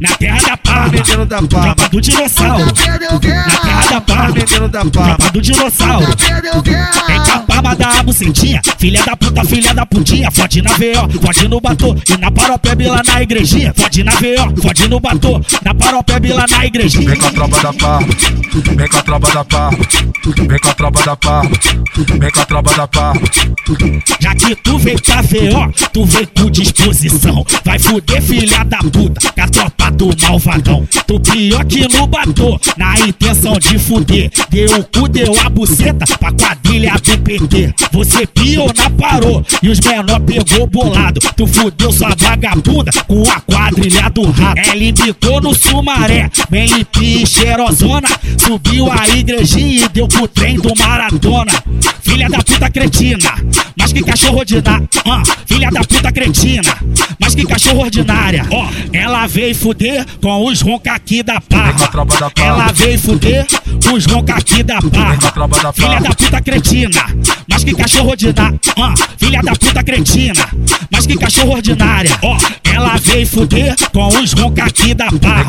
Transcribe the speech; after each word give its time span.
Na 0.00 0.16
terra 0.16 0.40
da 0.40 0.56
pá, 0.56 0.88
menino 0.88 1.26
da 1.26 1.42
pá, 1.42 1.48
tropa 1.48 1.88
do 1.90 2.00
dinossauro. 2.00 2.64
Na 2.64 2.72
terra 2.72 2.98
da 3.90 4.00
pá, 4.00 4.28
menino 4.30 4.68
da 4.68 4.84
pá, 4.84 4.90
tropa 4.90 5.30
do 5.30 5.42
dinossauro. 5.42 6.06
Vem 7.06 7.18
baba 7.18 7.39
da 7.80 8.02
bucetinha, 8.02 8.60
filha 8.78 9.02
da 9.02 9.16
puta, 9.16 9.42
filha 9.44 9.72
da 9.72 9.86
putinha. 9.86 10.30
Fode 10.30 10.60
na 10.60 10.70
VO, 10.72 11.20
fode 11.24 11.48
no 11.48 11.60
batô 11.60 11.96
e 12.08 12.16
na 12.18 12.30
paropebe 12.30 12.86
lá 12.86 13.02
na 13.06 13.22
igrejinha. 13.22 13.72
Fode 13.74 14.04
na 14.04 14.12
VO, 14.12 14.62
fode 14.62 14.88
no 14.88 15.00
batô, 15.00 15.40
na 15.64 15.74
paropebe 15.74 16.32
lá 16.32 16.44
na 16.50 16.66
igrejinha. 16.66 17.08
vem 17.08 17.18
com 17.18 17.26
a 17.26 17.30
tropa 17.30 17.62
da 17.62 17.72
pá, 17.72 17.98
vem 17.98 18.88
com 18.88 18.96
a 18.96 19.02
tropa 19.02 19.32
da 19.32 19.44
pá, 19.44 19.70
vem 19.70 20.58
com 20.58 20.68
a 20.68 20.74
tropa 20.74 21.02
da 21.02 21.16
pá, 21.16 21.42
vem 22.20 22.30
com 22.30 22.40
a 22.40 22.44
tropa 22.44 22.74
da 22.74 22.86
pá, 22.86 23.12
Já 24.20 24.34
que 24.34 24.54
tu 24.56 24.78
veio 24.78 25.00
pra 25.02 25.22
VO, 25.22 25.72
tu 25.92 26.04
veio 26.04 26.28
com 26.28 26.50
disposição. 26.50 27.46
Vai 27.64 27.78
fuder, 27.78 28.20
filha 28.20 28.62
da 28.64 28.78
puta, 28.78 29.32
com 29.32 29.40
a 29.40 29.48
tropa 29.48 29.90
do 29.92 30.10
malvadão. 30.20 30.86
Tu 31.06 31.20
pior 31.20 31.64
que 31.64 31.88
no 31.88 32.06
batô, 32.06 32.60
na 32.76 32.94
intenção 33.00 33.58
de 33.58 33.78
fuder. 33.78 34.30
Deu 34.50 34.80
o 34.80 34.84
cu, 34.84 35.08
deu 35.08 35.34
a 35.40 35.48
buceta 35.48 36.04
pra 36.18 36.32
quadrilha 36.32 36.92
do 36.94 37.18
PT. 37.18 37.69
Você 37.92 38.26
piou 38.26 38.70
na 38.76 38.90
parou 38.90 39.44
e 39.62 39.68
os 39.68 39.80
menor 39.80 40.20
pegou 40.20 40.66
bolado. 40.66 41.20
Tu 41.36 41.46
fudeu 41.46 41.92
sua 41.92 42.14
vagabunda 42.16 42.90
com 43.06 43.22
a 43.30 43.40
quadrilha 43.40 44.08
do 44.10 44.30
rato. 44.30 44.60
Ela 44.60 44.84
indicou 44.84 45.40
no 45.40 45.54
Sumaré, 45.54 46.30
bem 46.48 46.66
limpinha 46.66 47.22
e 47.22 47.26
cheirosona. 47.26 48.08
Subiu 48.38 48.90
a 48.90 49.08
igrejinha 49.08 49.84
e 49.84 49.88
deu 49.88 50.08
pro 50.08 50.28
trem 50.28 50.56
do 50.56 50.72
maratona. 50.76 51.52
Filha 52.02 52.28
da 52.28 52.38
puta 52.38 52.70
cretina, 52.70 53.32
mas 53.80 53.92
que 53.94 54.02
cachorro 54.02 54.38
ordinária. 54.38 54.88
Ah, 55.06 55.22
filha 55.46 55.70
da 55.70 55.80
puta 55.80 56.12
cretina, 56.12 56.76
mas 57.18 57.34
que 57.34 57.46
cachorro 57.46 57.80
ordinária. 57.80 58.46
Ó, 58.50 58.68
ela 58.92 59.26
veio 59.26 59.54
fuder 59.54 60.04
com 60.20 60.44
os 60.46 60.60
ronca 60.60 60.92
aqui 60.92 61.22
da 61.22 61.40
pá. 61.40 61.74
Ela 62.36 62.70
veio 62.72 62.98
fuder 62.98 63.46
com 63.82 63.94
os 63.94 64.04
ronca 64.04 64.34
aqui 64.34 64.62
da 64.62 64.78
pá. 64.80 65.16
Filha 65.72 66.00
da 66.00 66.10
puta 66.10 66.40
cretina, 66.42 67.06
mas 67.48 67.64
que 67.64 67.74
cachorro 67.74 68.10
ordinária. 68.10 68.60
Ah, 68.76 68.94
filha 69.16 69.42
da 69.42 69.52
puta 69.52 69.82
cretina, 69.82 70.48
mas 70.90 71.06
que 71.06 71.16
cachorro 71.16 71.52
ordinária. 71.52 72.10
Ó, 72.22 72.36
ela 72.64 72.96
veio 72.98 73.26
fuder 73.26 73.74
com 73.92 74.08
os 74.08 74.32
ronca 74.34 74.64
aqui 74.64 74.92
da 74.94 75.06
pá. 75.06 75.46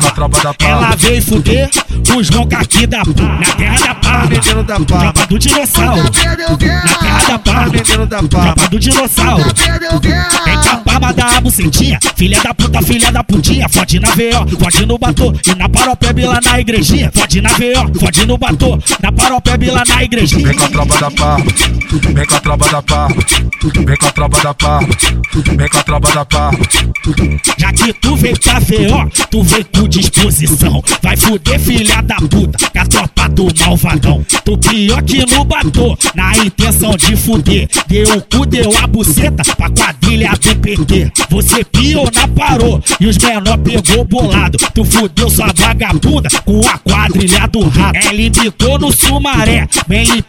Ela 0.58 0.96
veio 0.96 1.22
fuder 1.22 1.70
com 2.08 2.16
os 2.16 2.28
ronca 2.30 2.58
aqui 2.58 2.86
da 2.86 3.02
pá. 3.04 3.38
Na 3.38 3.54
terra 3.54 3.86
da 3.86 3.94
pá, 3.94 4.26
menino 4.26 4.64
da 4.64 4.80
pá, 4.80 4.84
tropa 4.84 5.26
do 5.26 5.38
dinossauro. 5.38 6.02
Na 6.02 6.10
terra 6.10 7.22
da 7.28 7.38
pá, 7.38 7.66
menino 7.66 8.06
da 8.06 8.22
pá, 8.22 8.31
tropa 8.32 8.68
do 8.68 8.78
dinossauro. 8.78 9.44
A 10.86 10.91
baba 10.92 11.12
da 11.12 11.40
bucetinha, 11.40 11.98
filha 12.16 12.40
da 12.42 12.52
puta, 12.52 12.82
filha 12.82 13.10
da 13.10 13.24
putinha. 13.24 13.68
Fode 13.68 14.00
na 14.00 14.08
VO, 14.10 14.58
fode 14.58 14.86
no 14.86 14.98
batô 14.98 15.32
e 15.46 15.54
na 15.54 15.68
paropebe 15.68 16.24
lá 16.24 16.40
na 16.44 16.60
igrejinha. 16.60 17.10
Fode 17.14 17.40
na 17.40 17.50
VO, 17.50 17.98
fode 17.98 18.26
no 18.26 18.36
batô, 18.36 18.78
na 19.02 19.12
paropebe 19.12 19.70
lá 19.70 19.82
na 19.88 20.04
igrejinha. 20.04 20.48
vem 20.48 20.56
com 20.56 20.64
a 20.64 20.68
tropa 20.68 20.98
da 20.98 21.10
pá, 21.10 21.36
vem 21.36 22.26
com 22.26 22.34
a 22.34 22.40
tropa 22.40 22.68
da 22.70 22.82
pá, 22.82 23.08
vem 23.08 23.96
com 23.96 24.06
a 24.06 24.12
tropa 24.12 24.42
da 24.42 24.54
pá, 24.54 24.80
vem 25.56 25.68
com 25.68 25.78
a 25.78 25.82
tropa 25.82 26.12
da 26.12 26.24
pá, 26.24 26.50
Já 27.58 27.72
que 27.72 27.92
tu 27.94 28.16
veio 28.16 28.38
pra 28.38 28.58
VO, 28.58 29.26
tu 29.30 29.42
veio 29.42 29.66
com 29.74 29.88
disposição. 29.88 30.82
Vai 31.02 31.16
fuder, 31.16 31.58
filha 31.58 32.02
da 32.02 32.16
puta, 32.16 32.58
com 32.70 32.78
a 32.78 32.86
tropa 32.86 33.28
do 33.28 33.48
malvadão. 33.64 34.24
Tu 34.44 34.58
pior 34.58 35.02
que 35.02 35.24
no 35.34 35.44
batô, 35.44 35.96
na 36.14 36.36
intenção 36.44 36.96
de 36.96 37.16
fuder. 37.16 37.68
Deu 37.86 38.16
o 38.16 38.22
cu, 38.22 38.46
deu 38.46 38.70
a 38.82 38.86
buceta 38.86 39.42
pra 39.56 39.70
quadrilha 39.70 40.30
do 40.32 40.56
PT. 40.56 40.81
Você 41.30 41.64
piou 41.64 42.08
na 42.14 42.28
parou 42.28 42.82
e 43.00 43.06
os 43.06 43.18
menor 43.18 43.58
pegou 43.58 44.04
bolado. 44.04 44.58
Tu 44.74 44.84
fudeu 44.84 45.30
sua 45.30 45.52
vagabunda 45.54 46.28
com 46.44 46.60
a 46.68 46.78
quadrilha 46.78 47.46
do 47.46 47.68
rato. 47.68 47.98
Ela 48.06 48.20
indicou 48.20 48.78
no 48.78 48.92
Sumaré, 48.92 49.68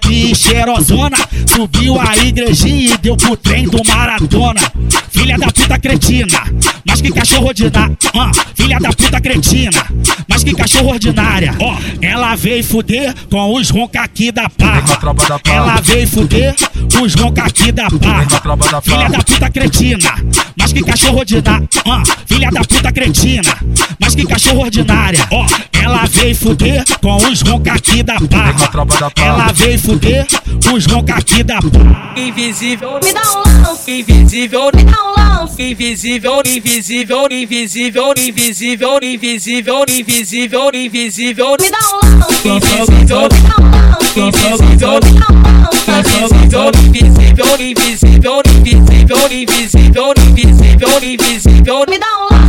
e 0.09 0.35
cheirosona. 0.35 1.17
Subiu 1.47 1.99
a 1.99 2.17
igrejinha 2.17 2.93
e 2.93 2.97
deu 2.97 3.15
pro 3.15 3.35
trem 3.35 3.65
do 3.67 3.81
maratona. 3.85 4.61
Filha 5.09 5.37
da 5.37 5.47
puta 5.47 5.79
cretina, 5.79 6.43
mas 6.85 7.01
que 7.01 7.11
cachorro 7.11 7.47
ordinária. 7.47 7.97
Ah, 8.13 8.31
filha 8.55 8.79
da 8.79 8.89
puta 8.89 9.21
cretina, 9.21 9.85
mas 10.27 10.43
que 10.43 10.53
cachorro 10.53 10.89
ordinária. 10.89 11.55
Ó, 11.59 11.77
ela 12.01 12.35
veio 12.35 12.63
fuder 12.63 13.13
com 13.29 13.53
os 13.53 13.69
ronca 13.69 14.01
aqui 14.01 14.31
da 14.31 14.49
pá. 14.49 14.73
vem 14.73 14.83
com 14.83 14.93
a 14.93 14.97
tropa 14.97 15.25
da 15.27 15.39
pá, 15.39 15.51
Ela 15.51 15.81
veio 15.81 16.07
fuder 16.07 16.55
com 16.91 17.03
os 17.03 17.13
ronca 17.15 17.43
aqui 17.43 17.71
da 17.71 17.87
vem 17.87 17.99
com 17.99 18.09
a 18.09 18.25
pá. 18.27 18.39
tropa 18.39 18.69
da 18.69 18.81
Filha 18.81 19.09
da 19.09 19.19
puta 19.19 19.49
cretina, 19.49 20.13
mas 20.57 20.73
que 20.73 20.81
cachorro 20.83 21.19
ordinária. 21.19 21.67
Ah, 21.85 22.03
filha 22.25 22.49
da 22.51 22.61
puta 22.61 22.91
cretina, 22.91 23.57
mas 23.99 24.15
que 24.15 24.25
cachorro 24.25 24.61
ordinária. 24.61 25.27
Ó, 25.31 25.45
ela 25.73 26.05
veio 26.05 26.35
fuder 26.35 26.83
com 27.01 27.15
os 27.17 27.41
ronca 27.41 27.73
aqui 27.73 28.03
da 28.03 28.15
vem 28.17 28.27
com 28.27 28.37
a 28.37 28.53
pá. 28.53 28.67
tropa 28.67 28.97
da 28.99 29.09
pá, 29.09 29.21
Ela 29.23 29.51
veio 29.51 29.79
fuder 29.79 30.25
com 30.63 30.73
os 30.73 30.85
ronca 30.85 31.15
aqui 31.15 31.43
da 31.43 31.59
pá. 31.59 32.13
Invisível, 32.15 32.99
me 33.03 33.13
dá 33.13 33.21
um 33.21 33.63
lance. 33.63 33.91
Invisível, 33.91 34.69
me 34.75 34.83
dá 34.83 35.03
um 35.03 35.13
lance. 35.17 35.63
Invisível, 35.63 36.41
invisível, 36.45 37.27
invisível, 37.31 38.13
invisível, 38.17 38.99
invisível, 39.03 39.85
invisível, 39.89 40.71
invisível, 40.73 41.57
me 41.59 41.69
dá 41.69 41.79
um 41.79 42.19
lance. 42.19 42.47
Invisível, 42.47 42.87
me 42.91 43.05
dá 43.05 43.55
um 43.59 43.71
lance. 43.71 44.02
Invisível, 44.15 44.99
me 45.03 45.19
dá 45.19 45.25
um 45.31 45.41
lance. 45.41 46.23
Invisível, 46.23 46.69
invisível, 46.79 47.49
invisível, 47.59 48.41
invisível, 48.45 49.17
invisível, 49.31 50.13
invisível, 50.29 51.03
invisível, 51.03 51.85
me 51.89 51.97
dá 51.97 52.05
um 52.19 52.27
lance. 52.31 52.43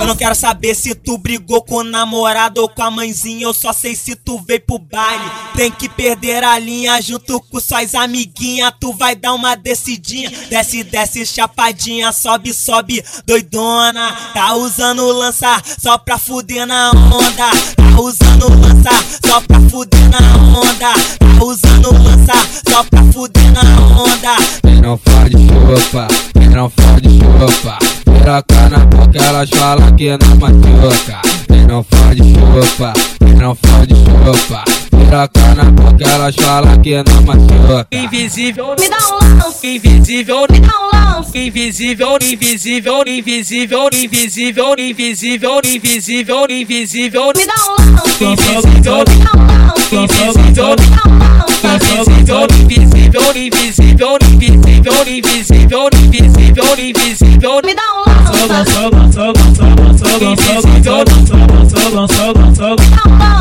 Eu 0.00 0.06
não 0.06 0.16
quero 0.16 0.34
saber 0.34 0.74
se 0.74 0.94
tu 0.94 1.18
brigou 1.18 1.62
com 1.62 1.76
o 1.76 1.84
namorado 1.84 2.60
ou 2.60 2.68
com 2.68 2.82
a 2.82 2.90
mãezinha. 2.90 3.44
Eu 3.44 3.52
só 3.52 3.72
sei 3.72 3.96
se 3.96 4.14
tu 4.14 4.38
veio 4.46 4.60
pro 4.60 4.78
baile. 4.78 5.24
Tem 5.56 5.70
que 5.70 5.88
perder 5.88 6.44
a 6.44 6.58
linha 6.58 7.00
junto 7.00 7.40
com 7.40 7.58
suas 7.58 7.94
amiguinhas. 7.94 8.72
Tu 8.80 8.92
vai 8.92 9.16
dar 9.16 9.34
uma 9.34 9.56
descidinha. 9.56 10.30
Desce, 10.48 10.84
desce, 10.84 11.26
chapadinha. 11.26 12.12
Sobe, 12.12 12.54
sobe, 12.54 13.04
doidona. 13.26 14.12
Tá 14.32 14.54
usando 14.54 15.10
lança 15.12 15.60
só 15.78 15.98
pra 15.98 16.18
fuder 16.36 16.66
na 16.66 16.90
onda. 16.90 17.50
Tá 17.76 18.00
usando 18.00 18.48
lança 18.60 18.90
só 19.24 19.40
pra 19.40 19.58
fuder 19.70 20.10
na 20.10 20.18
onda. 20.58 20.92
Tá 21.18 21.44
usando 21.44 21.92
lança 21.92 22.34
só 22.68 22.84
pra 22.84 23.02
fuder 23.04 23.52
na 23.52 23.62
onda. 24.02 24.36
Quem 24.62 24.80
não 24.82 24.98
fode 24.98 25.32
chupa, 25.32 26.06
quem 26.34 26.48
não 26.50 26.68
fode 26.68 27.08
chupa. 27.18 27.78
Piroca 28.04 28.68
na 28.68 28.78
boca, 28.84 29.18
elas 29.18 29.48
falam 29.48 29.96
que 29.96 30.10
não 30.10 30.36
machuca. 30.36 31.22
Quem 31.48 31.66
não 31.66 31.82
fode 31.84 32.34
chupa, 32.34 32.92
quem 33.18 33.34
não 33.34 33.54
fode 33.54 33.94
chupa. 33.94 34.64
Piroca 34.98 35.54
na 35.54 35.64
boca, 35.64 36.04
elas 36.08 36.34
falam 36.36 36.80
que 36.80 36.96
não 36.96 37.22
machuca. 37.22 37.86
Invisível, 37.92 38.74
me 38.78 38.88
dá 38.88 38.96
um 38.96 39.18
lance. 39.38 39.66
Invisível, 39.66 40.46
me 40.50 40.60
dá 40.60 40.72
um 40.78 40.90
lance. 40.92 41.38
Invisível, 41.38 42.18
invisível, 42.20 43.02
invisível, 43.06 43.88
invisível, 43.92 44.74
invisível, 44.74 45.60
invisível, 45.64 46.46
invisível, 46.50 47.32
me 47.36 47.46
dá 47.46 47.54
um 47.54 47.76
lance. 47.96 48.24
Invisível, 48.24 49.04
me 49.08 49.16
dá 49.24 49.30
um 49.34 49.46
lance. 49.46 49.96
Invisível, 49.96 50.70
me 50.70 50.86
dá 50.90 51.02
um 51.06 51.18
lance. 51.18 51.56
Invisível, 51.66 52.46
invisível, 52.60 53.26
invisível, 53.36 54.18
invisível, 54.30 54.98
invisível, 55.06 55.88
invisível, 55.92 56.70
invisível, 56.78 57.60
me 57.64 57.74
dá 57.74 57.82
um 57.92 57.98
lance. 57.98 58.16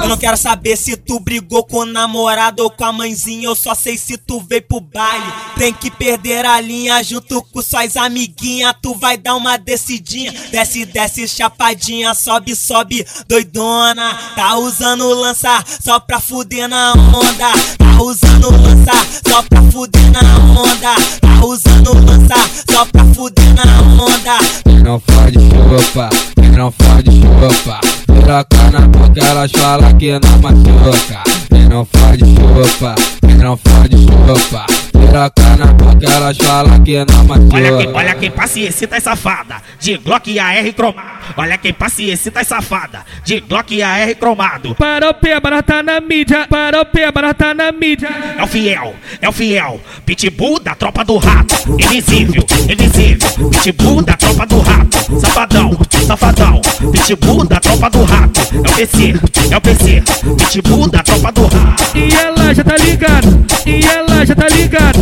Eu 0.03 0.09
não 0.09 0.17
quero 0.17 0.37
saber 0.37 0.75
se 0.77 0.95
tu 0.97 1.19
brigou 1.19 1.44
com 1.45 1.79
o 1.79 1.85
namorado 1.85 2.63
ou 2.63 2.69
com 2.69 2.83
a 2.83 2.91
mãezinha. 2.91 3.45
Eu 3.47 3.55
só 3.55 3.73
sei 3.73 3.97
se 3.97 4.17
tu 4.17 4.39
veio 4.39 4.61
pro 4.63 4.79
baile. 4.79 5.25
Tem 5.57 5.73
que 5.73 5.89
perder 5.89 6.45
a 6.45 6.59
linha 6.59 7.01
junto 7.03 7.41
com 7.41 7.61
suas 7.61 7.95
amiguinhas. 7.95 8.75
Tu 8.81 8.93
vai 8.95 9.17
dar 9.17 9.35
uma 9.35 9.57
descidinha. 9.57 10.33
Desce, 10.51 10.85
desce, 10.85 11.27
chapadinha. 11.27 12.13
Sobe, 12.13 12.55
sobe, 12.55 13.05
doidona. 13.27 14.13
Tá 14.35 14.57
usando 14.57 15.07
lança 15.13 15.63
só 15.81 15.99
pra 15.99 16.19
fuder 16.19 16.67
na 16.67 16.93
onda. 16.93 17.51
Tá 17.77 18.01
usando 18.01 18.51
lança 18.51 18.91
só 19.27 19.41
pra 19.43 19.61
fuder 19.71 20.11
na 20.11 20.21
onda. 20.59 20.95
Tá 21.21 21.45
usando 21.45 21.93
lança 22.05 22.35
só 22.69 22.85
pra 22.85 23.05
fuder 23.13 23.53
na 23.53 24.03
onda. 24.03 24.65
Não 24.83 24.99
fode 24.99 25.39
chupa, 25.39 26.09
não 26.55 26.71
fode 26.71 27.11
chupa. 27.11 27.79
Piroca 28.05 28.71
na 28.71 28.81
boca, 28.81 29.19
elas 29.19 29.51
falam 29.51 29.97
que 29.97 30.11
não 30.19 30.39
machuca. 30.39 31.34
Quem 31.55 31.69
não 31.69 31.85
fode 31.85 32.25
chupa, 32.25 32.95
quem 33.21 33.37
não 33.37 33.55
fode 33.55 33.95
chupa. 33.95 34.84
Piroca 35.05 35.55
na 35.57 35.65
boca, 35.67 36.05
elas 36.11 36.37
falam 36.37 36.83
que 36.83 37.05
não 37.05 37.23
machuca. 37.25 37.55
Olha 37.55 37.77
quem, 37.77 37.93
olha 37.93 38.15
quem 38.15 38.31
paciência 38.31 38.87
tá 38.87 38.99
safada, 38.99 39.55
de 39.79 39.97
Glock 39.97 40.31
e 40.31 40.39
AR 40.39 40.73
cromado. 40.73 41.09
Olha 41.37 41.57
quem 41.57 41.73
paciência 41.73 42.31
tá 42.31 42.43
safada, 42.43 43.05
de 43.23 43.39
Glock 43.39 43.73
e 43.73 43.81
AR 43.81 44.15
cromado. 44.15 44.75
Para 44.75 45.09
o 45.09 45.13
pé, 45.13 45.39
barata 45.39 45.83
na 45.83 45.99
mídia. 45.99 46.47
Para 46.47 46.81
o 46.81 46.85
pé, 46.85 47.11
barata 47.11 47.53
na 47.53 47.71
mídia. 47.71 48.09
É 48.37 48.43
o 48.43 48.47
fiel, 48.47 48.95
é 49.21 49.29
o 49.29 49.31
fiel, 49.31 49.79
pitbull 50.05 50.59
da 50.59 50.75
tropa 50.75 51.03
do 51.03 51.17
rato. 51.17 51.55
Invisível, 51.79 52.43
invisível, 52.69 53.49
pitbull 53.49 54.01
da 54.01 54.13
tropa 54.13 54.45
do 54.45 54.59
rato. 54.59 55.19
Safadão, 55.19 55.77
safadão, 56.05 56.61
pitbull 56.91 57.45
da 57.45 57.59
tropa 57.59 57.89
do 57.89 58.03
rato. 58.03 58.41
É 58.53 58.69
o 58.69 58.75
PC, 58.75 59.13
é 59.51 59.57
o 59.57 59.61
PC, 59.61 60.03
pitbull 60.49 60.89
da 60.89 61.03
tropa 61.03 61.31
do 61.31 61.43
rato. 61.43 61.97
E 61.97 62.13
ela 62.13 62.53
já 62.53 62.63
tá 62.63 62.77
ligado. 62.77 63.45
E 63.65 63.85
ela 63.85 64.25
já 64.25 64.35
tá 64.35 64.47
ligado. 64.49 64.94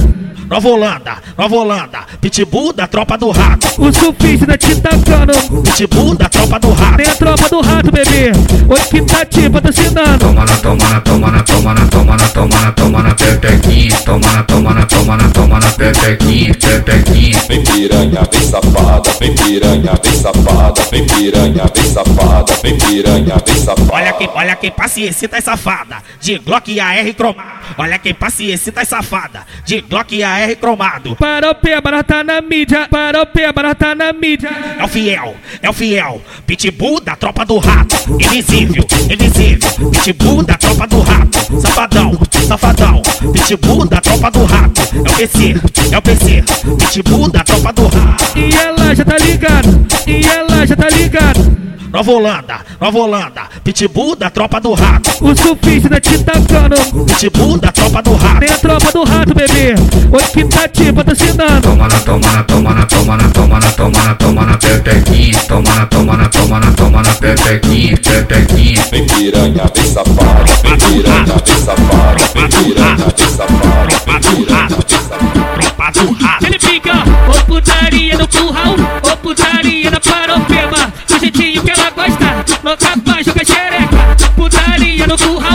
Nova 0.53 0.69
Holanda, 0.69 1.17
Nova 1.35 1.55
Holanda, 1.55 1.99
pitbull 2.21 2.73
da 2.73 2.85
tropa 2.85 3.17
do 3.17 3.31
rato. 3.31 3.67
O 3.81 3.91
surfista 3.91 4.55
te 4.55 4.79
tacando. 4.79 5.33
Pitbull 5.63 6.15
da 6.15 6.29
tropa 6.29 6.59
do 6.59 6.71
rato. 6.71 6.97
Tem 6.97 7.07
a 7.07 7.15
tropa 7.15 7.49
do 7.49 7.61
rato, 7.61 7.91
bebê. 7.91 8.31
Oi, 8.69 8.79
que 8.81 9.01
tá 9.01 9.25
te 9.25 9.49
patrocinando. 9.49 10.19
Toma 10.19 10.45
na, 10.45 10.57
toma 10.57 10.89
na, 10.89 11.01
toma 11.01 11.31
na, 11.31 11.43
toma 11.43 11.73
na, 11.73 11.87
toma 11.87 12.17
na, 12.17 12.27
toma 12.29 12.61
na, 12.61 12.71
toma 12.71 13.03
na 13.03 13.15
pepequinha. 13.15 13.97
Toma 14.05 14.31
na, 14.31 14.43
toma 14.43 14.73
na, 14.75 14.85
toma 14.85 15.17
na, 15.17 15.29
toma 15.29 15.59
na 15.59 15.71
pepequinha, 15.71 16.53
pepequinha. 16.53 17.39
Vem 17.47 17.63
piranha, 17.63 18.21
vem 18.31 18.41
safada, 18.41 19.09
vem 19.19 19.35
piranha, 19.35 19.99
vem 20.03 20.13
safada, 20.13 20.81
vem 20.91 21.07
piranha, 21.07 21.63
vem 21.73 21.91
safada, 21.91 22.53
vem 22.61 22.77
piranha, 22.77 23.35
vem 23.43 23.57
safada. 23.57 23.93
Olha 23.93 24.13
quem, 24.13 24.29
olha 24.35 24.55
quem 24.55 24.71
paciência 24.71 25.27
tá 25.27 25.41
safada, 25.41 25.97
de 26.21 26.37
Glock 26.37 26.71
e 26.71 26.79
AR 26.79 27.13
cromado. 27.15 27.49
Olha 27.77 27.97
quem 27.97 28.13
paciência 28.13 28.71
tá 28.71 28.85
safada, 28.85 29.41
de 29.65 29.72
Glock 29.81 30.15
e 30.15 30.23
AR 30.23 30.55
cromado. 30.55 31.15
Pé, 31.15 31.81
barata 31.81 32.23
na 32.23 32.41
mídia. 32.41 32.87
Pé, 33.33 33.51
barata 33.51 33.95
na 33.95 34.13
mídia. 34.13 34.49
É 34.77 34.83
o 34.83 34.87
fiel, 34.87 35.35
é 35.61 35.69
o 35.69 35.73
fiel, 35.73 36.21
pitbull 36.45 36.99
da 36.99 37.15
tropa 37.15 37.45
do 37.45 37.57
rato. 37.57 37.95
Invisível, 38.19 38.85
invisível, 39.09 39.91
pitbull 39.91 40.43
da 40.43 40.55
tropa 40.55 40.87
do 40.87 41.01
rato. 41.01 41.61
Safadão, 41.61 42.19
safadão, 42.47 43.01
pitbull 43.31 43.87
da 43.87 44.01
tropa 44.01 44.31
do 44.31 44.45
rato. 44.45 44.81
É 44.95 44.99
o 44.99 45.15
PC, 45.15 45.55
é 45.91 45.97
o 45.97 46.01
PC, 46.01 46.43
pitbull 46.91 47.29
da 47.29 47.43
tropa 47.43 47.73
do 47.73 47.87
rato. 47.87 48.37
E 48.37 48.55
ela 48.55 48.95
já 48.95 49.05
tá 49.05 49.17
ligado. 49.17 49.87
E 50.07 50.25
ela 50.25 50.65
já 50.65 50.75
tá 50.75 50.89
ligado. 50.89 51.63
Nova 51.93 52.11
Holanda, 52.11 52.55
Nova 52.81 52.97
Holanda, 52.97 53.41
pitbull 53.63 54.15
da 54.15 54.27
tropa 54.31 54.59
do 54.59 54.73
rato. 54.73 55.11
O 55.23 55.35
surfista 55.35 56.01
te 56.01 56.17
tacando. 56.23 56.75
Pitbull 57.05 57.59
da 57.59 57.71
tropa 57.71 58.01
do 58.01 58.15
rato. 58.15 58.39
Tem 58.39 58.49
a 58.49 58.57
tropa 58.57 58.91
do 58.91 59.03
rato, 59.03 59.35
bebê. 59.35 59.62
Oi, 59.63 60.23
que 60.33 60.43
tá 60.43 60.67
te 60.67 60.91
patrocinando. 60.91 61.61
Toma 61.61 61.87
na, 61.87 61.97
toma 62.01 62.31
na, 62.33 62.43
toma 62.43 62.73
na, 62.73 62.85
toma 62.85 63.15
na, 63.15 63.29
toma 63.29 63.59
na, 63.61 63.71
toma 63.71 64.03
na, 64.03 64.15
toma 64.15 64.45
na 64.45 64.57
pepequinha. 64.57 65.39
Toma 65.47 65.75
na, 65.75 65.85
toma 65.85 66.17
na, 66.17 66.27
toma 66.27 66.59
na, 66.59 66.71
toma 66.73 67.01
na 67.01 67.13
pepequinha, 67.13 67.95
pepequinha. 67.95 68.83
Vem 68.91 69.07
piranha, 69.07 69.63
vem 69.73 69.85
safada, 69.85 70.43
vem 70.63 70.77
piranha, 70.77 71.35
vem 71.45 71.57
safada, 71.63 72.25
vem 72.33 72.49
piranha, 72.49 73.07
vem 73.17 73.29
safada, 73.29 74.01
vem 74.05 74.19
piranha, 74.19 74.67
vem 74.67 74.99
safada. 74.99 76.45
Ele 76.45 76.59
fica, 76.59 76.93
ô 77.29 77.45
putaria 77.45 78.17
no 78.17 78.27
curral, 78.27 78.75
ô 79.13 79.17
putaria 79.17 79.89
na 79.89 79.99
paropeba. 80.01 80.93
Do 81.07 81.19
jeitinho 81.19 81.63
que 81.63 81.71
ela 81.71 81.89
gosta, 81.91 82.45
louca 82.65 82.97
pra 83.01 83.23
jogar 83.23 83.45
xereca. 83.45 84.29
Putaria 84.35 85.07
no 85.07 85.17
curral, 85.17 85.52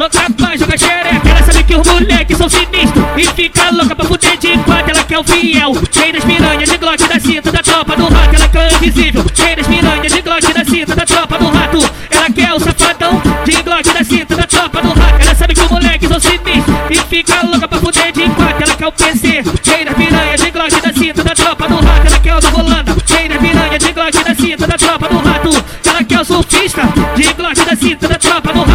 louca 0.00 0.30
pra 0.32 0.56
jogar 0.56 0.78
xereca. 0.78 1.28
Ela 1.28 1.42
sabe 1.42 1.62
que 1.62 1.76
os 1.76 1.86
moleques 1.86 2.38
são 2.38 2.48
sinistros 2.48 3.04
e 3.18 3.26
fica 3.34 3.70
louca 3.70 3.94
pra 3.94 4.06
fuder 4.06 4.38
de 4.38 4.56
quatro. 4.64 4.90
Ela 4.90 5.04
quer 5.04 5.18
o 5.18 5.24
fiel, 5.24 5.72
rei 5.94 6.12
das 6.12 6.24
piranhas 6.24 6.70
de 6.70 6.78
glock 6.78 7.06
da 7.06 7.20
cinta 7.20 7.52
da 7.52 7.62
tropa 7.62 7.96
do 7.96 8.08
rato. 8.08 8.34
Ela 8.34 8.48
quer 8.48 8.72
o 8.72 8.76
invisível, 8.76 9.24
rei 9.36 9.56
das 9.56 9.66
piranhas 9.66 10.12
de 10.12 10.22
glock 10.22 10.54
da 10.54 10.64
cinta 10.64 10.96
da 10.96 11.04
tropa 11.04 11.38
do 11.38 11.48
rato. 11.50 11.78
Ela 12.10 12.30
quer 12.30 12.54
o 12.54 12.60
safadão 12.60 13.22
de 13.44 13.62
glock 13.62 13.92
da 13.92 14.02
cinta 14.04 14.36
da 14.36 14.46
tropa 14.46 14.80
do 14.80 14.88
rato. 14.88 15.20
Ela 15.20 15.34
sabe 15.34 15.54
que 15.54 15.60
os 15.60 15.70
moleques 15.70 16.08
são 16.08 16.20
sinistros 16.20 16.76
e 16.88 16.96
fica 16.96 17.46
louca 17.46 17.68
pra 17.68 17.78
fuder 17.78 18.12
de 18.12 18.22
quatro. 18.30 18.64
Ela 18.64 18.76
quer 18.76 18.86
o 18.86 18.92
PC, 18.92 19.28
rei 19.28 19.84
das 19.84 19.94
piranhas 19.94 20.40
de 20.40 20.50
glock 20.50 20.80
da 20.80 20.92
cinta 20.94 21.22
da 21.22 21.34
tropa 21.34 21.68
do 21.68 21.74
rato. 21.74 22.06
Ela 22.06 22.18
quer 22.20 22.36
o 22.36 22.40
da 22.40 22.48
Rolanda, 22.48 22.96
rei 23.06 23.28
das 23.28 23.38
piranhas 23.38 23.78
de 23.78 23.92
glock 23.92 24.24
da 24.24 24.34
cinta 24.34 24.66
da 24.66 24.78
tropa 24.78 25.08
do 25.08 25.18
rato. 25.18 25.64
Ela 25.86 26.04
quer 26.04 26.20
o 26.20 26.24
surfista 26.24 26.82
de 27.16 27.32
glock 27.34 27.64
da 27.66 27.76
cinta 27.76 28.08
da 28.08 28.14
tropa 28.14 28.50
do 28.50 28.60
rato. 28.60 28.69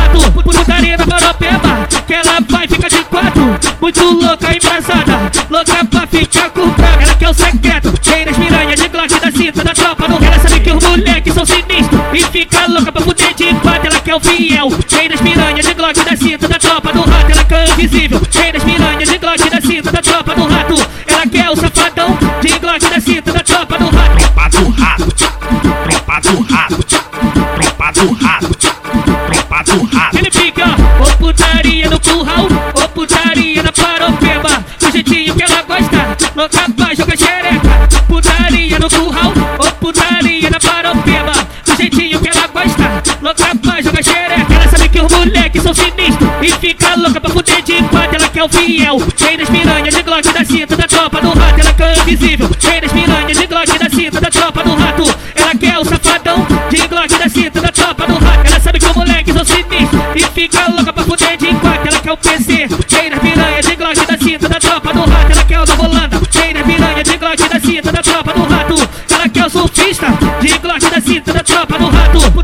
Putaria 0.46 0.96
na 0.96 1.08
paropeba, 1.08 1.88
que 2.06 2.14
ela 2.14 2.38
vai 2.48 2.68
ficar 2.68 2.88
de 2.88 3.04
quatro. 3.06 3.60
Muito 3.82 4.04
louca 4.04 4.56
embrasada, 4.56 5.32
louca 5.50 5.86
pra 5.86 6.08
ficar 6.08 6.50
com 6.52 6.62
o 6.62 6.74
cara. 6.76 7.02
Ela 7.02 7.16
quer 7.16 7.30
o 7.30 7.34
secreto, 7.34 7.94
rei 8.06 8.26
das 8.26 8.38
piranhas 8.38 8.80
de 8.80 8.88
glock 8.88 9.20
da 9.20 9.32
cinta 9.32 9.64
da 9.64 9.74
tropa 9.74 10.08
do 10.08 10.14
rato. 10.14 10.26
Ela 10.26 10.40
sabe 10.40 10.60
que 10.60 10.72
os 10.72 10.84
moleques 10.84 11.34
são 11.34 11.46
sinistros 11.46 12.02
e 12.14 12.24
fica 12.32 12.68
louca 12.68 12.92
pra 12.92 13.02
fuder 13.02 13.34
de 13.34 13.54
quatro. 13.56 13.88
Ela 13.88 14.00
quer 14.00 14.16
o 14.16 14.20
fiel, 14.20 14.70
rei 14.70 15.10
das 15.10 15.22
piranhas 15.22 15.66
de 15.66 15.74
glock 15.74 16.00
da 16.06 16.16
cinta 16.16 16.48
da 16.48 16.60
tropa 16.60 16.94
do 16.94 17.02
rato. 17.02 17.32
Ela 17.32 17.44
quer 17.44 17.68
o 17.68 17.72
invisível, 17.72 18.22
rei 18.32 18.52
das 18.52 18.64
piranhas 18.64 19.10
de 19.10 19.18
glock 19.18 19.50
da 19.50 19.62
cinta 19.62 19.92
da 19.92 20.02
tropa 20.02 20.36
do 20.36 20.48
rato. 20.48 20.76
Ela 21.08 21.28
quer 21.28 21.50
o 21.50 21.56
safadão 21.56 22.18
de 22.42 22.60
glock 22.60 22.90
da 22.90 23.02
cinta 23.02 23.34
da 23.34 23.40
tropa 23.40 23.78
do 23.80 23.90
rato. 23.90 24.18
Tropa 24.18 24.50
do 24.50 24.70
rato. 24.70 25.12
Tropa 25.90 26.20
do 26.22 26.42
rato. 26.44 26.86
Tropa 26.86 27.92
do 27.92 28.14
rato. 28.14 28.65
Fica 46.96 47.02
louca 47.02 47.22
pra 47.22 47.30
fuder 47.30 47.62
de 47.62 47.84
quatro. 47.84 48.16
Ela 48.16 48.30
quer 48.30 48.44
o 48.44 48.50
fiel, 48.50 48.98
rei 49.20 49.38
das 49.38 49.50
piranhas 49.50 49.94
de 49.94 50.04
glock 50.04 50.34
da 50.34 50.46
cinta 50.46 50.76
da 50.76 50.88
tropa 50.88 51.22
do 51.22 51.30
rato. 51.30 51.60
Ela 51.60 51.74
quer 51.74 51.98
o 51.98 52.02
invisível, 52.02 52.50
rei 52.62 52.82
das 52.82 52.92
piranhas 52.92 53.38
de 53.38 53.48
glock 53.48 53.80
da 53.80 53.90
cinta 53.90 54.22
da 54.22 54.30
tropa 54.30 54.64
do 54.64 54.76
rato. 54.76 55.04
Ela 55.36 55.56
quer 55.56 55.78
o 55.78 55.86
safadão 55.86 56.48
de 56.70 56.88
glock 56.88 57.18
da 57.18 57.30
cinta 57.30 57.62
da 57.62 57.72
tropa 57.72 58.08
do 58.08 58.14
rato. 58.14 58.48
Ela 58.48 58.60
sabe 58.60 58.80
que 58.80 58.86
os 58.86 58.96
moleques 58.96 59.34
são 59.34 59.46
sinistros 59.46 60.02
e 60.16 60.24
fica 60.34 60.72
louca 60.72 60.94
pra 60.94 61.04
fuder 61.04 61.38
de 61.38 61.48
quatro. 61.56 61.88
Ela 61.90 62.00
quer 62.00 62.12
o 62.12 62.18
PC, 62.18 62.54
rei 62.54 63.10
das 63.10 63.20
piranhas 63.20 63.66
de 63.66 63.76
glock 63.76 64.06
da 64.06 64.18
cinta 64.18 64.50
da 64.50 64.60
tropa 64.60 64.94
do 64.94 65.00
rato. 65.00 65.32
Ela 65.32 65.44
quer 65.44 65.60
o 65.60 65.66
da 65.66 65.74
Rolanda, 65.76 66.22
rei 66.34 66.54
das 66.54 66.64
piranhas 66.64 67.04
de 67.04 67.18
glock 67.18 67.50
da 67.50 67.60
cinta 67.60 67.92
da 67.92 68.02
tropa 68.02 68.34
do 68.34 68.44
rato. 68.46 68.90
Ela 69.12 69.30
quer 69.30 69.46
o 69.46 69.50
surfista 69.50 70.08
de 70.42 70.58
glock 70.60 70.90
da 70.90 71.02
cinta 71.02 71.34
da 71.34 71.44
tropa 71.44 71.78
do 71.78 71.90
rato. 71.90 72.35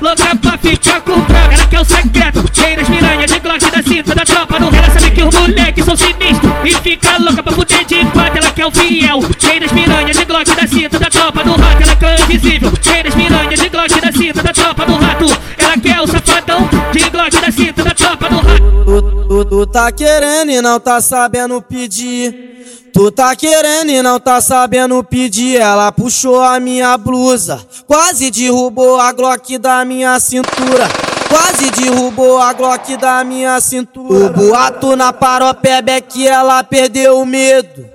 Louca 0.00 0.36
pra 0.36 0.58
ficar 0.58 1.00
com 1.00 1.12
o 1.12 1.26
cara. 1.26 1.54
Ela 1.54 1.66
quer 1.66 1.80
o 1.80 1.84
secreto, 1.84 2.42
das 2.76 2.88
piranhas 2.88 3.30
de 3.30 3.40
glock 3.40 3.70
da 3.70 3.82
cinta 3.82 4.14
da 4.14 4.24
tropa 4.24 4.58
rato. 4.58 4.74
Ela 4.74 4.90
sabe 4.90 5.10
que 5.10 5.22
os 5.22 5.34
moleques 5.34 5.84
são 5.84 5.96
sinistros 5.96 6.52
e 6.64 6.74
fica 6.82 7.18
louca 7.18 7.42
pra 7.42 7.52
fuder 7.52 7.84
de 7.84 8.04
quatro. 8.06 8.38
Ela 8.38 8.50
quer 8.52 8.66
o 8.66 8.70
fiel, 8.70 9.20
das 9.60 9.72
piranhas 9.72 10.16
de 10.16 10.24
glock 10.24 10.54
da 10.54 10.66
cinta 10.66 10.98
da 10.98 11.10
tropa 11.10 11.44
do 11.44 11.52
rato. 11.52 11.82
Ela 11.82 11.96
o 11.96 12.22
invisível, 12.24 12.70
das 12.70 13.14
piranhas 13.14 13.60
de 13.60 13.68
glock 13.68 14.00
da 14.00 14.12
cinta 14.12 14.42
da 14.42 14.52
tropa 14.52 14.86
do 14.86 14.96
rato. 14.96 15.26
Ela 15.58 15.78
quer 15.78 16.00
o 16.00 16.06
safadão 16.06 16.68
de 16.92 17.10
glock 17.10 17.40
da 17.40 17.50
cinta 17.50 17.84
da 17.84 17.94
tropa 17.94 18.28
do 18.28 18.36
rato. 18.36 18.84
Tu, 18.84 19.02
tu, 19.28 19.44
tu 19.44 19.66
tá 19.66 19.90
querendo 19.92 20.50
e 20.50 20.60
não 20.60 20.78
tá 20.78 21.00
sabendo 21.00 21.60
pedir. 21.62 22.56
Tu 22.96 23.10
tá 23.10 23.36
querendo 23.36 23.90
e 23.90 24.00
não 24.00 24.18
tá 24.18 24.40
sabendo 24.40 25.04
pedir. 25.04 25.60
Ela 25.60 25.92
puxou 25.92 26.40
a 26.40 26.58
minha 26.58 26.96
blusa, 26.96 27.60
quase 27.86 28.30
derrubou 28.30 28.98
a 28.98 29.12
Glock 29.12 29.58
da 29.58 29.84
minha 29.84 30.18
cintura. 30.18 30.88
Quase 31.28 31.70
derrubou 31.72 32.38
a 32.38 32.54
Glock 32.54 32.96
da 32.96 33.22
minha 33.22 33.60
cintura. 33.60 34.24
O 34.24 34.30
boato 34.30 34.96
na 34.96 35.12
paropeba 35.12 35.92
é 35.92 36.00
que 36.00 36.26
ela 36.26 36.64
perdeu 36.64 37.20
o 37.20 37.26
medo. 37.26 37.86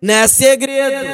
Não 0.00 0.14
é 0.14 0.26
segredo, 0.26 1.06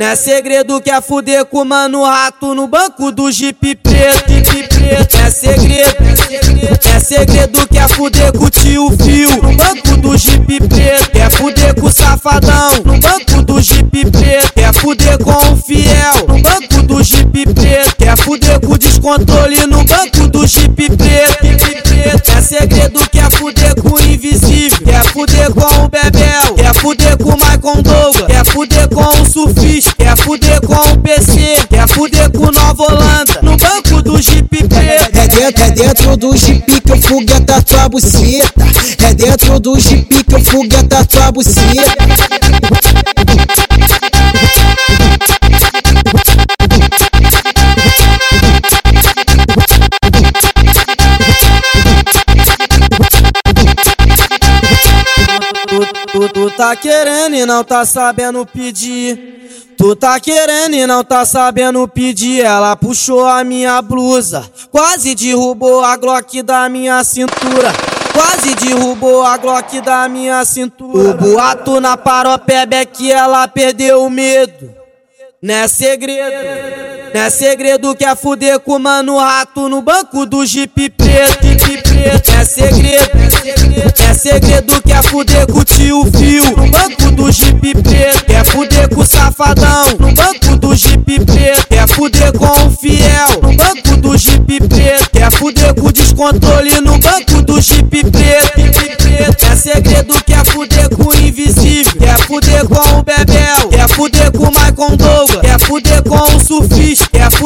não 0.00 0.06
é 0.08 0.16
segredo 0.16 0.80
que 0.80 0.90
é 0.90 1.00
fuder 1.00 1.44
com 1.44 1.62
o 1.62 1.64
mano 1.64 2.02
rato 2.02 2.52
no 2.52 2.66
banco 2.66 3.12
do 3.12 3.30
Jeep 3.30 3.76
preto, 3.76 4.28
Jeep 4.28 4.68
preto. 4.74 5.16
Não 5.16 5.24
é 5.24 5.30
segredo, 5.30 5.96
não 6.00 6.45
é 6.68 7.00
segredo 7.00 7.66
que 7.68 7.78
é 7.78 7.88
fuder 7.88 8.32
com 8.32 8.44
o 8.44 8.50
tio 8.50 8.90
Fio 9.02 9.42
banco 9.56 9.96
do 9.98 10.16
Jeep 10.16 10.46
preto. 10.68 11.10
Quer 11.10 11.30
fuder 11.30 11.74
com 11.74 11.86
o 11.86 11.92
safadão 11.92 12.82
banco 13.00 13.42
do 13.42 13.60
Jeep 13.60 14.10
preto. 14.10 14.52
Quer 14.54 14.74
fuder 14.74 15.18
com 15.18 15.52
o 15.52 15.56
fiel 15.56 16.26
banco 16.42 16.82
do 16.86 17.02
Jeep 17.02 17.54
preto. 17.54 17.96
Quer 17.96 18.16
fuder 18.16 18.60
com 18.60 18.72
o 18.72 18.78
descontrole 18.78 19.66
no 19.66 19.84
banco 19.84 20.28
do 20.28 20.46
Jeep 20.46 20.74
preto. 20.74 21.46
É 22.36 22.42
segredo 22.42 23.00
que 23.10 23.18
é 23.18 23.30
fuder 23.30 23.74
com 23.80 23.94
o 23.94 24.00
invisível. 24.00 24.78
Quer 24.84 25.04
fuder 25.04 25.50
com 25.52 25.84
o 25.84 25.88
Bebel. 25.88 26.54
Quer 26.56 26.74
fuder 26.74 27.16
com 27.18 27.30
o 27.30 27.36
Michael 27.36 27.82
Douglas. 27.82 28.26
Quer 28.26 28.44
fuder 28.44 28.88
com 28.88 29.22
o 29.22 29.26
surfista. 29.26 29.92
Quer 29.96 30.16
fuder 30.16 30.60
com 30.60 30.74
o 30.74 30.98
PC. 30.98 31.56
Quer 31.68 31.88
fuder 31.88 32.30
com 32.30 32.46
o 32.46 32.52
Nova 32.52 32.82
Holanda. 32.82 33.40
No 33.42 33.56
banco 33.56 34.02
do 34.02 34.20
Jeep 34.20 34.48
preto. 34.48 35.15
É 35.46 35.70
dentro, 35.70 36.16
do 36.16 36.36
Jeep 36.36 36.80
que 36.80 36.90
eu 36.90 37.00
fogueta 37.00 37.62
tua 37.62 37.88
buceta. 37.88 38.52
É 39.06 39.14
dentro 39.14 39.60
do 39.60 39.78
Jeep 39.78 40.24
que 40.24 40.34
eu 40.34 40.40
fogueta 40.44 41.04
tua 41.04 41.30
buceta. 41.30 42.04
Tu, 55.68 55.86
tu, 56.12 56.28
tu 56.28 56.50
tá 56.56 56.74
querendo 56.74 57.36
e 57.36 57.46
não 57.46 57.62
tá 57.62 57.86
sabendo 57.86 58.44
pedir. 58.44 59.45
Tu 59.76 59.94
tá 59.94 60.18
querendo 60.18 60.74
e 60.74 60.86
não 60.86 61.04
tá 61.04 61.24
sabendo 61.24 61.86
pedir. 61.86 62.42
Ela 62.44 62.74
puxou 62.76 63.24
a 63.26 63.44
minha 63.44 63.80
blusa, 63.82 64.44
quase 64.70 65.14
derrubou 65.14 65.84
a 65.84 65.96
Glock 65.96 66.42
da 66.42 66.68
minha 66.68 67.02
cintura. 67.04 67.72
Quase 68.12 68.54
derrubou 68.54 69.22
a 69.22 69.36
Glock 69.36 69.80
da 69.82 70.08
minha 70.08 70.42
cintura. 70.44 71.10
O 71.10 71.14
boato 71.14 71.80
na 71.80 71.96
paropeba 71.98 72.76
é 72.76 72.84
que 72.86 73.12
ela 73.12 73.46
perdeu 73.46 74.02
o 74.02 74.10
medo. 74.10 74.75
Não 75.46 75.54
é 75.54 75.68
segredo, 75.68 76.34
não 77.14 77.20
é 77.20 77.30
segredo 77.30 77.94
que 77.94 78.04
é 78.04 78.16
fuder 78.16 78.58
com 78.58 78.80
mano 78.80 79.16
rato 79.16 79.68
no 79.68 79.80
banco 79.80 80.26
do 80.26 80.44
Jeep 80.44 80.90
preto, 80.90 81.46
Jeep 81.46 81.82
preto. 81.84 82.30
É 82.32 82.44
segredo, 82.44 83.10
é 84.08 84.14
segredo 84.14 84.82
que 84.82 84.92
é 84.92 85.00
fuder 85.04 85.46
com 85.46 85.60
o 85.60 85.64
tio 85.64 86.04
Fio 86.10 86.56
no 86.56 86.68
banco 86.68 87.12
do 87.12 87.30
Jeep 87.30 87.60
preto. 87.80 88.24
Quer 88.24 88.44
fuder 88.44 88.88
com 88.92 89.02
o 89.02 89.06
safadão 89.06 89.84
no 90.00 90.12
banco 90.12 90.56
do 90.58 90.74
Jeep 90.74 91.24
preto. 91.24 91.68
Quer 91.68 91.86
fuder 91.86 92.32
com 92.32 92.66
o 92.66 92.70
fiel 92.72 93.40
no 93.40 93.56
banco 93.56 93.96
do 93.98 94.18
Jeep 94.18 94.58
preto. 94.66 95.10
Quer 95.12 95.30
fuder 95.30 95.74
com 95.74 95.86
o 95.86 95.92
descontrole 95.92 96.80
no 96.80 96.98
banco 96.98 97.42
do 97.42 97.60
Jeep 97.60 97.88
preto. 97.88 98.52
Preto. 98.52 99.46
É 99.46 99.56
segredo 99.56 100.22
que 100.24 100.32
é 100.32 100.44
fuder 100.44 100.90
com 100.90 101.04
o 101.04 101.14
invisível. 101.14 101.92
Quer 101.98 102.18
fuder 102.26 102.66
com 102.66 102.98
o 102.98 103.02
Bebel. 103.04 103.68
Quer 103.70 103.88
fuder 103.88 104.32
com 104.32 104.44
o 104.44 104.48
Michael 104.48 104.96
Douglas. 104.96 105.15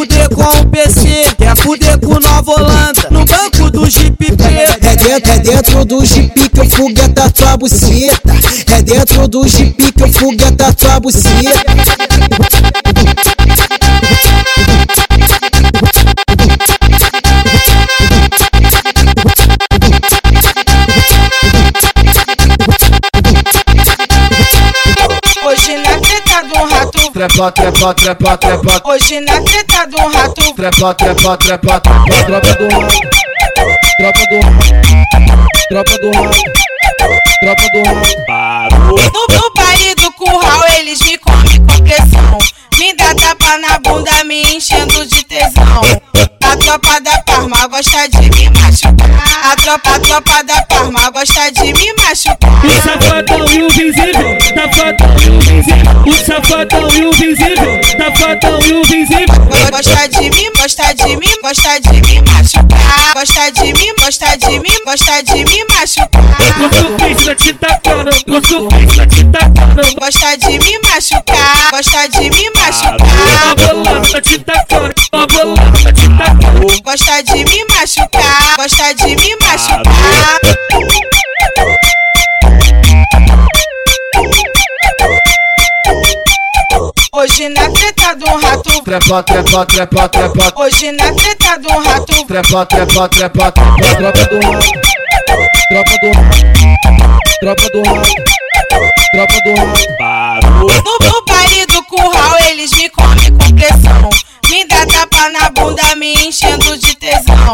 Fuder 0.01 0.29
com 0.31 0.43
o 0.43 0.67
PC. 0.67 1.27
Quer 1.37 1.57
fuder 1.57 1.99
com 1.99 2.19
Nova 2.19 2.53
Holanda. 2.53 3.09
No 3.11 3.25
banco 3.25 3.71
do 3.71 3.91
Jeep 3.91 4.17
preto. 4.17 4.87
É 4.87 4.97
dentro, 4.97 5.33
é 5.33 5.39
dentro 5.39 5.85
do 5.85 6.05
Jeep 6.05 6.49
que 6.49 6.61
eu 6.61 6.71
fogueta 6.71 7.31
tua 7.31 7.57
buceta. 7.59 8.33
É 8.73 8.83
dentro 8.83 9.29
do 9.29 9.47
Jeep 9.47 9.93
que 9.93 10.03
eu 10.03 10.13
fogueta 10.13 10.73
tua 10.73 11.01
buceta. 11.01 12.70
Trepa, 27.21 27.53
trepa, 27.53 27.93
trepa, 27.93 28.37
trepa. 28.39 28.81
Hoje 28.83 29.21
na 29.21 29.43
treta 29.43 29.87
do 29.89 29.99
rato. 30.09 30.55
Trepa, 30.55 30.95
trepa, 30.95 31.37
trepa, 31.37 31.79
trepa. 31.79 32.01
Tropa 32.25 32.55
do 32.57 32.65
rato. 32.71 32.97
Tropa 33.99 34.25
do 34.31 34.37
rato. 34.41 34.65
Tropa 35.69 35.99
do 35.99 36.11
rato. 36.17 36.41
Tropa 37.43 37.67
do 37.75 37.81
rato. 37.85 38.87
No, 38.87 39.37
no 39.37 39.53
baile 39.55 39.95
do 39.97 40.11
curral 40.13 40.65
eles 40.79 40.99
me 41.03 41.19
comem 41.19 41.67
com 41.67 41.85
pressão. 41.85 42.39
Me 42.79 42.95
dá 42.95 43.15
tapa 43.15 43.59
na 43.59 43.79
bunda, 43.81 44.25
me 44.25 44.41
enchendo 44.55 45.05
de 45.05 45.23
tesão. 45.25 45.83
A 46.43 46.57
tropa 46.57 47.01
da 47.03 47.23
Parma 47.25 47.67
gosta 47.69 48.09
de 48.09 48.31
me 48.31 48.49
machucar. 48.49 49.53
A 49.53 49.57
tropa, 49.57 49.91
a 49.91 50.01
tropa 50.01 50.43
da 50.43 50.63
Parma 50.63 51.11
gosta 51.11 51.53
de 51.53 51.73
me 51.75 51.93
machucar. 51.99 52.65
O 52.65 52.71
safadão 52.83 53.45
e 53.53 53.63
o 53.63 53.69
visível, 53.69 54.39
safadão 54.91 55.17
e 55.21 55.31
o 55.31 55.41
visível. 55.41 56.03
O 56.07 56.13
safadão 56.13 56.89
e 56.91 57.05
o 57.05 57.13
visível, 57.13 57.81
safadão 57.85 58.61
e 58.61 58.73
o 58.73 58.85
visível. 58.85 59.27
Gosta 59.71 60.09
de 60.09 60.31
mim, 60.31 60.51
gosta 60.57 60.95
de 60.95 61.17
mim, 61.17 61.37
gosta 61.43 61.81
de 61.81 62.03
me 62.03 62.23
machucar. 62.23 63.13
Gosta 63.15 63.51
de 63.53 63.73
mim, 63.73 63.93
gosta 63.99 64.37
de 64.37 64.59
mim, 64.59 64.85
gosta 64.85 65.23
de 65.23 65.45
me 65.45 65.65
machucar. 65.71 66.59
Gosto 66.59 66.97
pensa 66.99 67.35
te 67.35 67.53
tacando, 67.55 68.11
gosto 68.27 68.69
pensa 68.69 69.07
te 69.07 69.25
tacando. 69.25 70.01
Gosta 70.01 70.37
de 70.37 70.59
me 70.59 70.79
machucar, 70.83 71.71
gosta 71.71 72.09
de 72.09 72.31
me 72.31 72.51
machucar. 72.57 73.51
A 73.51 73.55
bolada 73.55 74.21
te 74.21 74.39
tacando, 74.39 74.95
a 75.13 75.27
bolada 75.27 75.93
te 75.93 76.09
tacando. 76.09 76.83
Gosta 76.83 77.23
de 77.23 77.45
me 77.45 77.65
machucar, 77.69 78.57
gosta 78.57 78.95
de 78.95 79.17
me 79.17 79.37
machucar. 79.41 80.60
Trepa, 88.91 89.23
trepa, 89.23 89.65
trepa, 89.67 90.09
trepa. 90.09 90.53
hoje 90.57 90.91
na 90.91 91.15
treta 91.15 91.57
do 91.61 91.69
rato. 91.69 92.27
Trepa, 92.27 92.67
trepa, 92.67 93.09
trepa, 93.09 93.53
trepa. 93.53 93.53
Tropa 93.53 94.25
do 94.27 94.41
rato. 94.51 94.67
Tropa 95.71 95.97
do 96.01 96.11
rato. 96.11 96.41
Tropa 97.41 97.69
do 97.71 97.81
rato. 97.85 98.15
Tropa 99.13 99.39
do 99.45 99.55
rato. 99.55 100.51
No, 100.51 101.07
no 101.07 101.25
baile 101.25 101.67
do 101.67 101.85
curral 101.85 102.37
eles 102.49 102.73
me 102.73 102.91
comem 102.91 103.33
com 103.33 103.55
pressão. 103.55 104.11
Me 104.51 104.65
dá 104.67 104.85
tapa 104.85 105.31
na 105.31 105.51
bunda, 105.51 105.95
me 105.95 106.13
enchendo 106.27 106.77
de 106.77 106.93
tesão. 106.97 107.53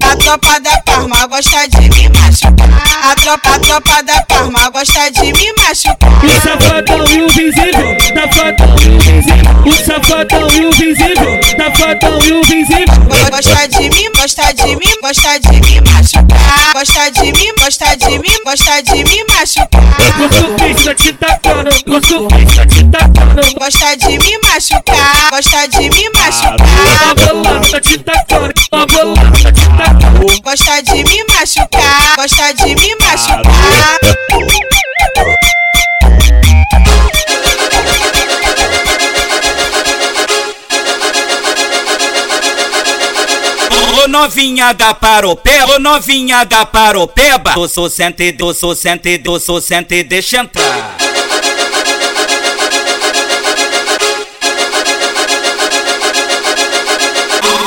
A 0.00 0.16
tropa 0.16 0.60
da 0.60 0.80
Parma 0.82 1.26
gosta 1.26 1.68
de 1.68 1.90
me 1.90 2.08
machucar. 2.08 3.10
A 3.10 3.14
tropa, 3.16 3.56
a 3.56 3.58
tropa 3.58 4.02
da 4.04 4.22
Parma 4.22 4.70
gosta 4.70 5.10
de 5.10 5.32
me 5.32 5.52
machucar. 5.54 6.24
O 6.24 6.40
safadão 6.40 7.04
e 7.04 7.22
o 7.22 7.28
visível, 7.28 7.72
safadão 7.72 7.77
e 7.77 7.77
o 7.77 7.77
visível. 9.98 9.98
O 9.98 10.04
safadão 10.04 10.48
e 10.48 10.66
o 10.66 10.72
visível, 10.72 11.40
safadão 11.56 12.18
e 12.24 12.32
o 12.32 12.42
visível. 12.44 12.86
Gosta 13.30 13.68
de 13.68 13.90
mim, 13.90 14.08
gosta 14.14 14.52
de 14.52 14.76
mim, 14.76 14.94
gosta 15.02 15.38
de 15.38 15.60
me 15.60 15.80
machucar. 15.80 16.72
Gosta 16.72 17.10
de 17.10 17.32
mim, 17.32 17.52
gosta 17.58 17.96
de 17.96 18.18
mim, 18.18 18.38
gosta 18.44 18.82
de 18.82 19.04
me 19.04 19.24
machucar. 19.24 20.18
Gosto 20.18 20.44
pensa 20.58 20.94
te 20.94 21.12
tacando, 21.12 21.70
gosto 21.86 22.28
pensa 22.28 22.66
te 22.66 22.84
tacando. 22.84 23.42
Gosta 23.58 23.96
de 23.96 24.18
me 24.18 24.38
machucar, 24.44 25.30
gosta 25.30 25.66
de 25.68 25.90
me 25.90 26.06
A 26.06 26.18
machucar. 26.18 27.14
bolada 27.26 27.80
te 27.80 27.98
tacando, 27.98 28.52
a 28.72 28.86
bolada 28.86 29.52
te 29.52 29.66
tacando. 29.76 30.26
Gosta 30.44 30.82
de 30.82 31.04
me 31.04 31.24
machucar, 31.34 32.16
gosta 32.16 32.52
de 32.54 32.74
me 32.74 32.94
machucar. 33.00 33.07
Ô 44.08 44.10
novinha 44.10 44.72
da 44.72 44.94
paropeba, 44.94 45.74
ô 45.74 45.78
novinha 45.78 46.42
da 46.42 46.64
paropeba. 46.64 47.52
Eu 47.54 47.68
sou 47.68 47.90
sente, 47.90 48.34
eu 48.38 48.54
sou 48.54 48.74
sente, 48.74 49.20
eu 49.22 49.38
sou 49.38 49.60
sente, 49.60 50.02
deixa 50.02 50.38
entrar. 50.38 50.96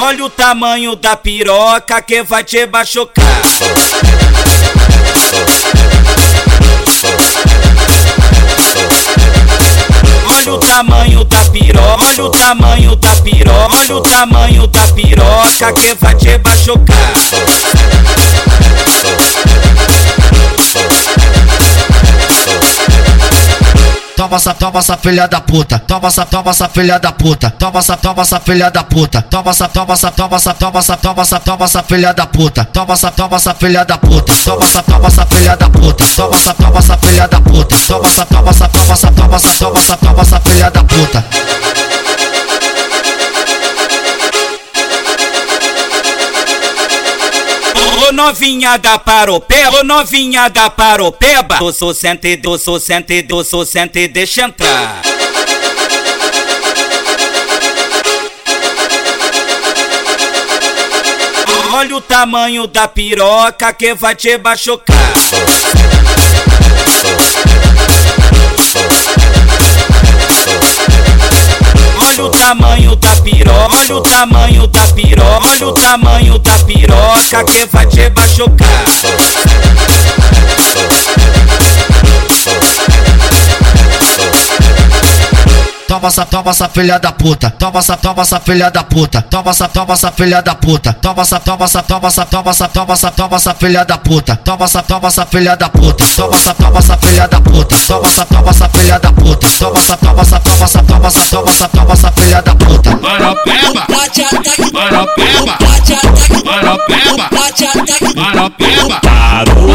Olha 0.01 0.25
o 0.25 0.29
tamanho 0.31 0.95
da 0.95 1.15
piroca 1.15 2.01
que 2.01 2.24
vai 2.24 2.43
te 2.43 2.65
machucar. 2.65 3.24
Olha 10.41 10.55
o 10.55 10.57
tamanho 10.57 11.24
da 11.24 11.45
piroca, 11.45 12.03
olha 12.03 12.25
o 12.25 12.29
tamanho 12.31 12.95
da 12.95 13.15
piroca, 13.17 13.75
olha 13.75 13.95
o 13.95 14.01
tamanho 14.01 14.65
da 14.65 14.88
piroca. 14.88 15.71
Que 15.74 15.93
vai 15.93 16.15
te 16.15 16.36
machucar. 16.39 17.13
Toma 24.22 24.36
essa, 24.36 24.54
toma 24.54 24.78
essa 24.78 24.96
filha 24.98 25.28
da 25.28 25.42
puta. 25.42 25.80
Toma 25.80 26.08
essa, 26.08 26.24
toma 26.28 26.51
essa 26.51 26.70
filha 26.70 27.00
da 27.00 27.12
puta. 27.12 27.50
Toma 27.50 27.80
essa, 27.80 27.98
toma 27.98 28.22
essa 28.22 28.40
filha 28.40 28.70
da 28.70 28.84
puta. 28.84 29.20
Toma 29.24 29.50
essa, 29.50 29.68
toma 29.68 29.94
essa, 29.94 30.12
toma 30.12 30.36
essa, 30.36 30.54
toma 30.54 30.78
essa, 30.80 30.96
toma 30.96 31.22
essa, 31.24 31.40
toma 31.40 31.66
essa 31.66 31.82
filha 31.82 32.13
da 32.13 32.28
puta. 32.28 32.63
Toma 32.66 32.94
essa, 32.94 33.10
toma 33.10 33.38
essa 33.38 33.56
filha 33.56 33.84
da 33.84 33.98
puta. 33.98 34.32
Toma 34.46 34.63
essa, 34.63 34.84
toma 34.84 35.08
essa 35.08 35.25
filha 35.25 35.56
da 35.56 35.70
puta. 35.72 36.06
Toma 36.16 36.36
essa, 36.36 36.54
toma 36.54 36.78
essa 36.78 36.98
filha 36.98 37.28
da 37.28 37.42
puta. 37.42 37.75
Toma 37.88 38.08
essa, 38.08 38.25
toma 38.28 38.50
essa, 38.51 38.68
toma 38.70 38.94
essa, 38.94 39.12
toma 39.12 39.36
essa, 39.80 39.98
toma 39.98 40.22
essa, 40.22 40.40
filha 40.40 40.70
da 40.70 40.84
puta. 40.84 41.90
Ô 48.12 48.13
novinha 48.13 48.75
da 48.77 49.00
paropeba, 49.00 49.80
ô 49.80 49.84
novinha 49.86 50.50
da 50.50 50.70
paropeba. 50.70 51.60
Eu 51.62 51.72
sou 51.72 51.94
sente, 51.94 52.41
eu 52.44 52.58
sou 52.58 52.77
sente, 52.77 53.25
eu 53.30 53.41
sou 53.41 53.65
sente, 53.65 54.06
deixa 54.10 54.41
entrar. 54.41 55.01
Olha 61.74 61.96
o 61.96 62.01
tamanho 62.01 62.68
da 62.68 62.86
piroca 62.86 63.72
que 63.72 63.94
vai 63.94 64.13
te 64.13 64.38
machucar. 64.38 65.13
Olha 72.12 72.25
o 72.25 72.30
tamanho 72.30 72.96
da 72.98 73.15
piroca, 73.15 73.77
olha 73.77 73.96
o 73.96 74.01
tamanho 74.01 74.68
da 74.68 74.82
piroca, 74.88 75.48
olha 75.48 75.68
o 75.68 75.72
tamanho 75.72 76.39
da 76.39 76.60
piroca 76.60 77.44
que 77.46 77.65
vai 77.68 77.86
te 77.86 78.10
machucar. 78.10 79.71
Toma 86.01 86.10
essa, 86.10 86.25
toma 86.25 86.50
essa 86.50 86.67
filha 86.67 86.98
da 86.98 87.12
puta. 87.12 87.51
Toma 87.51 87.77
essa, 87.77 87.96
toma 87.96 88.22
essa 88.24 88.39
filha 88.39 88.72
da 88.72 88.84
puta. 88.84 89.22
Toma 89.22 89.51
essa, 89.51 89.67
toma 89.67 89.93
essa 89.93 90.12
filha 90.12 90.41
da 90.41 90.55
puta. 90.55 90.93
Toma 90.93 91.22
essa, 91.22 91.39
toma 91.39 91.65
essa, 91.65 91.84
toma 91.84 92.08
essa, 92.08 92.25
toma 92.25 92.50
essa, 92.50 92.67
toma 92.67 92.93
essa, 92.93 93.12
toma 93.12 93.36
essa 93.36 93.53
filha 93.53 93.86
da 93.86 93.98
puta. 94.00 94.36
Toma 94.38 94.65
essa, 94.65 94.81
toma 94.81 95.08
essa 95.10 95.25
filha 95.27 95.55
da 95.55 95.70
puta. 95.70 96.03
Toma 96.15 96.36
essa, 96.36 96.55
toma 96.55 96.79
essa 96.79 96.98
filha 96.98 97.27
da 97.27 97.39
puta. 97.39 97.77
Toma 97.88 98.08
essa, 98.08 98.25
toma 98.25 98.50
essa 98.50 98.70
filha 98.70 98.98
da 99.00 99.12
puta. 99.13 99.48
Toma 99.60 99.77
essa, 99.77 99.98
toma 99.98 100.22
essa, 100.22 100.39
toma 100.39 100.63
essa, 100.63 100.84
toma 100.84 101.08
essa, 101.08 101.25
toma 101.29 101.51
essa, 101.51 101.67
toma 101.70 101.93
essa 101.93 102.12
filha 102.13 102.41
da 102.41 102.55
puta. 102.55 102.89
Mano, 102.98 103.36
peba, 103.46 103.86
mano, 104.74 105.08
peba, 105.15 105.58
bate 105.60 105.93
ataque, 105.93 106.43
mano, 106.43 106.77
peba, 106.88 107.29
bate 107.29 107.65
ataque. 107.65 108.15
mano, 108.15 108.50
peba. 108.58 109.01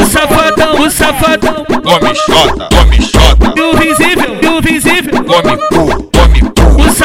O 0.03 0.11
safadão, 0.11 0.81
o 0.81 0.91
safadão, 0.91 1.65
Come 1.87 2.15
xota, 2.15 2.69
come 2.75 3.01
xota, 3.01 3.53
e 3.57 3.61
o 3.61 3.77
visível, 3.79 4.39
e 4.43 4.47
o 4.49 4.61
visível. 4.61 5.25
come. 5.25 5.57
O 5.77 6.16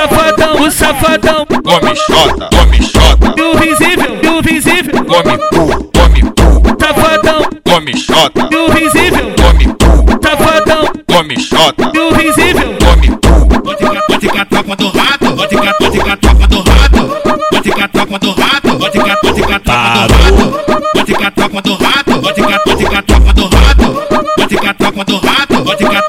safadão, 0.01 0.61
o 0.61 0.71
safadão, 0.71 1.45
Come 1.45 1.95
xota, 1.95 2.49
come 2.51 2.81
xota, 2.81 3.33
e 3.37 3.41
o 3.41 3.55
visível, 3.55 4.19
e 4.23 4.27
o 4.27 4.41
visível. 4.41 5.05
come 5.05 5.37
cu, 5.49 5.91
come 5.93 6.21
cu. 6.21 6.77
Safadão, 6.79 7.41
Come 7.63 7.95
xota, 7.95 8.49
e 8.51 8.55
o 8.55 8.71
visível. 8.71 9.31
come 9.35 9.65
cu. 9.67 10.27
Safadão, 10.27 10.91
Come 11.07 11.39
xota, 11.39 11.91
e 11.93 11.99
o 11.99 12.11
visível. 12.15 12.75
come 12.79 13.09
cu. 13.09 13.61
Pode 13.61 13.77
ficar, 13.77 14.01
pode 14.07 14.19
ficar 14.27 14.45
tropa 14.45 14.75
do 14.75 14.87
rato, 14.89 15.35
pode 15.35 15.55
ficar, 15.55 15.73
pode 15.75 15.97
ficar 15.99 16.17
tropa 16.17 16.47
do 16.47 16.57
rato. 16.61 17.21
Pode 17.51 17.63
ficar 17.63 17.87
tropa 17.89 18.19
do 18.19 18.31
rato, 18.31 18.77
pode 18.79 18.99
ficar, 18.99 19.15
pode 19.17 19.41
ficar 19.41 19.59
tropa 19.59 19.91
do 19.91 20.11
rato. 20.11 20.91
Pode 20.93 21.05
ficar 21.13 21.31
tropa 21.31 21.61
do 21.61 21.75
rato, 21.75 22.21
pode 22.21 22.41
ficar, 22.41 22.59
pode 22.59 22.83
ficar 22.83 23.03
tropa 23.03 23.33
do 23.33 23.43
rato. 23.43 24.03
Pode 24.35 24.49
ficar 24.55 24.73
tropa 24.73 25.05
do 25.05 25.17
rato, 25.17 25.63
pode 25.63 25.77
ficar, 25.85 26.00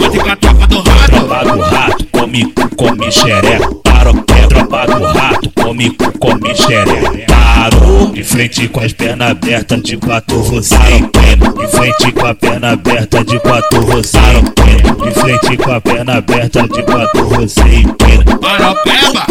come, 2.33 2.53
come 2.77 3.11
xereca, 3.11 3.69
parou 3.85 4.15
que 4.23 4.33
é 4.33 4.47
tropa 4.47 4.87
do 4.87 5.05
rato, 5.05 5.51
come, 5.55 5.91
come 6.19 6.55
xeré, 6.55 7.27
Parou, 7.27 8.07
de 8.09 8.25
frente 8.25 8.67
com 8.69 8.81
as 8.81 8.93
pernas 8.93 9.31
abertas 9.33 9.83
de 9.83 9.97
quatro 9.99 10.41
rosário. 10.41 11.11
Queno, 11.11 11.53
de 11.53 11.67
frente 11.69 12.12
com 12.12 12.27
a 12.27 12.35
perna 12.35 12.73
aberta 12.73 13.23
de 13.25 13.39
quatro 13.39 13.81
rosário. 13.85 14.43
Queno, 14.53 15.05
de 15.05 15.11
frente 15.21 15.57
com 15.59 15.73
a 15.73 15.81
perna 15.81 16.17
aberta 16.17 16.62
de 16.62 16.83
quatro 16.83 17.29
rosário. 17.29 17.95
Queno. 17.95 18.41
Maropeba, 18.41 19.27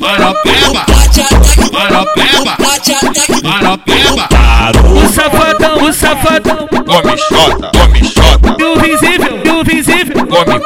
maropeba, 0.00 0.86
maropeba, 1.72 2.56
maropeba. 3.42 4.28
Parou, 4.28 4.92
o 4.92 5.08
safadão, 5.08 5.82
o 5.82 5.92
safadão, 5.92 6.68
come 6.68 7.16
xota, 7.16 7.70
come 7.76 8.04
xota. 8.04 8.56
O 8.62 8.78
visível, 8.80 9.58
o 9.58 9.64
visível, 9.64 10.26
come 10.26 10.60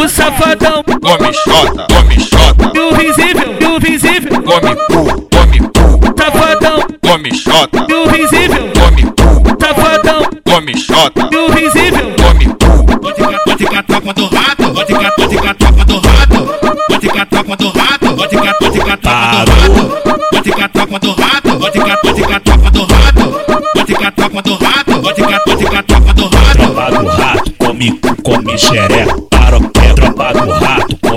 o 0.00 0.08
safadão, 0.08 0.82
Come 0.84 1.32
xota, 1.32 1.86
come 1.94 2.18
xota, 2.18 2.72
e 2.74 2.78
o 2.80 2.94
visível, 2.94 3.54
e 3.60 3.64
o 3.66 3.78
visível. 3.78 4.42
come 4.42 4.76
cu, 4.86 5.28
come 5.30 5.58
cu. 5.60 6.14
Safadão, 6.18 6.86
Come 7.02 7.34
xota, 7.34 7.86
e 7.86 7.92
o 7.92 8.08
visível. 8.08 8.70
come 8.72 9.02
cu. 9.02 9.56
Safadão, 9.60 10.22
Come 10.44 10.76
xota, 10.78 11.28
e 11.30 11.36
o 11.36 11.50
visível. 11.52 12.12
come 12.16 12.46
cu. 12.46 12.98
Pode 12.98 13.14
ficar, 13.22 13.38
pode 13.44 13.58
ficar 13.58 13.82
tropa 13.82 14.14
do 14.14 14.26
rato, 14.28 14.74
pode 14.74 14.86
ficar, 14.86 15.10
pode 15.12 15.36
ficar 15.36 15.54
tropa 15.54 15.84
do 15.84 15.94
rato. 16.00 16.60
Pode 16.88 17.00
ficar 17.00 17.26
tropa 17.26 17.56
do 17.56 17.68
rato, 17.70 18.16
pode 18.16 18.36
ficar, 18.36 18.54
pode 18.54 18.78
ficar 18.78 18.96
tropa 18.96 19.44
do 19.44 19.50
rato. 19.50 20.20
Pode 20.30 20.44
ficar 20.44 20.68
tropa 20.70 20.98
do 20.98 21.12
rato, 21.12 21.58
pode 21.58 21.78
ficar, 21.78 21.96
pode 21.98 22.22
ficar 22.22 22.40
tropa 22.40 22.70
do 22.70 22.80
rato. 22.86 23.40
Pode 23.74 23.86
ficar 23.86 24.12
tropa 24.12 24.42
do 24.42 24.54
rato, 24.54 25.02
pode 25.02 25.14
ficar, 25.22 25.40
pode 25.40 25.64
ficar 25.64 25.82
tropa 25.82 26.14
do 26.14 26.22
rato. 26.24 26.58
tropa 26.58 26.90
do 26.90 27.06
rato, 27.08 27.52
come 27.58 27.98
come 28.22 28.56
xereca. 28.56 29.29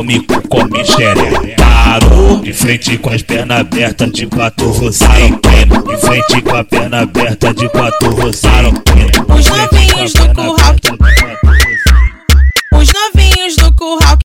Rato, 0.03 0.47
come 0.49 0.85
xereca. 0.85 1.55
Parou, 1.57 2.39
de 2.41 2.53
frente 2.53 2.97
com 2.97 3.09
as 3.09 3.21
pernas 3.21 3.59
abertas, 3.59 4.11
de 4.11 4.27
quatro 4.27 4.71
você 4.73 5.05
empina. 5.25 5.81
De 5.81 5.97
frente 5.97 6.41
com 6.41 6.55
a 6.55 6.63
perna 6.63 7.01
aberta, 7.01 7.53
de 7.53 7.69
quatro 7.69 8.09
empina. 8.09 9.25
Os 9.29 9.47
novinhos 9.47 10.13
do 10.13 10.33
curral 10.33 10.75
Os 12.73 12.89
novinhos 12.93 13.55
do 13.55 13.75
curral 13.75 14.17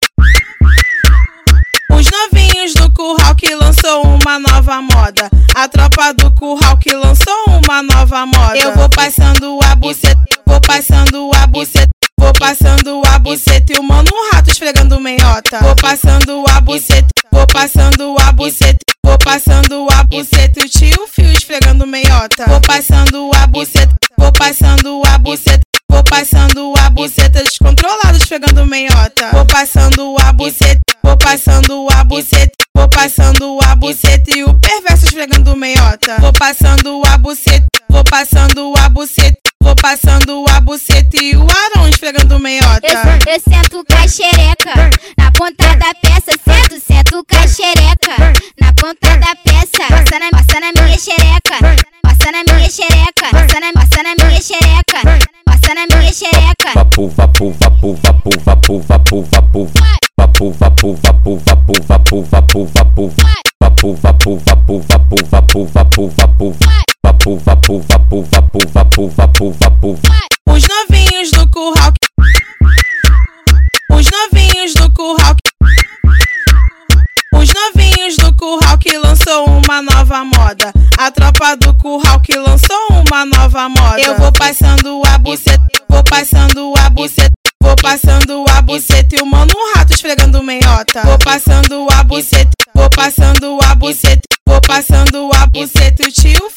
Os 1.90 2.06
novinhos 2.10 2.74
do 2.74 2.92
curral 2.92 3.34
que 3.36 3.54
lançou 3.54 4.02
uma 4.02 4.38
nova 4.38 4.82
moda. 4.82 5.30
A 5.54 5.68
tropa 5.68 6.12
do 6.14 6.30
curral 6.32 6.76
que 6.78 6.94
lançou 6.94 7.44
uma 7.46 7.82
nova 7.82 8.26
moda. 8.26 8.58
Eu 8.58 8.74
vou 8.74 8.88
passando 8.90 9.58
a 9.64 9.74
buceta, 9.74 10.18
vou 10.46 10.60
passando 10.60 11.30
a 11.34 11.46
buceta. 11.46 11.88
Vou 12.18 12.32
passando 12.32 13.00
a 13.06 13.07
buceta 13.28 13.74
e 13.74 13.78
o 13.78 13.82
mano 13.82 14.10
rato 14.32 14.50
esfregando 14.50 14.98
meiota. 14.98 15.58
Vou 15.60 15.76
passando 15.76 16.44
a 16.48 16.60
buceta, 16.62 17.08
vou 17.30 17.46
passando 17.46 18.16
a 18.20 18.32
buceta. 18.32 18.78
Vou 19.04 19.18
passando 19.18 19.86
a 19.90 20.04
buceta 20.04 20.60
e 20.60 20.64
o 20.64 20.68
tio 20.68 21.06
fio 21.08 21.30
esfregando 21.30 21.86
meiota. 21.86 22.46
Vou 22.46 22.60
passando 22.62 23.30
a 23.34 23.46
buceta, 23.46 23.94
vou 24.16 24.32
passando 24.32 25.02
a 25.06 25.18
buceta. 25.18 25.60
Vou 25.90 26.02
passando 26.04 26.72
a 26.78 26.90
buceta 26.90 27.42
descontrolado 27.42 28.16
esfregando 28.16 28.64
meiota. 28.64 29.30
Vou 29.32 29.44
passando 29.44 30.16
a 30.20 30.32
buceta, 30.32 30.80
vou 31.02 31.16
passando 31.18 31.86
a 31.92 32.04
buceta. 32.04 32.52
Vou 32.74 32.88
passando 32.88 33.58
a 33.62 33.74
buceta 33.74 34.38
e 34.38 34.44
o 34.44 34.54
perverso 34.54 35.04
esfregando 35.04 35.54
meiota. 35.54 36.16
Vou 36.20 36.32
passando 36.32 37.02
a 37.06 37.18
buceta, 37.18 37.66
vou 37.90 38.04
passando 38.04 38.72
a 38.78 38.88
buceta. 38.88 39.47
Vou 39.62 39.74
passando 39.74 40.44
a 40.54 40.60
buceta 40.60 41.22
e 41.22 41.36
o 41.36 41.42
arão 41.42 41.88
esfregando 41.88 42.38
meiota. 42.38 42.80
Eu, 42.86 43.32
eu 43.34 43.40
sento 43.40 43.84
com 43.84 45.22
na 45.22 45.32
ponta 45.32 45.76
da 45.76 45.92
peça. 45.94 46.32
Sento, 46.44 46.80
sento 46.80 47.24
cachereca 47.26 48.32
na 48.60 48.72
ponta 48.74 49.16
da 49.18 49.34
peça. 49.44 49.84
Passa 49.88 50.18
na, 50.18 50.30
passa 50.30 50.60
na 50.60 50.82
minha 50.82 50.98
xereca, 50.98 51.58
passa 52.02 52.32
na 52.32 52.54
minha 52.54 52.70
xereca, 52.70 53.30
passa 53.30 53.60
na, 53.60 53.72
passa 53.72 54.02
na 54.02 54.14
minha 54.24 54.40
xereca, 54.40 55.28
passa 55.44 55.74
na 55.74 55.96
minha 55.96 56.12
xereca. 56.12 56.72
Vapu, 56.74 57.08
vapu, 57.08 57.52
vapu, 57.60 57.98
vapu, 58.02 58.30
vapu, 58.44 58.80
vapu, 58.80 59.22
vapu. 59.32 59.70
Vapu, 60.18 60.52
vapu, 60.52 60.98
vapu, 61.02 61.36
vapu, 61.36 61.74
vapu, 61.82 62.24
vapu, 62.24 62.66
vapu. 62.66 63.12
Vapu, 63.60 63.94
vapu, 63.94 64.36
vapu, 64.46 64.80
vapu, 64.88 65.16
vapu, 65.30 65.66
vapu, 65.66 66.08
vapu 66.16 66.87
vapu 67.36 67.80
vapu 67.80 68.22
vapu 68.22 68.60
vapu 68.72 69.08
vapu 69.08 69.08
vapu 69.10 69.52
vapu 69.52 69.98
Os 70.48 70.64
novinhos 70.66 71.30
do 71.32 71.48
curral 71.50 71.92
Os 73.90 74.06
novinhos 74.10 74.74
do 74.74 74.92
curral 74.92 75.36
Os 77.34 77.48
novinhos 77.52 78.16
do 78.16 78.34
curral 78.34 78.78
que 78.78 78.96
lançou 78.98 79.46
uma 79.46 79.82
nova 79.82 80.24
moda. 80.24 80.72
A 80.98 81.10
tropa 81.10 81.56
do 81.56 81.74
curral 81.74 82.20
que 82.20 82.36
lançou 82.36 82.88
uma 82.90 83.24
nova 83.26 83.68
moda. 83.68 84.00
Eu 84.00 84.16
vou 84.16 84.32
passando 84.32 85.02
a 85.06 85.18
buceta, 85.18 85.60
vou 85.88 86.02
passando 86.02 86.72
a 86.78 86.90
buceta. 86.90 87.32
Vou 87.60 87.76
passando 87.76 88.44
a 88.48 88.62
buceta 88.62 89.16
e 89.16 89.20
o 89.20 89.26
mano 89.26 89.52
rato 89.74 89.92
esfregando 89.92 90.42
meiota. 90.42 91.02
Vou 91.04 91.18
passando 91.18 91.86
a 91.92 92.02
buceta, 92.02 92.50
vou 92.74 92.88
passando 92.90 93.58
a 93.62 93.74
buceta. 93.74 94.22
Vou 94.48 94.60
passando 94.62 95.28
a 95.34 95.46
buceta 95.46 96.02
e 96.02 96.08
o 96.08 96.12
tio 96.12 96.50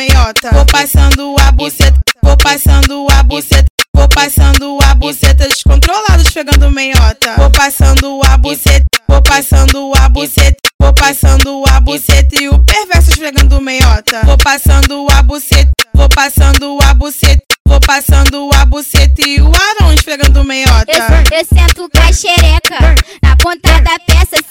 meiota. 0.00 0.50
Vou 0.52 0.64
passando 0.64 1.36
a 1.46 1.52
buceta, 1.52 2.00
vou 2.22 2.36
passando 2.38 3.06
a 3.10 3.22
buceta. 3.22 3.66
Vou 3.92 4.08
passando 4.08 4.78
a 4.82 4.94
buceta 4.94 5.46
descontrolado 5.46 6.22
esfregando 6.22 6.70
meiota. 6.70 7.34
Vou 7.36 7.50
passando 7.50 8.20
a 8.24 8.38
buceta, 8.38 8.86
vou 9.06 9.20
passando 9.22 9.92
a 9.96 10.08
buceta. 10.08 10.56
Vou 10.80 10.94
passando 10.94 11.64
a 11.68 11.80
buceta 11.80 12.42
e 12.42 12.48
o 12.48 12.58
perverso 12.60 13.10
esfregando 13.10 13.60
meiota. 13.60 14.22
Vou 14.24 14.38
passando 14.38 15.06
a 15.12 15.22
buceta, 15.22 15.70
vou 15.92 16.08
passando 16.08 16.78
a 16.82 16.94
buceta. 16.94 17.50
Vou 17.66 17.80
passando 17.80 18.50
a 18.54 18.64
buceta 18.64 19.22
e 19.24 19.40
o 19.40 19.46
Arão 19.46 19.92
esfregando 19.92 20.42
meiota. 20.42 20.90
Eu, 20.90 21.38
eu 21.38 21.44
sento 21.44 21.88
com 21.88 22.02
a 22.02 22.12
xereca 22.12 22.94
na 23.22 23.36
ponta 23.36 23.80
da 23.80 23.98
peça, 24.00 24.42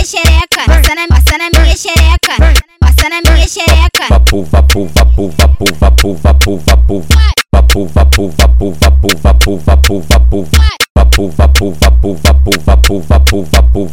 minha 0.00 0.06
xereca, 0.06 0.64
passa 0.66 0.94
na, 0.94 1.06
passa 1.08 1.38
na 1.38 1.60
minha 1.60 1.76
xereca, 1.76 2.54
passa 2.80 3.08
na 3.10 3.20
minha 3.30 3.46
xereca. 3.46 4.06
Vapu, 4.08 4.44
vapu, 4.44 4.90
vapu, 4.94 5.28
vapu, 5.36 5.66
vapu, 5.74 6.16
vapu, 6.16 6.58
vapu. 6.66 7.06
Vapu, 7.52 7.86
vapu, 7.86 8.28
vapu, 8.30 8.76
vapu, 8.80 9.08
vapu, 9.22 9.58
vapu, 9.58 10.00
vapu. 10.08 10.48
Vapu, 10.96 11.28
vapu, 11.30 11.76
vapu, 11.80 12.18
vapu, 12.24 12.52
vapu, 12.64 13.00
vapu, 13.02 13.44
vapu. 13.52 13.90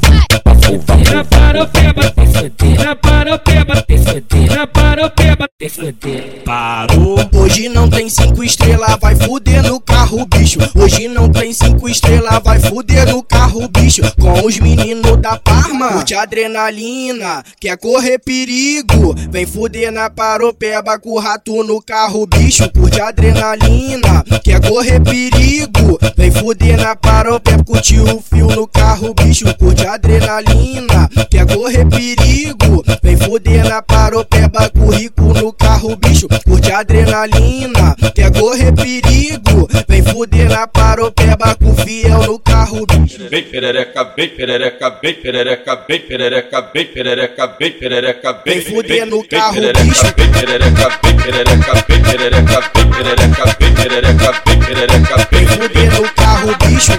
Tira 1.03 1.25
para 1.25 1.63
o 1.63 1.67
peba, 1.67 2.13
tira 2.57 2.95
para 2.95 3.35
o 3.35 3.39
peba, 3.39 3.85
tira 4.27 4.67
para 4.67 5.05
o 5.05 5.09
peba, 5.11 5.49
tira. 5.59 6.43
Parou. 6.45 7.17
Hoje 7.35 7.67
não 7.67 7.89
tem 7.89 8.09
cinco 8.09 8.43
estrelas, 8.43 8.97
vai 9.01 9.15
fuder 9.15 9.63
no 9.63 9.79
carro, 10.17 10.25
bicho. 10.25 10.59
Hoje 10.75 11.07
não 11.07 11.29
tem 11.29 11.53
cinco 11.53 11.87
estrelas, 11.87 12.39
vai 12.43 12.59
fuder 12.59 13.09
no 13.09 13.21
carro, 13.21 13.67
bicho. 13.67 14.01
Com 14.19 14.45
os 14.45 14.57
meninos 14.59 15.17
da 15.17 15.37
Parma, 15.37 15.93
curte 15.93 16.15
adrenalina, 16.15 17.43
quer 17.59 17.77
correr 17.77 18.17
perigo. 18.19 19.13
Vem 19.29 19.45
fuder 19.45 19.91
na 19.91 20.09
paropeba 20.09 20.97
com 20.97 21.11
o 21.11 21.19
rato 21.19 21.63
no 21.63 21.81
carro, 21.81 22.25
bicho. 22.25 22.69
Curte 22.71 23.01
adrenalina, 23.01 24.23
quer 24.43 24.59
correr 24.67 24.99
perigo. 25.01 25.99
Vem 26.17 26.31
fuder 26.31 26.77
na 26.77 26.95
paropeba, 26.95 27.63
curte 27.63 27.99
o 27.99 28.21
fio 28.21 28.47
no 28.47 28.67
carro, 28.67 29.13
bicho. 29.13 29.45
Curte 29.57 29.85
adrenalina, 29.85 31.09
quer 31.29 31.45
correr 31.45 31.85
perigo. 31.85 32.83
Vem 33.03 33.17
fuder 33.17 33.67
na 33.67 33.81
paropeba 33.81 34.69
com 34.69 34.89
rico 34.89 35.33
no 35.33 35.53
carro, 35.53 35.95
bicho. 35.95 36.27
Curte 36.45 36.71
adrenalina, 36.71 37.95
quer 38.15 38.31
correr 38.31 38.73
perigo. 38.73 39.67
Vem 39.87 40.06
fuder 40.11 40.49
na 40.49 40.67
paropeba 40.67 41.55
com 41.55 41.75
fiel 41.75 42.23
no 42.23 42.39
carro, 42.39 42.85
bicho. 42.85 43.29
Bem 43.29 43.43
perereca, 43.43 44.03
bem 44.03 44.29
perereca, 44.29 44.89
bem 44.89 45.13
perereca, 45.13 45.75
bem 45.87 45.99
perereca, 45.99 46.61
bem 46.73 46.85
perereca, 46.85 47.47
bem 47.47 47.71
perereca, 47.71 48.41
Vem 48.45 48.61
fuder 48.61 49.05
no 49.05 49.23
carro, 49.27 49.61
bicho. 49.61 50.13
Bem 50.15 50.31
perereca, 50.31 50.99
bem 51.03 51.17
perereca, 51.17 51.85
bem 51.87 52.01
perereca, 52.01 52.71
bem 52.77 52.91
perereca, 52.91 53.55
bem 53.59 53.73
perereca, 53.73 54.41
bem 54.45 54.59
perereca, 54.59 55.27
bem 55.31 55.47
fuder 55.47 56.01
no 56.01 56.13
carro, 56.13 56.55
bicho. 56.65 56.91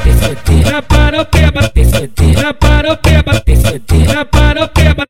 na 0.70 0.82
paropeba, 0.82 1.60
na 2.42 2.54
paropeba, 2.54 3.32
na 4.12 4.24
paropeba, 4.24 5.04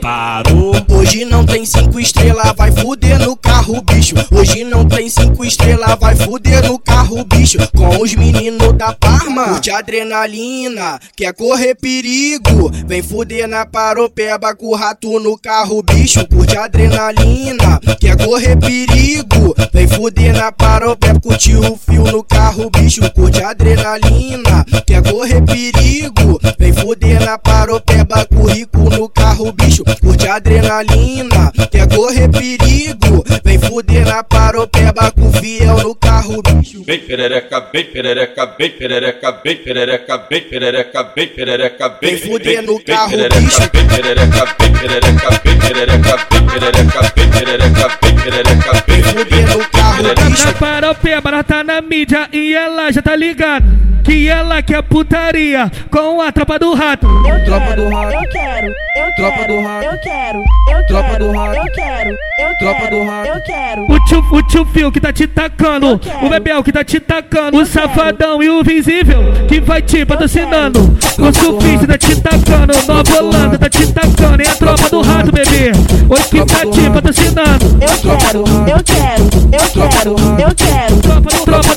Parou. 0.00 0.74
Hoje 0.90 1.24
não 1.24 1.44
tem 1.44 1.64
cinco 1.64 1.98
estrelas, 1.98 2.52
vai 2.56 2.70
fuder 2.72 3.18
no 3.18 3.35
carro, 3.66 3.82
bicho. 3.82 4.14
Hoje 4.30 4.64
não 4.64 4.86
tem 4.86 5.08
cinco 5.08 5.44
estrelas, 5.44 5.96
vai 5.98 6.14
fuder 6.14 6.64
no 6.66 6.78
carro, 6.78 7.24
bicho. 7.24 7.58
Com 7.76 8.00
os 8.00 8.14
meninos 8.14 8.72
da 8.74 8.92
Parma, 8.92 9.48
curte 9.48 9.70
adrenalina, 9.70 11.00
quer 11.16 11.34
correr 11.34 11.74
perigo. 11.74 12.70
Vem 12.86 13.02
fuder 13.02 13.48
na 13.48 13.66
paropeba 13.66 14.54
com 14.54 14.68
o 14.68 14.74
rato 14.74 15.18
no 15.18 15.36
carro, 15.36 15.82
bicho. 15.82 16.26
Curte 16.28 16.56
adrenalina, 16.56 17.80
quer 18.00 18.16
correr 18.16 18.56
perigo. 18.56 19.54
Vem 19.72 19.88
fuder 19.88 20.32
na 20.34 20.52
paropeba, 20.52 21.20
curte 21.20 21.56
o 21.56 21.76
fio 21.76 22.04
no 22.04 22.22
carro, 22.22 22.70
bicho. 22.70 23.00
Curte 23.12 23.42
adrenalina, 23.42 24.64
quer 24.86 25.02
correr 25.02 25.42
perigo. 25.42 26.40
Vem 26.58 26.72
fuder 26.72 27.24
na 27.24 27.36
paropeba 27.38 28.24
com 28.26 28.42
o 28.42 28.46
rico 28.46 28.78
no 28.78 29.08
carro, 29.08 29.52
bicho. 29.52 29.82
Curte 30.00 30.28
adrenalina, 30.28 31.52
quer 31.70 31.88
correr 31.88 32.28
perigo. 32.28 33.24
Vem 33.44 33.55
fuder 33.58 34.06
na 34.06 34.22
paropeba 34.22 35.10
com 35.12 35.32
fiel 35.32 35.76
no 35.78 35.94
carro, 35.94 36.42
bicho. 36.42 36.84
Bem 36.84 36.98
perereca, 37.00 37.60
bem 37.60 37.84
perereca, 37.84 38.46
bem 38.46 38.70
perereca, 38.70 39.32
bem 39.32 39.56
perereca, 39.56 40.18
bem 40.18 40.40
perereca, 40.40 41.02
bem 41.14 41.28
perereca, 41.28 41.88
bem 41.88 42.16
Vem 42.16 42.18
fuder 42.18 42.62
no 42.62 42.80
carro, 42.80 43.10
bicho. 43.10 43.60
Bem 43.70 43.86
perereca, 43.86 44.56
bem 44.58 44.72
perereca, 44.72 45.40
bem 45.44 45.58
perereca, 45.58 46.16
bem 46.30 46.46
perereca, 46.46 47.12
bem 47.14 47.30
perereca, 47.30 47.98
bem 48.02 48.16
perereca, 48.16 48.84
bem 48.86 49.02
fuder 49.02 49.48
no 49.48 49.68
carro, 49.70 49.75
Na 49.96 51.28
ela 51.28 51.42
tá 51.42 51.64
na 51.64 51.80
mídia 51.80 52.28
e 52.30 52.54
ela 52.54 52.92
já 52.92 53.00
tá 53.00 53.16
ligada 53.16 53.66
que 54.06 54.28
ela 54.28 54.62
quer 54.62 54.82
putaria 54.82 55.70
com 55.90 56.20
a 56.20 56.30
tropa 56.30 56.58
do 56.60 56.74
rato. 56.74 57.08
Tropa 57.44 57.74
do 57.74 57.88
rato. 57.88 58.12
Eu 58.14 58.30
quero, 58.30 58.66
eu 58.66 59.14
Tropa 59.16 59.38
quero, 59.38 59.52
do 59.52 59.60
rato. 59.62 59.84
eu 59.84 60.00
quero, 60.00 60.38
eu 60.38 60.86
Tropa 60.86 61.08
quero, 61.08 61.24
do 61.24 61.32
rato. 61.32 61.56
eu 61.56 61.72
quero, 61.72 62.10
eu 62.10 62.58
Tropa 62.58 62.80
quero, 62.80 62.96
do 62.96 63.04
rato. 63.04 63.28
eu 63.28 63.42
quero. 63.42 63.82
O 63.92 64.04
tio, 64.04 64.18
o 64.30 64.42
tio 64.42 64.66
Fio 64.66 64.92
que 64.92 65.00
tá 65.00 65.12
te 65.12 65.26
tacando, 65.26 66.00
o 66.22 66.28
Bebel 66.28 66.62
que 66.62 66.70
tá 66.70 66.84
te 66.84 67.00
tacando, 67.00 67.58
o 67.58 67.66
Safadão 67.66 68.42
e 68.42 68.48
o 68.48 68.62
Visível 68.62 69.22
que 69.48 69.60
vai 69.60 69.82
te 69.82 70.04
patrocinando. 70.04 70.96
O 71.18 71.32
Sufista 71.32 71.86
tá 71.86 71.98
te 71.98 72.20
tacando, 72.20 72.74
Nova 72.86 73.22
Holanda 73.22 73.58
tá 73.58 73.68
te 73.68 73.92
tacando, 73.92 74.42
e 74.42 74.46
a 74.46 74.54
tropa 74.54 74.88
do 74.88 75.02
rato, 75.02 75.32
bebê. 75.32 75.72
Oi 76.08 76.22
que 76.30 76.44
tá 76.44 76.60
te 76.60 76.90
patrocinando. 76.90 77.78
Eu 77.80 78.18
quero, 78.18 78.38
eu 78.70 78.84
quero, 78.84 79.24
eu 79.52 79.70
quero, 79.72 79.85
eu 79.86 80.54
quero. 80.54 81.35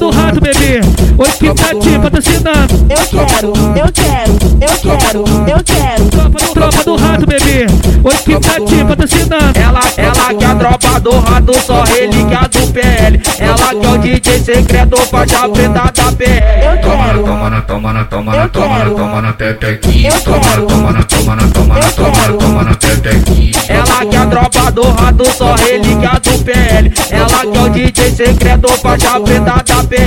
Tropa, 0.10 0.12
do- 0.12 0.26
rato, 0.26 0.41
bebê. 0.41 0.82
Oi 1.17 1.30
que 1.39 1.54
tá 1.54 1.67
te 1.80 2.00
patrocinando. 2.00 2.74
Eu 2.89 3.06
quero, 3.10 3.54
eu 3.78 3.91
quero, 3.93 4.32
eu 4.62 4.78
quero, 4.82 5.24
eu 5.48 5.63
quero. 5.63 6.06
Tropa, 6.10 6.39
do- 6.39 6.54
tropa 6.54 6.84
do 6.84 6.95
rato, 6.95 7.26
bebê. 7.28 7.65
Oi 8.04 8.15
que 8.26 8.39
tá 8.39 8.54
te 8.65 8.84
patrocinando. 8.86 9.60
Ela, 9.60 9.80
ela 9.98 10.34
que 10.34 10.43
é 10.43 10.48
a 10.48 10.56
tropa 10.56 11.00
do 11.00 11.19
rato, 11.19 11.54
só 11.65 11.84
relíquia 11.84 12.39
do 12.52 12.74
PL. 12.74 13.22
Ela 13.39 13.80
que 13.80 13.86
é 13.86 13.89
o 13.89 13.98
DJ 14.00 14.39
secreto, 14.39 14.98
faixa 14.98 15.48
preta 15.50 15.91
da 15.93 16.12
PL. 16.12 16.82
Toma 16.82 17.08
na, 17.08 17.13
toma 17.13 17.50
na, 17.50 17.62
toma 17.62 17.93
na, 17.93 18.04
toma 18.06 18.36
na, 18.36 18.48
toma 18.50 18.80
na, 18.80 18.86
toma 18.89 19.22
na 19.22 19.34
pepequinha. 19.34 20.12
Toma 20.22 20.38
na, 20.39 20.62
toma 20.65 20.91
na, 20.91 21.04
toma 21.04 21.36
na, 21.36 21.48
toma 21.50 21.76
na, 21.76 21.91
toma 21.91 22.10
na, 22.28 22.34
toma 22.34 22.63
na 22.63 22.74
pepequinha. 22.76 23.50
Ela 23.69 24.06
que 24.10 24.15
é 24.15 24.19
a 24.19 24.26
tropa 24.26 24.72
do 24.72 24.82
rato, 24.91 25.26
só 25.38 25.54
relíquia 25.56 26.12
do 26.24 26.43
PL. 26.43 26.91
Ela 27.12 27.52
que 27.52 27.58
é 27.58 27.62
o 27.62 27.69
DJ 27.69 28.12
secreto, 28.12 28.67
faixa 28.82 29.19
preta 29.19 29.63
da 29.65 29.84
PL 29.84 29.98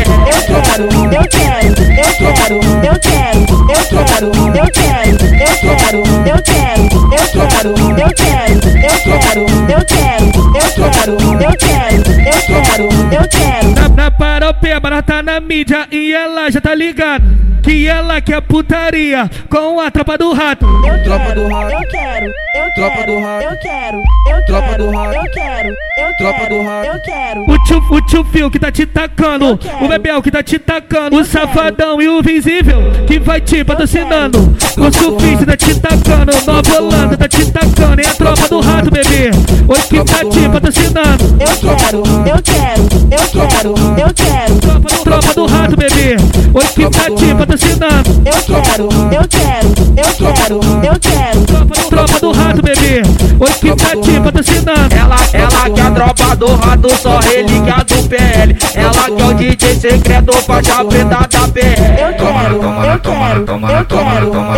eu 11.42 11.56
quero, 11.56 12.02
eu 12.26 12.52
quero, 12.62 12.88
eu 13.12 13.28
quero. 13.28 13.70
Na, 13.74 13.88
na 13.88 14.10
paropeba, 14.42 14.88
ela 14.88 15.02
tá 15.02 15.22
na 15.22 15.38
mídia 15.38 15.86
e 15.90 16.12
ela 16.12 16.50
já 16.50 16.60
tá 16.60 16.74
ligada 16.74 17.24
que 17.62 17.86
ela 17.86 18.20
quer 18.20 18.40
putaria 18.42 19.30
com 19.48 19.78
a 19.78 19.88
tropa 19.88 20.18
do 20.18 20.32
rato. 20.32 20.66
Tropa 21.04 21.34
do 21.34 21.48
rato. 21.48 21.72
Eu 21.72 21.88
quero, 21.88 22.26
eu 22.26 22.74
Tropa 22.74 22.96
quero, 22.96 23.12
do 23.12 23.20
rato. 23.20 23.44
eu 23.44 23.58
quero, 23.60 23.96
eu 24.28 24.46
Tropa 24.46 24.68
quero, 24.68 24.84
do 24.84 24.90
rato. 24.90 25.14
eu 25.14 25.30
quero, 25.30 25.68
eu 25.68 26.16
Tropa 26.18 26.38
quero, 26.40 26.54
do 26.56 26.62
rato. 26.64 26.86
eu 26.86 27.02
quero. 27.02 27.50
O 27.50 27.58
tio, 27.64 27.84
o 27.88 28.00
tio 28.02 28.24
Fio 28.24 28.50
que 28.50 28.58
tá 28.58 28.72
te 28.72 28.84
tacando, 28.84 29.60
o 29.80 29.88
Bebel 29.88 30.20
que 30.22 30.30
tá 30.30 30.42
te 30.42 30.58
tacando, 30.58 31.20
o 31.20 31.24
Safadão 31.24 32.02
e 32.02 32.08
o 32.08 32.20
Visível 32.20 32.80
que 33.06 33.20
vai 33.20 33.40
te 33.40 33.62
patrocinando. 33.62 34.56
O 34.76 34.92
Sufista 34.92 35.46
tá 35.46 35.56
te 35.56 35.78
tacando, 35.78 36.32
Nova 36.44 36.80
Holanda 36.80 37.16
tá 37.16 37.28
te 37.28 37.48
tacando, 37.50 38.00
e 38.02 38.06
a 38.06 38.14
tropa 38.14 38.48
do 38.48 38.60
rato, 38.60 38.90
bebê. 38.90 39.30
Oi 39.68 39.80
que 39.82 40.04
tá 40.04 40.24
te 40.28 40.48
patrocinando. 40.48 41.24
Eu 41.38 41.76
quero, 41.76 41.98
eu 42.28 42.42
quero, 42.42 42.82
eu 43.12 43.48
quero, 43.48 44.00
eu 44.00 44.14
quero. 44.14 44.31
Do- 44.32 45.04
tropa 45.04 45.34
do 45.34 45.46
rato, 45.46 45.76
bebê. 45.76 46.16
Oi 46.54 46.64
que 46.74 46.90
tá 46.90 47.04
te 47.14 47.34
patrocinando. 47.34 48.22
Eu 48.24 48.32
quero, 48.42 48.88
eu 49.12 49.28
quero, 49.28 49.68
eu 49.96 50.14
quero, 50.16 50.60
eu 50.86 50.98
quero. 51.00 51.88
Tropa 51.90 52.20
do 52.20 52.32
rato, 52.32 52.62
bebê. 52.62 53.02
Oi 53.40 53.50
que 53.60 53.74
tá 53.76 53.90
te 54.00 54.20
patrocinando. 54.20 54.94
Ela, 54.94 55.16
ela 55.32 55.70
que 55.70 55.80
é 55.80 55.84
a 55.84 55.90
tropa 55.90 56.36
do 56.36 56.54
rato, 56.56 56.88
só 56.96 57.18
relíquia 57.18 57.76
do 57.84 58.08
PL. 58.08 58.56
Ela 58.74 59.16
que 59.16 59.22
é 59.22 59.24
o 59.24 59.34
DJ 59.34 59.74
secreto, 59.80 60.32
faixa 60.44 60.84
preta 60.84 61.26
da 61.28 61.48
PL. 61.48 61.82
Eu 62.00 62.12
quero, 62.14 62.18
Toma 62.18 62.42
eu 62.42 62.52
toma 62.54 62.86
eu 62.86 62.98
toma 63.00 63.70
na 63.70 63.78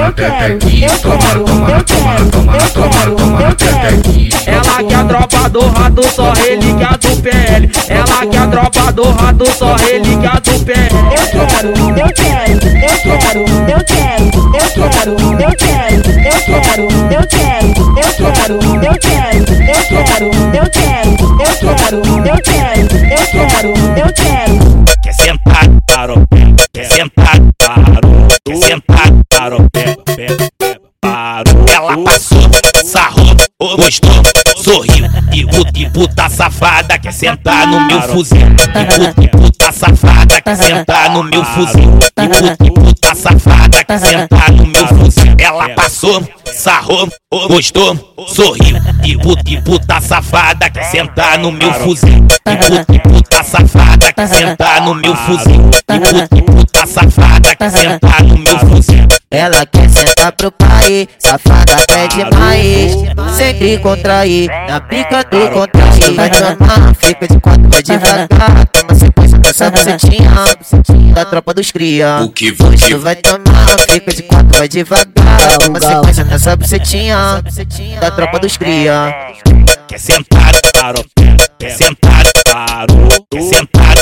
eu 0.07 0.13
quero, 0.13 0.59
pepequinha. 0.59 0.89
eu 0.89 0.99
Toma 0.99 1.15
eu 1.15 1.45
toma 1.45 1.71
eu 1.71 1.85
toma 1.85 2.13
na 2.15 3.49
eu 3.49 3.57
quero. 3.57 3.97
pepequinha. 3.97 4.31
Ela 4.47 4.83
que 4.85 4.95
é 4.95 4.97
a 4.97 5.05
tropa 5.05 5.49
do 5.49 5.61
rato, 5.69 6.03
só 6.15 6.33
relíquia 6.33 6.89
do 7.01 7.23
PL. 7.23 7.71
Ela 7.89 8.27
que 8.27 8.37
é 8.37 8.41
a 8.41 8.47
tropa 8.47 8.93
do 8.93 9.11
rato, 9.11 9.47
só 9.59 9.75
relíquia 9.77 10.31
do 10.43 10.65
PL. 10.65 10.95
Eu 11.33 11.47
quero, 11.47 11.69
eu 11.69 12.13
quero, 12.13 12.53
eu 12.85 13.09
quero, 13.09 13.41
eu 13.71 13.85
quero, 13.85 14.25
eu 14.55 14.85
quero, 14.85 15.11
eu 15.15 15.53
quero, 15.57 15.95
eu 16.25 16.61
quero, 16.61 16.83
eu 17.13 17.27
quero, 17.27 17.67
eu 17.97 18.33
quero, 18.33 18.59
eu 18.65 18.99
quero, 18.99 19.39
eu 19.39 19.81
quero, 19.89 20.27
eu 20.27 20.71
quero, 20.71 21.11
eu 21.43 21.61
quero, 21.61 21.99
eu 22.29 22.39
quero, 22.43 22.97
eu 23.11 23.27
quero, 23.27 23.69
eu 23.99 24.13
quero. 24.13 24.85
Quer 25.03 25.15
sentar, 25.15 25.69
parou. 25.87 26.25
Quer 26.73 26.85
sentar, 26.87 27.41
parou. 27.59 28.29
Quer 28.45 28.57
sentar, 28.57 29.13
parou, 29.29 29.67
pega, 29.73 29.97
pega, 30.17 30.51
pega, 30.59 30.81
parou. 31.01 31.65
Ela 31.73 32.05
passou, 32.05 32.41
sarrou, 32.85 33.37
gostou, 33.77 34.23
sorriu. 34.57 35.07
E 35.33 35.45
puta, 35.47 35.79
e 35.79 35.91
puta 35.91 36.29
safada 36.29 36.99
quer 36.99 37.13
sentar 37.13 37.67
no 37.67 37.81
meu 37.87 38.01
fuzil. 38.03 38.39
E 38.39 38.85
puta, 38.85 39.23
e 39.23 39.29
puta 39.29 39.73
safada 39.73 40.41
quer 40.41 40.57
sentar 40.57 41.11
no 41.11 41.23
meu 41.25 41.45
fuzil. 41.45 41.99
E 42.19 42.29
puta, 42.29 42.65
e 42.65 42.71
puta 42.71 43.15
safada 43.15 43.85
quer 43.85 43.99
sentar 43.99 44.53
no 44.53 44.67
meu 44.67 44.87
fuzil. 44.89 45.35
Ela 45.39 45.69
passou, 45.71 46.23
sarrou, 46.55 47.09
gostou, 47.49 48.15
sorriu. 48.29 48.77
E 49.05 49.17
puta, 49.19 49.43
e 49.51 49.61
puta 49.63 50.01
safada 50.01 50.71
quer 50.71 50.85
sentar 50.85 51.39
no 51.39 51.51
meu 51.53 51.73
fuzil. 51.75 52.27
E 52.47 52.57
puta, 52.57 52.87
e 52.93 52.99
puta 53.01 53.43
safada 53.43 54.13
que 54.13 54.27
sentar 54.27 54.81
no 54.83 54.95
meu 54.95 55.17
fuzil. 55.17 55.71
Que 55.87 56.01
puta, 56.01 56.29
que 56.29 56.43
puta 56.43 56.87
safada 56.87 57.55
que 57.57 57.71
sentar 57.71 58.23
no 58.23 58.39
meu 58.39 58.59
fuzil. 58.61 59.09
Ela 59.31 59.67
quer 59.67 59.91
sentar 59.91 60.33
pro 60.33 60.53
pai, 60.53 61.09
safada 61.19 61.77
pede 61.89 62.25
mais. 62.37 63.37
Sempre 63.37 63.79
contrair, 63.79 64.49
na 64.69 64.81
pica 64.81 65.25
do 65.25 65.51
contrair. 65.51 66.15
Vai 66.15 66.31
tomar, 66.31 66.95
fica 66.95 67.29
de 67.29 67.41
quatro, 67.41 67.69
vai 67.69 67.83
devagar. 67.83 68.67
Toma 68.73 68.95
sequência 68.95 69.39
dessa 69.39 69.71
bucetinha, 69.71 70.31
da 71.15 71.25
tropa 71.25 71.53
dos 71.53 71.73
cria. 71.73 72.21
O 72.23 72.31
que 72.31 72.53
Você 72.53 72.95
vai 72.95 73.17
tomar, 73.17 73.79
fica 73.89 74.15
de 74.15 74.23
quatro, 74.23 74.57
vai 74.57 74.69
devagar. 74.69 75.59
Toma 75.59 75.81
sequência 75.81 76.25
dessa 76.25 76.44
bucetinha, 76.57 77.43
da 78.01 78.11
tropa 78.11 78.39
dos 78.39 78.57
cria. 78.57 79.15
Quer 79.89 79.99
sentar, 79.99 80.53
parou, 80.75 81.05
pé, 81.15 81.37
pé, 81.59 81.71
sentar, 81.71 82.25
parou, 82.53 83.09
quer 83.31 83.43
sentar, 83.43 83.95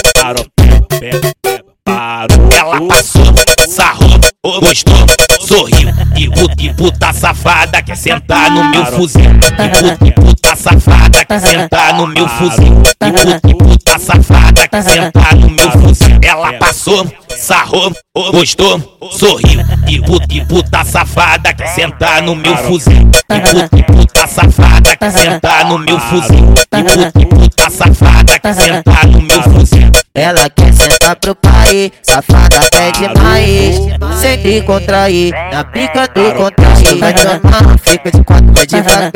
parou. 1.84 2.48
Ela 2.56 2.80
passou, 2.88 3.24
sarrou, 3.68 4.18
gostou, 4.60 5.06
sorriu. 5.40 5.88
E 6.16 6.28
puta, 6.30 6.62
e 6.62 6.74
puta 6.74 7.12
safada 7.12 7.82
quer 7.82 7.96
sentar 7.96 8.50
no 8.50 8.64
meu 8.64 8.86
fuzil. 8.86 9.22
E 9.22 9.68
puta, 9.68 10.06
e 10.06 10.12
puta 10.12 10.56
safada 10.56 11.24
quer 11.24 11.40
sentar 11.40 11.94
no 11.94 12.06
meu 12.08 12.28
fuzil. 12.28 12.82
E 12.82 13.12
puta, 13.12 13.48
e 13.48 13.54
puta 13.54 13.98
safada 13.98 14.68
quer 14.68 14.82
sentar 14.82 15.36
no 15.36 15.50
meu 15.50 15.70
fuzil. 15.70 16.18
Ela 16.22 16.52
passou, 16.54 17.06
sarrou, 17.42 17.92
gostou, 18.30 18.80
sorriu. 19.10 19.60
E 19.88 20.00
puta, 20.00 20.26
e 20.30 20.44
puta 20.46 20.84
safada 20.84 21.52
quer 21.52 21.66
sentar 21.68 22.22
no 22.22 22.36
meu 22.36 22.56
fuzil. 22.56 22.92
E 22.92 23.40
puta, 23.40 23.76
e 23.76 23.82
puta 23.82 24.26
safada 24.26 24.96
quer 24.96 25.10
sentar 25.10 25.64
no 25.66 25.78
meu 25.78 25.98
fuzil. 25.98 26.54
E 26.54 26.82
puta, 26.84 27.12
e 27.18 27.26
puta 27.26 27.70
safada 27.70 28.38
quer 28.38 28.54
sentar 28.54 29.06
no 29.08 29.20
meu 29.20 29.42
fuzil. 29.42 29.90
Ela 30.14 30.48
quer 30.50 30.72
sentar 30.72 31.16
pro 31.16 31.34
pai, 31.34 31.90
safada 32.02 32.60
pede 32.70 33.08
mais. 33.18 34.20
Sempre 34.20 34.62
contrair, 34.62 35.32
na 35.50 35.64
pica 35.64 36.06
do 36.06 36.34
contrair. 36.34 36.98
Vai 36.98 37.14
tomar, 37.14 37.78
fica 37.78 38.10
de 38.12 38.24
quatro, 38.24 38.52
vai 38.52 38.66
devagar. 38.66 39.12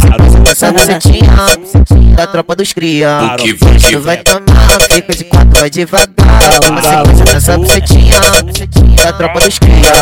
Sequência 0.00 0.40
dessa 0.40 0.72
bucetinha, 0.72 2.14
da 2.16 2.26
tropa 2.26 2.56
dos 2.56 2.72
cria. 2.72 3.34
O 3.34 3.36
que 3.36 3.52
Você 3.52 3.96
vai 3.96 4.18
tomar, 4.18 4.80
fica 4.90 5.14
de 5.14 5.24
quatro, 5.24 5.60
vai 5.60 5.68
devagar 5.68 6.10
sabe 7.50 7.62
que 7.62 8.58
você 8.58 8.66
tinha 8.66 9.08
a 9.08 9.12
tropa 9.12 9.40
dos 9.40 9.58
cria. 9.58 9.92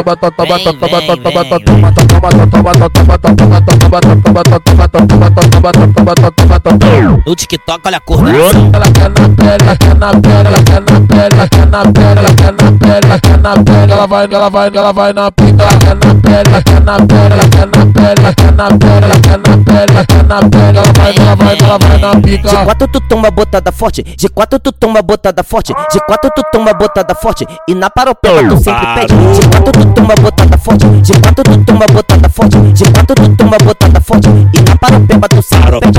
toma, 5.45 6.15
toma, 6.25 6.59
toma, 6.59 7.19
No 7.25 7.35
TikTok, 7.35 7.81
olha 7.85 7.97
a 7.97 7.99
coordenação. 7.99 8.71
Ela 8.73 8.85
quer 8.91 9.09
na 9.09 9.29
pele, 9.29 9.63
ela 9.63 9.75
quer 9.75 9.95
na 9.95 10.11
pele, 10.11 10.47
ela 10.47 10.63
quer 10.63 10.81
na 10.81 11.01
pele, 11.01 11.35
ela 11.35 11.47
quer 11.49 11.65
na 11.65 11.83
pele, 11.91 12.19
ela 12.19 12.35
quer 12.35 12.53
na 12.53 12.71
pele, 12.71 13.05
ela 13.05 13.19
quer 13.19 13.37
na 13.37 13.53
pele, 13.53 13.91
ela 13.91 14.07
vai, 14.07 14.27
ela 14.31 14.49
vai, 14.49 14.71
ela 14.73 14.93
vai 14.93 15.13
na 15.13 15.31
pica, 15.31 15.63
ela 15.63 15.79
quer 15.79 15.95
na 15.95 16.15
pele, 16.15 16.49
ela 16.49 16.61
quer 16.61 16.81
na 16.81 16.97
pele, 16.97 17.33
ela 17.33 17.49
quer 17.49 17.65
na 17.67 17.85
pele, 17.85 18.21
ela 18.21 18.33
quer 18.33 18.51
na 18.51 18.67
pele, 18.69 19.05
ela 19.05 19.19
quer 19.19 19.37
na 19.37 19.57
pele, 19.57 19.91
ela 19.91 20.05
quer 20.05 20.23
na 20.23 20.44
ela 20.53 20.83
vai, 20.93 21.15
ela 21.15 21.35
vai, 21.35 21.57
ela 21.57 21.77
vai 21.77 21.97
na 21.97 22.21
pica. 22.21 22.49
De 22.49 22.57
quatro 22.57 22.87
tu 22.87 23.01
toma 23.01 23.31
botada 23.31 23.71
forte, 23.71 24.03
de 24.03 24.29
quatro 24.29 24.59
tu 24.59 24.71
toma 24.71 25.01
botada 25.01 25.43
forte, 25.43 25.73
de 25.91 25.99
quatro 26.01 26.29
tu 26.35 26.41
toma 26.51 26.73
botada 26.73 27.15
forte. 27.15 27.47
E 27.67 27.75
na 27.75 27.89
paropeba 27.89 28.41
tu 28.47 28.57
sempre 28.57 28.87
pede. 28.95 29.13
De 29.15 29.47
quatro 29.47 29.71
tu 29.71 29.85
toma 29.93 30.15
botada 30.15 30.57
forte, 30.57 30.87
de 30.87 31.13
quatro 31.13 31.43
tu 31.43 31.63
toma 31.65 31.87
botada 31.87 32.29
forte, 32.29 32.57
de 32.73 32.83
quatro 32.91 33.15
tu 33.15 33.35
toma 33.35 33.57
botada 33.57 34.01
forte. 34.01 34.27
E 34.27 34.61
na 34.61 34.75
paropeba 34.77 35.27
tu 35.29 35.41
sempre 35.41 35.79
pede. 35.79 35.95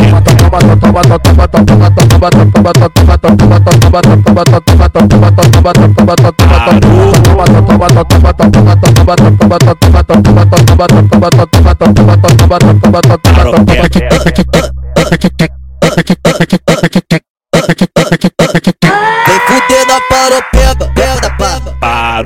Vem 19.27 19.41
com 19.47 19.55
o 19.55 19.69
dedo 19.69 19.87
na 19.87 20.01
paropeba 20.09 20.96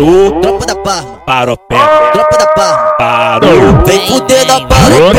Parou, 0.00 0.40
tropa 0.40 0.64
da 0.64 0.76
parma, 0.76 1.12
parou, 1.26 1.56
pé, 1.68 1.76
tropa 2.12 2.38
da 2.38 2.46
parma. 2.46 2.92
parou. 2.96 3.84
Vem 3.84 4.06
fuder 4.06 4.46
na 4.46 4.60
paropeba. 4.66 5.10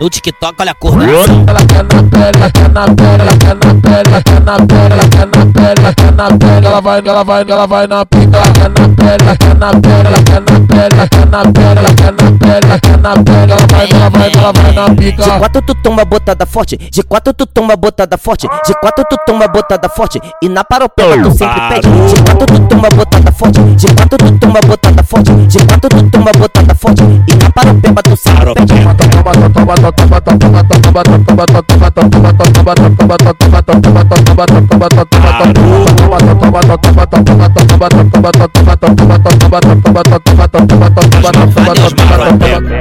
No 0.00 0.10
TikTok, 0.10 0.54
olha 0.60 0.72
a 0.72 0.74
coordenação. 0.74 1.44
Ela 1.46 1.64
quer 1.64 1.84
na 1.84 2.02
pele, 2.02 2.32
ela 2.34 2.50
quer 2.50 2.68
na 2.70 2.84
pele, 2.86 3.22
ela 3.22 3.38
quer 3.38 3.54
na 3.54 3.72
pele, 3.80 4.10
ela 4.10 4.22
quer 4.22 4.40
na 4.40 4.56
pele, 4.66 4.92
ela 4.92 5.08
quer 5.08 5.26
na 5.26 5.46
pele, 5.46 5.81
na 6.22 6.38
pele, 6.38 6.66
ela 6.66 6.80
vai, 6.80 7.02
ela 7.04 7.24
vai, 7.24 7.44
ela 7.48 7.66
vai 7.66 7.86
na 7.86 8.06
pica, 8.06 8.36
ela 8.36 8.52
quer 8.52 8.68
na 8.68 8.88
pele, 8.88 9.22
ela 9.22 9.36
quer 9.36 9.54
na 9.56 9.70
pele, 9.70 10.06
ela 10.06 10.22
quer 10.22 10.40
na 10.40 10.60
pele, 10.60 10.94
ela 10.94 11.08
quer 11.08 11.26
na 11.26 11.40
pele, 11.52 11.78
ela 11.78 11.94
quer 11.94 12.12
na 12.12 12.30
pele, 12.32 12.60
ela 12.62 12.78
quer 12.78 12.98
na 12.98 13.12
pele, 13.12 13.52
ela 13.52 13.66
vai, 13.70 13.90
ela 13.90 14.08
vai, 14.10 14.32
ela 14.32 14.52
vai 14.52 14.72
na 14.72 14.94
pica. 14.94 15.22
De 15.22 15.30
quatro 15.30 15.62
tu 15.62 15.74
toma 15.74 16.04
botada 16.04 16.46
forte, 16.46 16.76
de 16.76 17.02
quatro 17.02 17.34
tu 17.34 17.46
toma 17.46 17.76
botada 17.76 18.16
forte, 18.16 18.48
de 18.66 18.74
quatro 18.74 19.04
tu 19.10 19.16
toma 19.26 19.48
botada 19.48 19.88
forte 19.88 20.20
e 20.40 20.48
na 20.48 20.62
paropeba 20.62 21.22
tu 21.22 21.30
sempre 21.36 21.60
pede. 21.68 21.88
De 21.88 22.22
quatro 22.22 22.46
tu 22.46 22.60
toma 22.68 22.88
botada 22.88 23.32
forte, 23.32 23.60
de 23.60 23.86
quatro 23.86 24.18
tu 24.18 24.38
toma 24.38 24.60
botada 24.60 25.02
forte, 25.02 25.32
de 25.32 25.58
quatro 25.58 25.88
tu 25.88 26.10
toma 26.10 26.30
botada 26.38 26.74
forte 26.74 27.02
e 27.02 27.34
na 27.34 27.50
paropeba 27.50 28.02
tu 28.02 28.16
sempre 28.16 28.54
pede. 28.54 28.72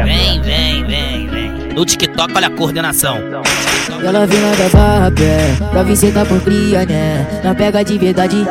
Vem, 0.04 0.41
vem, 0.41 0.86
vem, 0.86 1.28
vem. 1.28 1.74
No 1.74 1.86
TikTok, 1.86 2.34
olha 2.36 2.48
a 2.48 2.50
coordenação. 2.50 3.17
Ela 4.04 4.26
vem 4.28 4.41
lá 4.41 4.52
da 4.56 4.70
barra, 4.78 5.12
pé, 5.12 5.56
pra 5.72 5.84
vir 5.84 5.96
sentar 5.96 6.26
por 6.26 6.41
cria, 6.41 6.86
né? 6.86 7.26
Não 7.44 7.56
pega 7.56 7.84
de 7.84 7.98
verdade. 7.98 8.46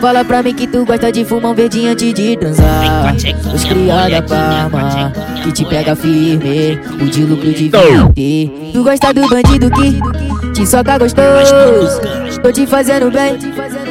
Fala 0.00 0.24
pra 0.24 0.42
mim 0.42 0.54
que 0.54 0.66
tu 0.66 0.84
gosta 0.86 1.12
de 1.12 1.24
fumar 1.26 1.52
um 1.52 1.54
verdinho 1.54 1.92
antes 1.92 2.14
de 2.14 2.36
transar. 2.36 3.14
Os 3.52 3.64
cria 3.64 4.08
da 4.08 4.22
Parma, 4.22 5.12
que 5.42 5.52
te 5.52 5.64
pega 5.64 5.94
firme, 5.94 6.80
o 7.00 7.04
de 7.04 7.24
lucro 7.24 7.52
de 7.52 7.68
vinte. 7.68 8.72
Tu 8.72 8.82
gosta 8.82 9.12
do 9.12 9.28
bandido 9.28 9.70
que 9.70 10.00
te 10.54 10.66
soca 10.66 10.98
gostoso. 10.98 12.00
Tô 12.42 12.50
te 12.50 12.66
fazendo 12.66 13.10
bem, 13.10 13.36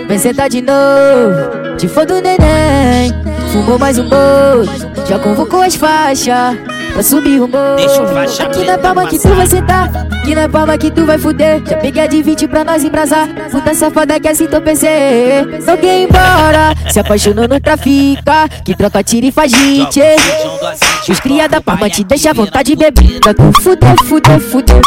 vem 0.09 0.17
sentar 0.17 0.49
de 0.49 0.59
novo. 0.61 1.77
Te 1.77 1.87
foda 1.87 2.15
o 2.15 2.19
neném, 2.19 3.13
fumou 3.53 3.77
mais 3.77 3.99
um 3.99 4.09
bolo. 4.09 4.65
Já 5.07 5.19
convocou 5.19 5.61
as 5.61 5.75
faixas. 5.75 6.57
Pra 6.93 7.03
subir 7.03 7.41
o 7.41 7.47
morro. 7.47 7.75
Deixa 7.75 8.03
o 8.03 8.07
faixa 8.07 8.43
Aqui 8.43 8.65
na 8.65 8.77
palma 8.77 9.07
que 9.07 9.19
tu 9.19 9.29
vai 9.29 9.47
sentar 9.47 9.89
Aqui 10.21 10.35
na 10.35 10.49
palma 10.49 10.77
que 10.77 10.91
tu 10.91 11.05
vai 11.05 11.17
fuder. 11.17 11.61
Já 11.65 11.77
peguei 11.77 12.03
a 12.03 12.07
de 12.07 12.21
20 12.21 12.47
pra 12.47 12.63
nós 12.63 12.83
embrasar. 12.83 13.27
Puta 13.51 13.73
safada 13.73 14.19
que 14.19 14.27
assim 14.27 14.47
tô 14.47 14.61
PC 14.61 14.87
Não 15.65 15.77
quer 15.77 15.99
ir 15.99 16.03
embora 16.03 16.75
Se 16.91 16.99
apaixonou 16.99 17.47
no 17.47 17.59
trafica 17.59 18.47
Que 18.63 18.75
troca 18.75 19.03
tira 19.03 19.27
e 19.27 19.31
faz 19.31 19.53
hit 19.53 19.99
Os 21.09 21.19
cria 21.19 21.47
da 21.47 21.61
palma 21.61 21.89
te 21.89 22.03
deixa 22.03 22.31
à 22.31 22.33
vontade 22.33 22.75
tu 22.75 23.61
fuder, 23.61 23.95
fuder, 24.05 24.39
fuder. 24.39 24.81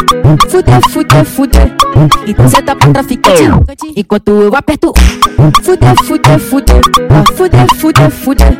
Fuder, 0.49 0.89
fuder, 0.89 1.25
fuder. 1.25 1.71
Então 2.27 2.47
senta 2.47 2.75
pra 2.75 2.89
traficante 2.89 3.43
Enquanto 3.95 4.29
eu 4.29 4.55
aperto 4.55 4.93
Fuder, 5.61 5.95
fuder, 6.03 6.39
fuder. 6.39 6.81
Fuder, 7.35 7.75
fuder, 7.75 8.09
fuder. 8.11 8.57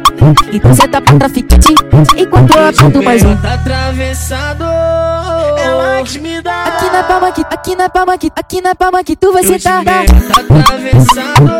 Então 0.51 0.73
senta 0.73 1.01
pra 1.01 1.15
traficante 1.15 1.73
Enquanto 2.17 2.55
eu 2.55 2.67
aperto 2.67 3.03
mais 3.03 3.23
um 3.23 3.35
Tá 3.43 3.55
atravessado, 3.55 4.63
ela 4.63 6.01
que 6.05 6.17
me 6.17 6.41
dá. 6.41 6.63
Aqui 6.63 6.89
na 6.89 7.03
palma 7.03 7.31
que, 7.33 7.41
aqui 7.41 7.75
na 7.75 7.89
palma 7.89 8.17
que, 8.17 8.31
aqui 8.33 8.61
na 8.61 8.73
palma 8.73 9.03
que 9.03 9.17
tu 9.17 9.33
vai 9.33 9.43
sentar. 9.43 9.83
Tá 9.83 9.91
atravessado, 10.39 11.51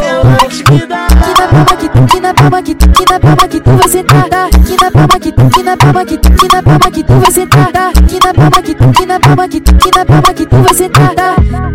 ela 0.00 0.48
que 0.48 0.70
me 0.70 0.86
dá. 0.86 1.06
Aqui 1.06 1.40
na 1.40 1.48
palma 1.48 1.76
que, 1.76 1.86
aqui 1.86 2.20
na 2.20 2.34
palma 2.34 2.62
que, 2.62 2.72
aqui 2.72 3.04
na 3.10 3.18
palma 3.18 3.48
que 3.48 3.60
tu 3.60 3.70
vai 3.72 3.88
sentar. 3.88 4.46
Aqui 4.46 4.76
na 4.80 4.90
palma 4.92 5.18
que 5.18 5.32
tu, 5.32 5.50
que 5.50 5.62
na 5.64 5.76
palma 5.76 6.04
que 6.04 6.18
tu, 6.18 6.30
que 6.30 6.48
na 6.48 6.62
palma 6.62 6.90
que 6.92 7.02
tu 7.02 7.14
vai 7.14 7.32
sentar. 7.32 7.92
Que 7.92 8.18
na 8.24 8.34
palma 8.34 8.62
que 8.62 8.74
tu, 8.74 8.92
que 8.92 9.06
na 9.06 9.18
palma 9.18 9.48
que 9.48 9.60
tu, 9.60 9.74
que 9.74 9.90
na 9.98 10.04
palma 10.04 10.34
que 10.34 10.46
tu 10.46 10.56
vai 10.56 10.74
sentar. 10.74 11.14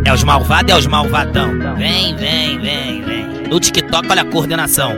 É 0.05 0.13
os 0.13 0.23
malvados, 0.23 0.71
é 0.71 0.77
os 0.77 0.87
malvadão. 0.87 1.49
Vem, 1.75 2.15
vem, 2.15 2.61
vem, 2.61 3.01
vem. 3.01 3.06
No 3.49 3.59
TikTok, 3.59 4.07
olha 4.09 4.21
a 4.21 4.25
coordenação. 4.25 4.91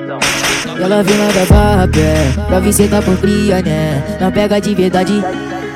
Ela 0.81 1.03
vem 1.03 1.17
lá 1.17 1.31
da 1.31 1.45
barra, 1.45 1.87
pé, 1.87 2.31
pra 2.47 2.59
vir 2.59 2.73
sentar 2.73 3.01
por 3.03 3.17
cria, 3.17 3.61
né? 3.61 4.03
Não 4.19 4.31
pega 4.31 4.59
de 4.59 4.73
verdade. 4.73 5.23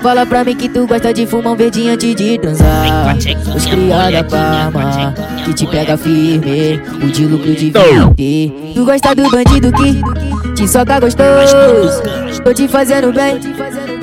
Fala 0.01 0.25
pra 0.25 0.43
mim 0.43 0.55
que 0.55 0.67
tu 0.67 0.85
gosta 0.85 1.13
de 1.13 1.25
fumar 1.25 1.53
um 1.53 1.55
verdinho 1.55 1.93
antes 1.93 2.13
de 2.15 2.37
transar. 2.37 3.15
Os 3.55 3.65
cria 3.65 4.11
da 4.11 4.23
palma, 4.23 5.13
que 5.45 5.53
te 5.53 5.65
pega 5.67 5.95
firme. 5.95 6.81
O 7.01 7.07
de 7.07 7.25
lucro 7.25 7.55
de 7.55 7.71
vinte. 7.71 8.73
Tu 8.75 8.85
gosta 8.85 9.15
do 9.15 9.29
bandido 9.29 9.71
que 9.71 10.01
te 10.55 10.67
soca 10.67 10.99
gostoso. 10.99 12.01
Tô 12.43 12.53
te 12.53 12.67
fazendo 12.67 13.13
bem, 13.13 13.39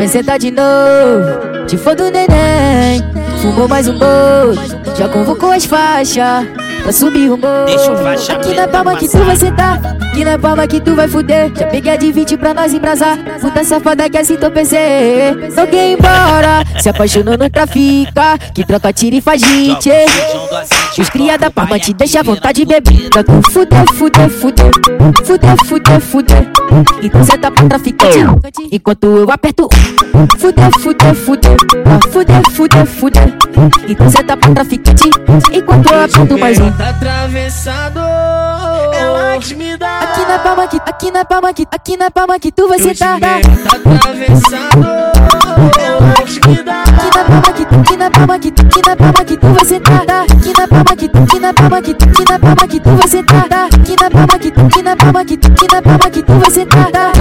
vem 0.00 0.08
sentar 0.08 0.38
de 0.38 0.50
novo. 0.50 1.66
Te 1.66 1.76
for 1.76 1.94
do 1.94 2.10
neném, 2.10 3.02
fumou 3.42 3.68
mais 3.68 3.86
um 3.86 3.98
bolo. 3.98 4.54
Já 4.96 5.06
convocou 5.08 5.52
as 5.52 5.66
faixas. 5.66 6.46
Pra 6.82 6.92
subir 6.92 7.30
o 7.30 7.36
morro. 7.36 7.66
Aqui 8.32 8.54
na 8.54 8.66
palma 8.66 8.96
que 8.96 9.06
tu 9.06 9.18
vai 9.18 9.36
sentar. 9.36 9.78
Aqui 10.00 10.24
na 10.24 10.38
palma 10.38 10.66
que 10.66 10.80
tu 10.80 10.94
vai 10.94 11.06
fuder. 11.06 11.52
Já 11.54 11.66
peguei 11.66 11.92
a 11.92 11.96
de 11.96 12.10
20 12.10 12.38
pra 12.38 12.54
nós 12.54 12.72
embrasar. 12.72 13.18
Puta 13.40 13.62
safada 13.62 14.08
que 14.08 14.16
assim 14.16 14.36
tô 14.36 14.50
PC 14.50 14.76
Não 15.54 15.66
quer 15.66 15.90
ir 15.90 15.98
embora. 15.98 16.64
Se 16.80 16.88
apaixonou 16.88 17.36
no 17.36 17.50
trafica 17.50 18.38
Que 18.54 18.64
troca 18.64 18.92
tiro 18.92 19.16
e 19.16 19.20
faz 19.20 19.42
hit 19.42 19.90
Os 20.98 21.08
cria 21.08 21.38
da 21.38 21.50
palma 21.50 21.78
te 21.78 21.94
deixa 21.94 22.20
à 22.20 22.22
vontade 22.22 22.64
beber 22.64 23.10
Pra 23.10 23.22
tu 23.22 23.40
fuder, 23.50 23.84
fuder, 23.94 24.28
fuder 24.28 24.70
Fuder, 25.24 25.56
fuder, 25.64 26.00
fuder 26.00 26.48
Então 27.02 27.24
cê 27.24 27.38
tá 27.38 27.50
pra 27.50 27.64
traficante 27.68 28.18
Enquanto 28.72 29.04
eu 29.06 29.30
aperto. 29.30 29.68
Fuder, 30.38 30.70
fuder 30.78 31.56
Ah, 31.86 32.08
Fuder, 32.10 32.50
fuder, 32.50 32.86
fuder 32.86 33.34
Então 33.88 34.10
cê 34.10 34.22
tá 34.22 34.36
pra 34.36 34.50
traficante 34.52 35.10
Enquanto 35.52 35.92
eu 35.92 36.04
aperto 36.04 36.38
mais 36.38 36.58
um 36.58 36.70
Tá 36.72 36.90
atravessado, 36.90 38.00
ela 38.92 39.38
que 39.38 39.54
me 39.54 39.76
dá. 39.76 40.00
Aqui 40.00 40.20
na 40.26 40.38
palma 40.38 40.68
que, 40.68 40.76
aqui 40.76 41.10
na 41.10 41.24
palma 41.24 41.54
que, 41.54 41.66
aqui 41.70 41.96
na 41.96 42.10
palma 42.10 42.38
que 42.38 42.52
tu 42.52 42.68
vai 42.68 42.78
sentar. 42.78 43.18
Tá 43.20 43.36
atravessado, 43.76 44.86
ela 45.78 46.14
que 46.26 46.48
me 46.48 46.62
dá. 46.62 46.84
Aqui 47.80 47.96
na 47.96 48.10
palma 48.10 48.38
que, 48.38 48.50
palma 48.50 48.68
que, 48.68 48.82
na 48.86 48.94
palma 48.94 49.24
que 49.24 49.36
tu 49.38 49.46
vai 49.46 49.64
sentar. 49.64 50.02
Aqui 50.02 50.52
na 50.58 50.68
palma 50.68 50.96
que, 50.96 51.06
aqui 51.06 51.40
na 51.40 51.54
palma 51.54 51.80
que, 51.80 51.90
aqui 51.92 52.24
na 52.28 52.38
palma 52.38 52.68
que 52.68 52.80
tu 52.80 52.90
vai 52.90 53.08
sentar. 53.08 53.68
Aqui 53.72 53.96
na 53.98 54.10
palma 54.10 54.38
que, 54.38 54.48
aqui 54.48 54.82
na 54.82 54.96
palma 54.96 55.24
que, 55.24 55.34
aqui 55.34 55.66
na 55.72 55.82
palma 55.82 56.10
que 56.10 56.22
tu 56.22 56.32
vai 56.34 56.50
sentar. 56.50 57.12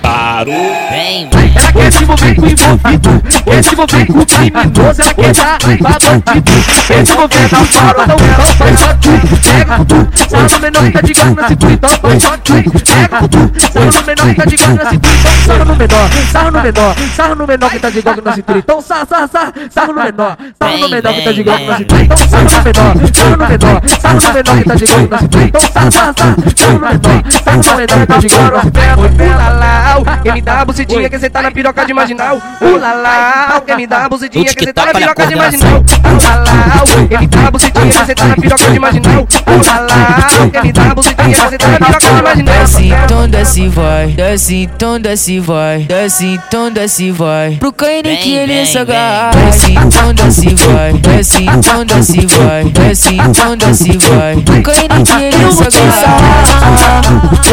Parou. 0.00 0.54
Vem, 0.90 1.28
Ela 1.54 1.61
quer 1.92 1.98
se 1.98 2.02
envolver 2.04 2.34
com 2.34 2.42
o 2.42 2.48
envolvido, 2.48 3.22
quer 3.44 3.64
se 3.64 3.72
envolver 3.72 4.06
com 4.06 4.18
o 4.18 4.26
criminoso, 4.26 5.02
ela 5.02 5.14
quer 5.14 5.34
dar 5.34 5.58
pra 5.58 5.98
bandido. 5.98 6.52
Quer 6.86 7.06
se 7.06 7.12
envolver 7.12 7.52
na 7.52 7.64
fala, 7.66 8.06
não 8.06 8.16
ela 8.16 8.46
faz 8.54 8.80
só 8.80 8.94
tu, 8.94 9.10
pega 9.42 9.84
tudo. 9.84 10.08
Sarra 10.28 10.48
no 10.48 10.60
menor 10.60 10.82
que 10.82 10.92
tá 10.92 11.00
de 11.02 11.12
gato 11.12 11.34
na 11.34 11.48
cintura, 11.48 11.72
então 11.72 11.90
faz 11.90 12.22
só 12.22 12.36
tu, 12.38 12.52
pega 12.52 13.28
tudo. 13.28 13.52
Sarra 13.72 13.92
no 13.92 14.02
menor 14.06 14.26
que 14.26 14.34
tá 14.34 14.44
de 14.44 14.56
gato 14.56 14.74
na 14.74 14.90
cintura, 14.90 15.14
então 15.42 15.64
no 15.64 15.76
menor, 15.76 16.10
sarra 16.32 16.50
no 16.50 16.62
menor, 16.62 16.96
sarra 17.14 17.34
no 17.34 17.46
menor 17.46 17.70
que 17.70 17.78
tá 17.78 17.90
de 17.90 18.02
gato 18.02 18.22
na 18.22 18.32
cintura, 18.32 18.58
então 18.58 18.82
sarra, 18.82 19.06
sarra, 19.06 19.28
sarra, 19.28 19.52
sarra 19.70 19.92
no 19.92 20.02
menor, 20.02 20.38
sarra 20.58 20.78
no 20.78 20.88
menor 20.88 21.14
que 21.14 21.22
tá 21.22 21.32
de 21.32 21.42
gato 21.42 21.64
na 21.64 21.76
cintura, 21.76 22.02
então 22.02 22.16
sarra 22.16 22.42
no 22.42 22.62
menor, 22.64 23.02
sarra 23.20 23.36
no 23.36 23.48
menor, 23.48 23.82
sarra 24.00 24.14
no 24.14 24.32
menor 24.32 24.56
que 24.56 24.64
tá 24.64 24.74
de 24.74 24.86
gato 24.86 25.10
na 25.10 25.18
cintura, 25.18 25.44
então 25.44 25.60
sarra, 25.60 25.90
sarra, 25.90 26.14
sarra, 26.16 26.34
sarra 26.56 26.72
no 26.72 26.80
menor, 26.80 27.24
sarra 27.44 27.56
no 27.56 27.76
menor 27.76 28.00
que 28.00 28.06
tá 28.06 28.18
de 28.18 28.28
gato 28.28 28.52
na 28.52 28.62
cintura. 28.62 29.02
Ulalau, 29.22 30.04
quem 30.22 30.32
me 30.32 30.42
dá 30.42 30.60
a 30.60 30.64
bucidinha 30.64 31.08
que 31.08 31.18
cê 31.18 31.28
tá 31.28 31.42
na 31.42 31.50
piroca 31.50 31.81
de 31.84 31.94
marginal. 31.94 32.40
Ulalau, 32.60 33.60
quem 33.62 33.76
me 33.76 33.86
dá 33.86 34.04
a 34.04 34.08
bucidinha 34.08 34.54
que 34.54 34.64
cê 34.64 34.72
tá 34.72 34.86
na 34.86 34.92
piroca 34.92 35.26
de 35.26 35.36
marginal. 35.36 35.84
Ulalau, 36.04 37.08
quem 37.08 37.18
me 37.18 37.26
dá 37.26 37.46
a 37.46 37.50
bucidinha 37.50 37.86
que 37.86 38.06
cê 38.06 38.14
tá 38.14 38.24
na 38.26 38.36
piroca 38.36 38.70
de 38.70 38.78
marginal. 38.78 39.28
Ulalau, 39.46 40.50
quem 40.50 40.62
me 40.62 40.72
dá 40.72 40.82
a 40.82 40.94
bucidinha 40.94 41.28
que 41.28 41.50
cê 41.50 41.58
tá 41.58 41.68
na 41.68 41.78
piroca 41.78 42.14
de 42.14 42.22
marginal. 42.22 42.54
Desce, 42.54 42.88
então 43.04 43.28
desce, 43.28 43.68
vai. 43.68 44.06
Desce, 44.08 44.54
então 44.54 45.00
desce, 45.00 45.40
vai. 45.40 45.78
Desce, 45.80 46.26
então 46.26 46.70
desce, 46.70 47.10
vai. 47.10 47.56
Pro 47.56 47.72
Caine 47.72 48.16
que 48.16 48.34
ele 48.34 48.66
se 48.66 48.78
agarra. 48.78 49.30
Desce, 49.30 49.72
então 49.72 50.14
desce, 50.14 50.54
vai. 50.54 50.92
Desce, 50.92 51.42
então 51.42 51.84
desce, 51.84 52.26
vai. 52.26 52.64
Desce, 52.64 53.14
então 53.14 53.56
desce, 53.56 53.98
vai. 53.98 54.36
Pro 54.36 54.62
Caine 54.62 55.04
que 55.04 55.22
ele 55.22 55.52
se 55.52 55.62
agarra. 55.62 57.00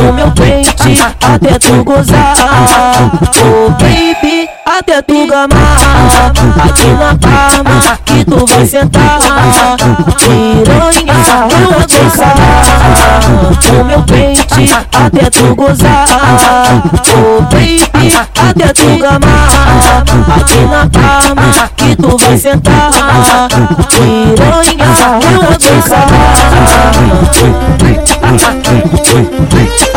No 0.02 0.13
meu 0.13 0.32
pente 0.89 1.02
até 1.02 1.60
tu 1.60 1.84
gozar. 1.84 2.34
Oh 3.41 3.69
baby, 3.71 4.49
até 4.65 5.02
tu 5.02 5.28
gamar. 5.28 6.32
Aqui 6.63 6.88
na 6.88 7.15
palma 7.15 7.97
que 8.06 8.25
tu 8.25 8.45
vai 8.45 8.65
sentar. 8.65 9.19
Piranha, 10.17 11.13
vou 11.49 11.82
gozar 11.82 12.36
No 13.71 13.86
meu 13.86 14.02
pente 14.04 14.73
até 14.73 15.30
tu 15.30 15.56
gozar. 15.56 16.06
Oh 17.15 17.41
baby, 17.43 18.13
até 18.15 18.73
tu 18.73 18.97
gamar. 18.99 20.04
Aqui 20.38 20.60
na 20.60 20.88
palma 20.89 21.69
que 21.75 21.95
tu 21.95 22.17
vai 22.17 22.38
sentar. 22.38 22.91
Piranha, 23.89 25.19
eu 25.32 25.41
vou 25.41 25.60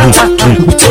Parou. 0.02 0.81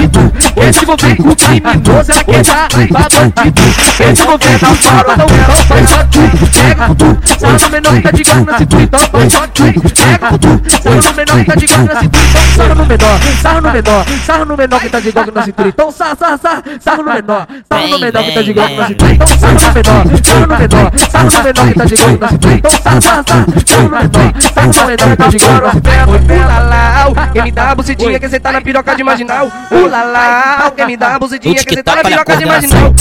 envolver 0.00 0.16
com 0.16 0.22
o 0.22 0.22
envolvido, 0.22 0.32
quer 0.54 0.72
se 0.72 0.82
envolver 0.82 1.16
com 1.16 1.28
o 1.28 1.36
criminoso, 1.36 2.12
ela 2.12 2.24
quer 2.24 2.42
dar 2.42 2.68
pra 2.68 3.08
bandido. 3.08 3.62
Quer 3.96 4.16
se 4.16 4.22
envolver 4.22 4.58
na 4.62 4.74
fala, 4.74 5.16
não 5.16 5.28
faz 5.66 5.90
só 5.90 6.04
tu, 6.04 6.20
pega 6.52 6.94
tudo. 6.94 7.22
No 7.62 7.70
menor 7.70 7.92
que 7.94 8.02
tá 8.02 8.10
de 8.10 8.24
gato 8.24 8.44
na 8.44 8.58
cintura, 8.58 8.82
então 8.82 9.00
faz 9.00 9.32
só 9.32 9.46
tu, 9.48 9.62
pega 9.62 10.38
tudo. 10.38 10.62
No 10.84 11.14
menor 11.14 11.36
que 11.36 11.44
tá 11.44 11.54
de 11.54 11.66
gato 11.66 11.94
na 11.94 12.00
cintura, 12.00 12.24
então 12.52 12.74
no 12.74 12.86
menor, 12.86 13.20
sarra 13.42 13.60
no 13.60 13.72
menor, 13.72 14.06
sarra 14.26 14.44
no 14.44 14.56
menor 14.56 14.80
que 14.80 14.88
tá 14.88 15.00
de 15.00 15.12
gato 15.12 15.32
na 15.32 15.42
cintura, 15.42 15.68
então 15.68 15.92
sarra, 15.92 16.16
sarra, 16.16 16.38
sarra, 16.38 16.62
sarra 16.80 17.02
no 17.02 17.12
menor, 17.12 17.46
sarra 17.68 17.86
no 17.88 17.98
menor 17.98 18.24
que 18.24 18.32
tá 18.32 18.42
de 18.42 18.52
gato 18.52 18.74
na 18.74 18.86
cintura, 18.86 19.12
então 19.12 19.26
sarra 19.26 19.52
no 19.52 19.72
menor, 19.74 20.12
sarra 20.30 20.46
no 20.46 20.58
menor, 20.58 20.92
sarra 21.10 21.24
no 21.24 21.42
menor 21.42 21.68
que 21.68 21.74
tá 21.74 21.84
de 21.84 21.96
gato 21.96 22.20
na 22.20 22.28
cintura, 22.28 22.54
então 22.54 22.70
sarra, 22.70 23.00
sarra, 23.00 23.24
sarra, 23.26 23.44
sarra 23.66 23.82
no 23.82 23.90
menor, 23.90 24.34
sarra 24.54 24.66
no 24.66 24.86
menor 24.86 25.10
que 25.10 25.16
tá 25.16 25.28
de 25.28 25.38
gato 25.38 25.62
na 25.62 25.72
cintura. 25.72 26.12
Ulalau, 26.32 27.14
quem 27.32 27.42
me 27.42 27.52
dá 27.52 27.70
a 27.70 27.74
bucidinha 27.74 28.18
que 28.18 28.28
cê 28.28 28.40
tá 28.40 28.52
na 28.52 28.60
piroca 28.60 28.94
de 28.94 29.04
marginal. 29.04 29.50
Ulalau, 29.84 30.70
quem 30.72 30.86
me 30.86 30.96
dá 30.96 31.16
a 31.16 31.18
bucidinha 31.18 31.64
que 31.64 31.74
cê 31.74 31.82
tá 31.82 31.96
na 31.96 32.02
piroca 32.02 32.36
de 32.36 32.46
marginal. 32.46 32.94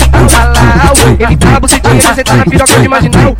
Me 1.30 1.36
dá 1.36 1.56
a 1.56 1.60
bucidinha 1.60 1.96
que 1.96 2.16
cê 2.16 2.24
tá 2.24 2.36
na 2.36 2.46
piroca 2.46 2.80
de 2.80 2.88
marginal. 2.88 3.36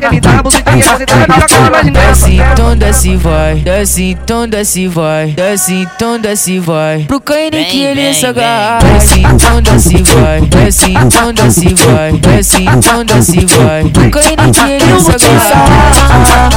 Quem 0.00 0.10
me 0.10 0.20
dá 0.20 0.30
a 0.30 0.42
bucidinha 0.42 0.76
que 0.76 0.98
cê 0.98 1.06
tá 1.06 1.16
na 1.16 1.26
piroca 1.26 1.54
de 1.54 1.70
marginal. 1.70 2.02
Desce, 2.02 2.36
então 2.52 2.76
desce, 2.76 3.16
vai. 3.16 3.54
Desce, 3.56 4.02
então 4.02 4.48
desce, 4.48 4.88
vai. 4.88 5.26
Desce, 5.28 5.74
então 5.74 6.18
desce, 6.18 6.58
vai. 6.58 7.04
Pro 7.04 7.20
Caine 7.20 7.64
que 7.64 7.82
ele 7.84 8.14
se 8.14 8.26
agarra. 8.26 8.78
Desce, 8.78 9.20
então 9.20 9.62
desce, 9.62 10.02
vai. 10.02 10.40
Desce, 10.42 10.90
então 10.90 11.32
desce, 11.32 11.74
vai. 11.74 12.12
Desce, 12.12 12.62
então 12.62 13.04
desce, 13.04 13.46
vai. 13.46 13.84
Pro 13.84 14.10
Caine 14.10 14.52
que 14.52 14.70
ele 14.70 15.00
se 15.00 15.10
agarra. 15.10 16.50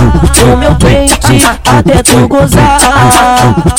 No 0.45 0.57
meu 0.57 0.75
pente 0.75 1.45
até 1.65 2.03
tu 2.03 2.27
gozar 2.27 2.77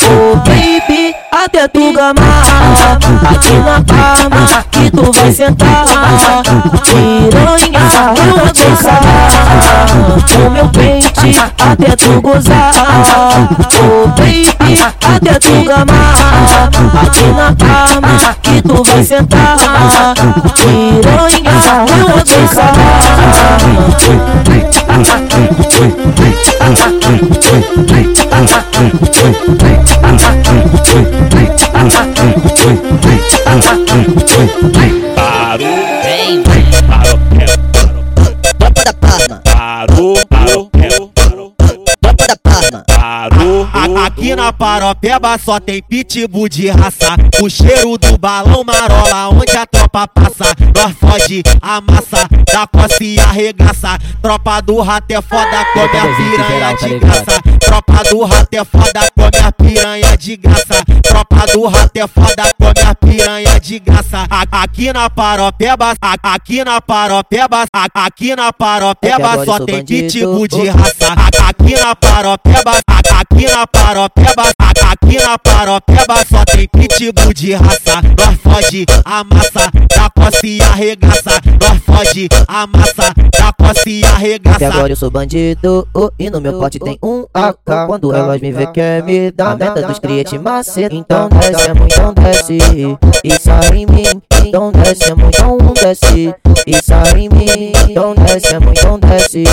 Oh 0.09 0.35
baby, 0.37 1.13
até 1.31 1.67
tu 1.67 1.74
gamar 1.93 2.97
Aqui 3.29 3.53
na 3.53 3.81
palma 3.81 4.63
que 4.71 4.89
tu 4.91 5.11
vai 5.11 5.31
sentar. 5.31 5.85
Piranha, 6.83 7.79
eu 8.17 8.37
vou 8.37 8.47
gozar 8.47 9.01
No 10.37 10.49
meu 10.51 10.67
pente 10.69 11.37
até 11.39 11.95
tu 11.95 12.21
gozar. 12.21 12.71
Oh 13.81 14.07
baby, 14.09 14.79
até 14.81 15.39
tu 15.39 15.63
gamar 15.65 16.13
Aqui 17.03 17.25
na 17.25 17.53
palma 17.53 18.35
que 18.41 18.61
tu 18.61 18.83
vai 18.83 19.03
sentar. 19.03 19.57
Piranha, 20.55 21.51
eu 21.97 22.07
vou 22.07 22.25
Parou. 32.65 33.05
Aqui 44.17 44.33
na 44.35 44.53
paropeba 44.53 45.37
só 45.37 45.59
tem 45.59 45.81
pitbull 45.83 46.47
de 46.47 46.69
raça. 46.69 47.15
O 47.41 47.49
cheiro 47.49 47.97
do 47.97 48.17
balão 48.17 48.63
marola, 48.63 49.29
onde 49.29 49.55
a 49.57 49.65
tropa 49.67 50.07
passa. 50.07 50.55
Nós 50.73 50.95
foge, 50.97 51.43
amassa, 51.61 52.27
dá 52.51 52.65
coça 52.65 53.03
e 53.03 53.19
arregaça. 53.19 53.97
Tropa 54.21 54.61
do 54.61 54.79
rato 54.81 55.11
é 55.11 55.21
foda, 55.21 55.65
come 55.73 55.97
a 55.97 56.15
piranha 56.15 56.75
de 56.77 56.99
graça. 56.99 57.41
Tropa 57.59 58.03
do 58.09 58.23
rato 58.23 58.53
é 58.55 58.63
foda, 58.65 59.11
come 59.15 59.45
a 59.45 59.51
piranha 59.51 60.17
de 60.17 60.37
graça. 60.37 60.83
Tropa 61.03 61.47
do 61.51 61.67
rato 61.67 61.97
é 61.97 62.07
foda, 62.07 62.53
come 62.57 62.89
a 62.89 62.95
piranha 62.95 63.59
de 63.59 63.79
graça. 63.79 64.25
Aqui 64.51 64.93
na 64.93 65.09
paropeba, 65.09 65.93
aqui 66.23 66.63
na 66.63 66.79
paropeba, 66.81 67.65
aqui 67.93 68.35
na 68.35 68.53
paropeba 68.53 69.45
só 69.45 69.59
tem 69.65 69.83
pitbull 69.85 70.47
de 70.47 70.69
raça. 70.69 71.13
Aqui 71.49 71.75
na 71.75 71.95
paropeba, 71.95 72.71
a- 72.87 73.14
aqui 73.35 73.45
na 73.51 73.67
paropeba, 73.67 74.43
a- 74.59 74.91
aqui 74.91 75.17
na 75.19 75.37
paropeba 75.37 76.15
só 76.29 76.45
tem 76.45 76.67
pitbull 76.67 77.33
de 77.33 77.53
raça. 77.53 78.01
Nós 78.17 78.37
foge, 78.41 78.85
amassa, 79.03 79.71
dá 79.95 80.09
coça 80.09 80.45
e 80.47 80.61
arregaça. 80.61 81.41
Nós 81.61 81.81
foge, 81.85 82.29
amassa, 82.47 83.13
dá 83.34 83.34
coça 83.65 83.89
e 83.89 84.03
Até 84.03 84.15
arregaça. 84.15 84.67
agora 84.67 84.91
eu 84.91 84.95
sou 84.95 85.09
bandido 85.09 85.87
oh, 85.93 86.09
e 86.19 86.29
no 86.29 86.39
meu 86.39 86.59
pote 86.59 86.79
tem 86.79 86.97
um 87.01 87.25
AK. 87.33 87.87
Quando 87.87 88.13
elas 88.13 88.39
me 88.41 88.51
vê 88.51 88.67
quer 88.67 89.03
me 89.03 89.31
dar 89.31 89.51
a 89.51 89.55
meta 89.55 89.81
dos 89.81 89.99
clientes 89.99 90.39
maceta. 90.39 90.93
Então 90.95 91.29
desce, 91.29 91.71
amor, 91.71 91.87
então 91.91 92.13
desce 92.13 92.57
e 93.23 93.39
sai 93.39 93.77
em 93.77 93.85
mim. 93.85 94.21
Então 94.45 94.71
desce, 94.71 95.11
amor, 95.11 95.29
então 95.29 95.57
desce 95.73 96.35
e 96.67 96.81
sai 96.81 97.19
em 97.19 97.29
mim. 97.29 97.71
Então 97.89 98.15
desce, 98.15 98.55
amor, 98.55 98.73
então 98.75 98.99
desce 98.99 99.43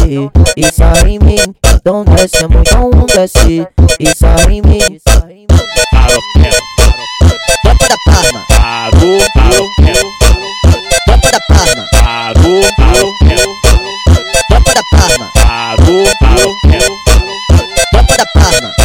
e 0.56 0.72
sai 0.72 1.08
em 1.08 1.18
mim. 1.18 1.54
Então 1.74 2.04
desce, 2.04 2.44
amor, 2.44 2.62
então 2.62 2.90
desce 3.06 3.66
e 3.98 4.06
sai 4.14 4.52
em 4.52 4.62
mim. 4.62 4.98
Tropa 7.62 7.88
da 7.88 7.96
Parma. 8.04 8.44
Parou, 8.48 9.20
parou, 9.34 9.68
Tropa 11.04 11.30
da 11.30 11.40
Parma. 11.48 11.84
parou, 11.92 12.62
parou, 12.76 13.31
da 14.82 14.98
Parma. 14.98 15.30
parou, 15.34 16.04
parou, 16.18 16.56
Tropa 17.92 18.16
da 18.16 18.26
Parma. 18.34 18.81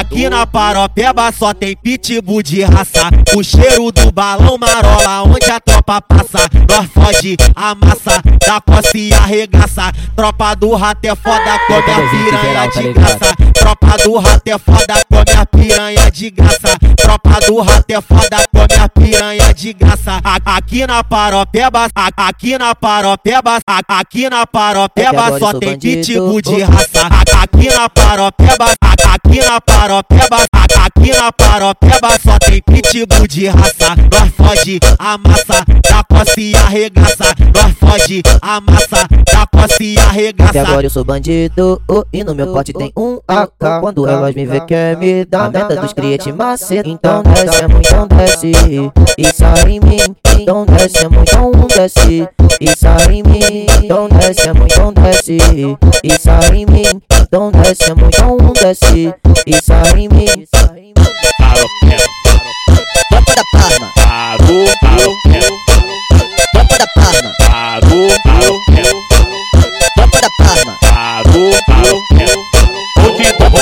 Aqui 0.00 0.28
na 0.30 0.46
paropeba 0.46 1.30
só 1.32 1.52
tem 1.52 1.76
pitbull 1.76 2.42
de 2.42 2.62
raça. 2.62 3.10
O 3.36 3.42
cheiro 3.44 3.92
do 3.92 4.10
balão 4.10 4.56
marola, 4.58 5.22
onde 5.24 5.50
a 5.50 5.60
tropa 5.60 6.00
passa. 6.00 6.48
Nós 6.68 6.86
foge, 6.92 7.36
amassa, 7.54 8.22
dá 8.46 8.60
coça 8.60 8.96
e 8.96 9.12
arregaça. 9.12 9.92
Tropa 10.14 10.54
do 10.54 10.74
rato 10.74 11.04
é 11.04 11.14
foda, 11.14 11.58
come 11.66 11.90
a 11.92 12.10
piranha 12.10 12.68
de 12.70 12.92
graça. 12.94 13.36
Tropa 13.52 13.98
do 14.02 14.16
rato 14.18 14.48
é 14.48 14.58
foda, 14.58 15.04
come 15.10 15.36
a 15.38 15.46
piranha 15.46 16.10
de 16.10 16.30
graça. 16.30 16.78
Tropa 16.96 17.40
do 17.46 17.60
rato 17.60 17.90
é 17.90 18.00
foda, 18.00 18.44
come 18.52 18.82
a 18.82 18.88
piranha 18.88 19.54
de 19.54 19.72
graça. 19.74 20.20
Aqui 20.46 20.86
na 20.86 21.04
paropeba, 21.04 21.88
aqui 22.16 22.56
na 22.56 22.74
paropeba, 22.74 23.58
aqui 23.88 24.30
na 24.30 24.46
paropeba 24.46 25.38
só 25.38 25.52
tem 25.58 25.78
pitbull 25.78 26.40
de 26.40 26.62
raça. 26.62 27.06
Aqui 27.42 27.68
na 27.70 27.88
paropeba, 27.90 28.64
a- 28.82 28.96
aqui 29.26 29.40
na 29.40 29.60
paropeba, 29.60 30.36
a- 30.54 30.86
aqui 30.86 31.10
na 31.14 31.32
paropeba 31.32 32.08
só 32.22 32.38
tem 32.38 32.62
pitbull 32.62 33.26
de 33.26 33.46
raça. 33.48 33.94
Nós 34.12 34.30
foge, 34.36 34.78
amassa, 34.98 35.64
dá 35.88 36.04
coça 36.04 36.40
e 36.40 36.54
arregaça. 36.56 37.34
Nós 37.54 37.72
foge, 37.78 38.22
amassa, 38.40 39.06
dá 39.32 39.46
coça 39.46 39.82
e 39.82 39.98
Até 39.98 40.08
arregaça. 40.08 40.60
agora 40.60 40.86
eu 40.86 40.90
sou 40.90 41.04
bandido 41.04 41.82
oh, 41.88 42.04
e 42.12 42.22
no 42.24 42.34
meu 42.34 42.52
pote 42.52 42.72
tem 42.72 42.92
um 42.96 43.18
AK. 43.26 43.80
Quando 43.80 44.06
elas 44.08 44.34
me 44.34 44.46
vê 44.46 44.60
quer 44.60 44.96
me 44.96 45.24
dar 45.24 45.46
a 45.46 45.50
meta 45.50 45.76
dos 45.76 45.92
clientes 45.92 46.32
maceta. 46.34 46.88
Então 46.88 47.22
desce, 47.22 47.64
então 47.64 48.06
desce 48.08 48.52
e 49.18 49.32
sai 49.32 49.70
em 49.70 49.80
mim. 49.80 50.16
Então 50.38 50.66
desce, 50.66 51.04
então 51.04 51.50
desce 51.68 52.28
sai 52.76 53.14
em 53.14 53.22
mim. 53.22 53.66
Então 53.82 54.08
desce, 54.08 54.48
então 54.48 54.92
desce 54.92 55.38
sai 56.20 56.56
em 56.56 56.66
mim. 56.66 57.02
Então 57.22 57.50
desce, 57.50 57.90
então 57.90 58.52
desce 58.52 59.14
sai 59.62 59.98
em 59.98 60.08
mim. 60.08 60.46
Parou, 63.78 64.66
Tropa 66.52 66.78
da 66.78 66.86
Parma. 66.94 67.32
parou, 67.38 68.10
Tropa 69.94 70.20
da 70.20 70.28
Parma. 70.38 70.76
parou, 70.80 71.52
te, 71.52 72.15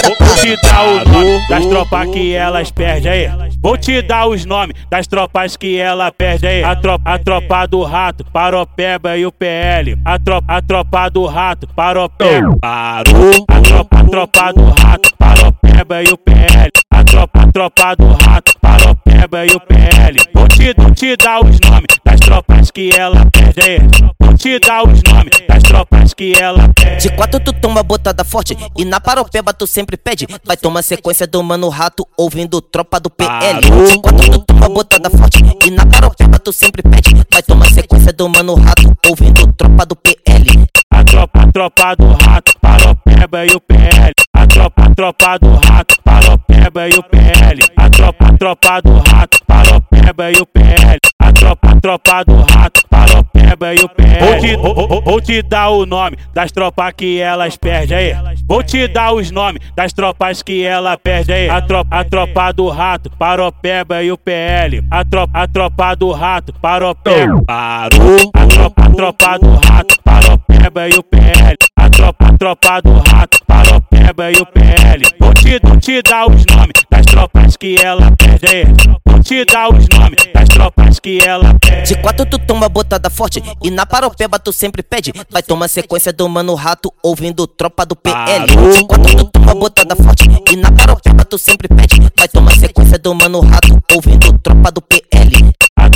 vou, 0.05 0.37
te 0.37 0.57
dar 0.63 0.85
o 0.85 1.09
nome 1.09 1.49
das 1.49 1.67
tropas 1.67 2.11
que 2.11 2.35
elas 2.35 2.71
perdem 2.71 3.13
aí. 3.13 3.31
Vou 3.63 3.79
te 3.79 4.03
dar 4.03 4.27
os 4.27 4.45
nomes 4.45 4.77
das 4.91 5.07
tropas 5.07 5.57
que 5.57 5.79
ela 5.79 6.13
perde 6.13 6.47
aí. 6.47 6.63
A 6.63 6.77
tropa, 6.77 7.11
a 7.11 7.19
tropa 7.19 7.67
do 7.67 7.83
rato, 7.83 8.25
Paropeba 8.25 9.17
e 9.17 9.25
o 9.25 9.33
PL. 9.33 9.99
A 10.05 10.19
tropa, 10.19 10.53
a 10.53 10.61
tropa 10.63 11.09
do 11.09 11.27
rato, 11.27 11.67
Paropeba. 11.75 12.57
Parou. 12.61 13.47
A 13.49 13.61
tropa, 13.63 13.99
a 13.99 14.05
tropa 14.05 14.53
do 14.53 14.65
rato, 14.65 15.17
Paropeba 15.17 16.03
e 16.03 16.13
o 16.13 16.19
PL. 16.19 16.71
Tropa, 17.07 17.47
tropa 17.53 17.95
do 17.97 18.13
rato, 18.25 18.53
Paropeba 18.61 19.47
e 19.47 19.51
o 19.51 19.61
PL. 19.61 20.19
Vou 20.35 20.49
te, 20.49 20.75
te 20.95 21.17
dar 21.17 21.41
os 21.41 21.59
nomes 21.61 21.87
das 22.05 22.21
tropas 22.21 22.71
que 22.71 22.91
ela 22.91 23.27
perde. 23.27 23.79
Vou 24.21 24.35
te 24.35 24.59
dar 24.59 24.83
os 24.83 25.03
nomes 25.03 25.31
das 25.49 25.63
tropas 25.63 26.15
que 26.15 26.35
ela 26.35 26.69
perde. 26.75 27.09
De 27.09 27.17
quatro 27.17 27.41
tu 27.41 27.53
toma 27.53 27.83
botada 27.83 28.25
forte 28.25 28.57
e 28.77 28.85
na 28.85 29.01
paropeba 29.01 29.53
tu 29.53 29.67
sempre 29.67 29.97
pede. 29.97 30.27
Vai 30.45 30.57
tomar 30.57 30.83
sequência 30.83 31.27
do 31.27 31.43
mano 31.43 31.69
rato 31.69 32.07
ouvindo 32.17 32.61
tropa 32.61 32.99
do 33.01 33.11
PL. 33.11 33.61
De 33.61 33.99
quatro 34.01 34.31
tu 34.31 34.39
toma 34.41 34.69
botada 34.69 35.11
forte 35.11 35.39
e 35.65 35.71
na 35.71 35.87
paropeba 35.87 36.39
tu 36.39 36.53
sempre 36.53 36.83
pede. 36.83 37.15
Vai 37.31 37.43
tomar 37.43 37.71
sequência 37.71 38.13
do 38.13 38.29
mano 38.29 38.55
rato 38.55 38.97
ouvindo 39.09 39.53
tropa 39.53 39.87
do 39.87 39.97
PL. 39.97 40.67
A 40.91 41.05
tropa, 41.05 41.41
a 41.41 41.53
tropa 41.53 41.95
do 41.97 42.13
rato, 42.25 42.53
Paropeba 42.61 42.94
e 43.07 43.55
o 43.55 43.61
PL. 43.61 44.13
A 44.35 44.47
tropa, 44.47 44.83
a 44.85 44.95
tropa 44.95 45.39
do 45.39 45.51
rato, 45.67 45.97
Paropeba 46.05 46.89
e 46.89 46.95
o 46.95 47.03
PL. 47.03 47.61
A 47.77 47.91
tropa, 47.91 48.25
a 48.27 48.37
tropa 48.39 48.81
do 48.83 48.93
rato, 49.11 49.39
Paropeba 49.47 50.31
e 50.31 50.37
o 50.41 50.47
PL. 50.47 50.99
A 51.21 51.33
tropa, 51.33 51.69
a 51.71 51.81
tropa 51.81 52.25
do 52.25 52.37
rato, 52.53 52.83
Paropeba 52.89 53.75
e 53.75 53.79
o 53.79 53.89
PL. 53.89 54.21
Vou 54.25 54.41
te, 54.41 54.57
vou, 54.57 54.75
vou- 54.89 55.03
vou 55.03 55.21
te 55.21 55.43
dar 55.43 55.69
o 55.71 55.85
nome 55.87 56.17
das 56.33 56.51
tropas 56.53 56.93
que 56.97 57.21
elas 57.21 57.57
perdem 57.57 57.97
aí. 57.97 58.15
Vou 58.49 58.63
te 58.63 58.87
dar 58.89 59.13
os 59.13 59.31
nomes 59.31 59.61
das 59.77 59.93
tropas 59.93 60.43
que 60.43 60.63
ela 60.65 60.97
perde 60.97 61.33
aí. 61.33 61.49
A 61.51 61.61
tropa, 61.61 61.97
a 61.97 62.05
tropa 62.05 62.53
do 62.53 62.69
rato, 62.69 63.11
Paropeba 63.19 64.03
e 64.03 64.11
o 64.13 64.19
PL. 64.19 64.83
A 64.91 65.05
tropa, 65.05 65.39
a 65.39 65.47
tropa 65.49 65.95
do 65.95 66.11
rato, 66.13 66.53
Paropeba. 66.61 67.43
Parou. 67.47 68.31
A 68.35 68.47
tropa, 68.47 68.83
a 68.85 68.91
tropa 68.91 69.39
do 69.39 69.55
rato, 69.67 69.97
Paropeba 70.05 70.89
e 70.89 70.93
o 70.95 71.03
PL. 71.03 71.57
A 71.77 71.89
tropa, 71.91 72.27
a 72.27 72.39
tropa 72.39 72.81
do 72.83 72.94
rato, 73.01 73.39
Paropeba 73.47 74.31
e 74.31 74.37
o 74.37 74.47
PL. 74.47 75.05
Vou 75.21 75.35
te, 75.35 75.61
vou 75.63 75.77
te 75.79 76.03
dar 76.03 76.27
os 76.27 76.45
nomes 76.47 76.85
das 76.91 77.07
tropas 77.07 77.57
que 77.57 77.77
ela 77.83 78.13
perde. 78.13 78.91
Vou 79.05 79.21
te 79.21 79.45
dar 79.45 79.69
os 79.69 79.89
nomes 79.89 80.19
das 80.35 80.49
tropas 80.49 81.01
que 81.01 81.19
ela 81.25 81.55
perde. 81.55 81.95
De 81.95 82.01
quatro 82.01 82.27
tu 82.27 82.39
toma 82.39 82.69
botada 82.69 83.11
forte 83.11 83.43
e 83.63 83.71
na 83.71 83.87
paropeba 83.87 84.39
tu 84.39 84.53
sempre 84.53 84.83
pede. 84.83 85.13
Vai 85.31 85.43
tomar 85.43 85.69
sequência 85.69 86.13
do 86.13 86.29
mano 86.29 86.55
rato 86.55 86.93
ouvindo 87.03 87.47
tropa 87.47 87.85
do 87.87 87.97
PL. 87.97 88.47
De 88.47 88.85
quatro 88.87 89.17
tu 89.17 89.25
toma 89.27 89.55
botada 89.55 89.97
forte 89.97 90.25
e 90.51 90.57
na 90.57 90.71
paropeba 90.71 91.25
tu 91.25 91.39
sempre 91.39 91.69
pede. 91.69 92.01
Vai 92.17 92.29
tomar 92.29 92.57
sequência 92.57 92.99
do 92.99 93.15
mano 93.15 93.41
rato 93.41 93.79
ouvindo 93.93 94.39
tropa 94.39 94.71
do 94.71 94.83
PL. 94.83 95.55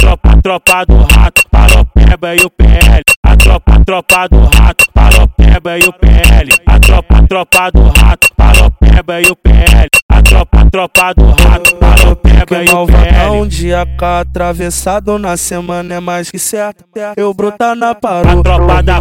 Tropa, 0.08 0.40
tropa 0.42 0.84
do 0.86 0.96
rato, 1.14 1.42
Paropeba 1.50 2.34
e 2.34 2.40
o 2.40 2.48
PL. 2.48 3.02
A 3.26 3.36
tropa, 3.36 3.78
tropa 3.84 4.26
do 4.26 4.40
rato, 4.56 4.86
Paropeba 4.94 5.78
e 5.78 5.82
o 5.82 5.92
PL. 5.92 6.50
A 6.66 6.78
tropa, 6.80 7.26
tropa 7.28 7.70
do 7.70 7.82
rato, 7.88 8.28
Paropeba 8.34 9.20
e 9.20 9.26
o 9.26 9.36
PL. 9.36 9.88
A 10.08 10.22
tropa, 10.22 10.64
tropa 10.70 11.12
do 11.12 11.26
rato, 11.26 11.76
Paropeba 11.76 12.64
e 12.64 12.70
o 12.70 12.86
PL. 12.86 13.48
de 13.48 13.74
AK 13.74 14.02
atravessado 14.02 15.18
na 15.18 15.36
semana 15.36 15.96
é 15.96 16.00
mais 16.00 16.30
que 16.30 16.38
certo. 16.38 16.86
Eu 17.14 17.34
brotar 17.34 17.76
na 17.76 17.94
parou. 17.94 18.40
A 18.40 18.42
tropa 18.42 18.82
da 18.82 19.00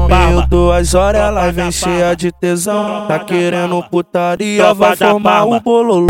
duas 0.49 0.93
horas 0.93 1.21
ela 1.21 1.49
vem 1.53 1.71
cheia 1.71 2.17
de 2.17 2.33
tesão. 2.33 3.07
Tá 3.07 3.17
querendo 3.19 3.81
putaria, 3.83 4.73
vai 4.73 4.93
formar 4.97 5.45
o 5.45 5.57
bololô. 5.61 6.07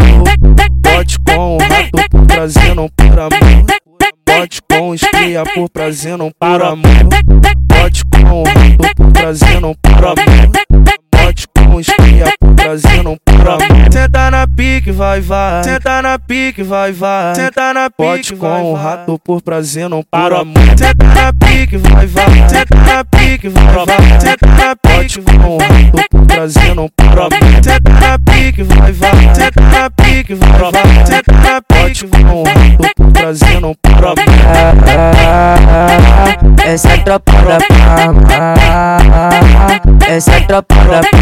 Bote 0.82 1.20
com 1.20 1.58
o 1.58 1.60
rato 1.60 2.26
trazendo 2.28 2.82
um 2.82 2.89
por 2.89 3.20
amor. 3.20 3.87
Bote 4.28 4.61
com 4.69 4.89
os 4.89 5.01
cria 5.01 5.43
por 5.45 5.69
trazendo 5.69 6.25
um 6.25 6.32
por 6.32 6.61
amor. 6.61 6.84
Bote 7.63 8.03
com 8.05 8.41
o 8.41 8.43
por 8.43 9.11
trazendo 9.13 9.69
um 9.69 9.73
por 9.73 10.05
amor. 10.05 10.97
Bote 11.28 11.45
com 11.49 11.82
por 12.39 12.55
prazer 12.55 13.03
não 13.03 13.17
para 13.17 13.55
amor. 13.55 13.91
Senta 13.91 14.32
na 14.32 14.47
pique, 14.47 14.91
vai, 14.91 15.19
vai. 15.19 15.63
Senta 15.63 16.01
na 16.01 16.17
pique, 16.17 16.63
vai, 16.63 16.93
vai. 16.93 17.36
Senta 17.36 17.73
na 17.73 17.89
pique, 17.89 18.36
com 18.38 18.71
o 18.71 18.73
rato 18.73 19.19
por 19.19 19.41
prazer 19.41 19.89
não 19.89 20.01
para 20.03 20.39
amor. 20.39 20.63
Senta 20.78 21.05
na 21.13 21.34
pique, 21.34 21.75
vai, 21.75 22.07
vai. 22.07 22.49
Senta 22.49 22.78
na 22.78 23.03
pique, 23.03 23.49
vai, 23.49 23.65
vai. 23.65 24.19
Senta 24.21 24.47
na 24.47 24.73
pique, 24.75 25.21
com 25.21 25.55
o 25.55 25.57
rato 25.57 26.05
por 26.09 26.25
prazer 26.25 26.73
não 26.75 26.88
para 26.95 27.25
amor. 27.25 27.30
Senta 27.61 27.91
na 27.99 28.19
pique, 28.19 28.63
vai, 28.63 28.91
vai. 28.93 29.36
Senta 29.36 29.61
na 29.61 29.89
pique, 29.89 30.34
vai, 30.34 30.49
vai. 30.71 31.05
Senta 31.05 31.34
na 31.34 31.61
pique, 31.61 32.07
com 32.07 32.41
o 32.41 32.43
rato 32.45 32.93
por 32.95 33.11
prazer 33.11 33.59
não 33.59 33.75
para 33.75 34.11
amor. 34.11 34.17
Essa 36.65 36.89
é 36.89 36.93
a 36.95 36.97
tropa 36.97 37.32
da 37.32 37.57
Palma 37.59 38.21
Essa 40.07 40.32
é 40.34 40.38
a 40.38 40.41
tropa 40.41 40.75
da 40.75 41.16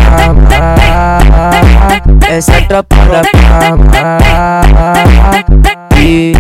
Essa 2.30 2.54
é 2.54 2.58
a 2.58 2.68
tropa 2.68 2.96
da 2.96 3.22
Palma 3.32 4.18
E 6.00 6.34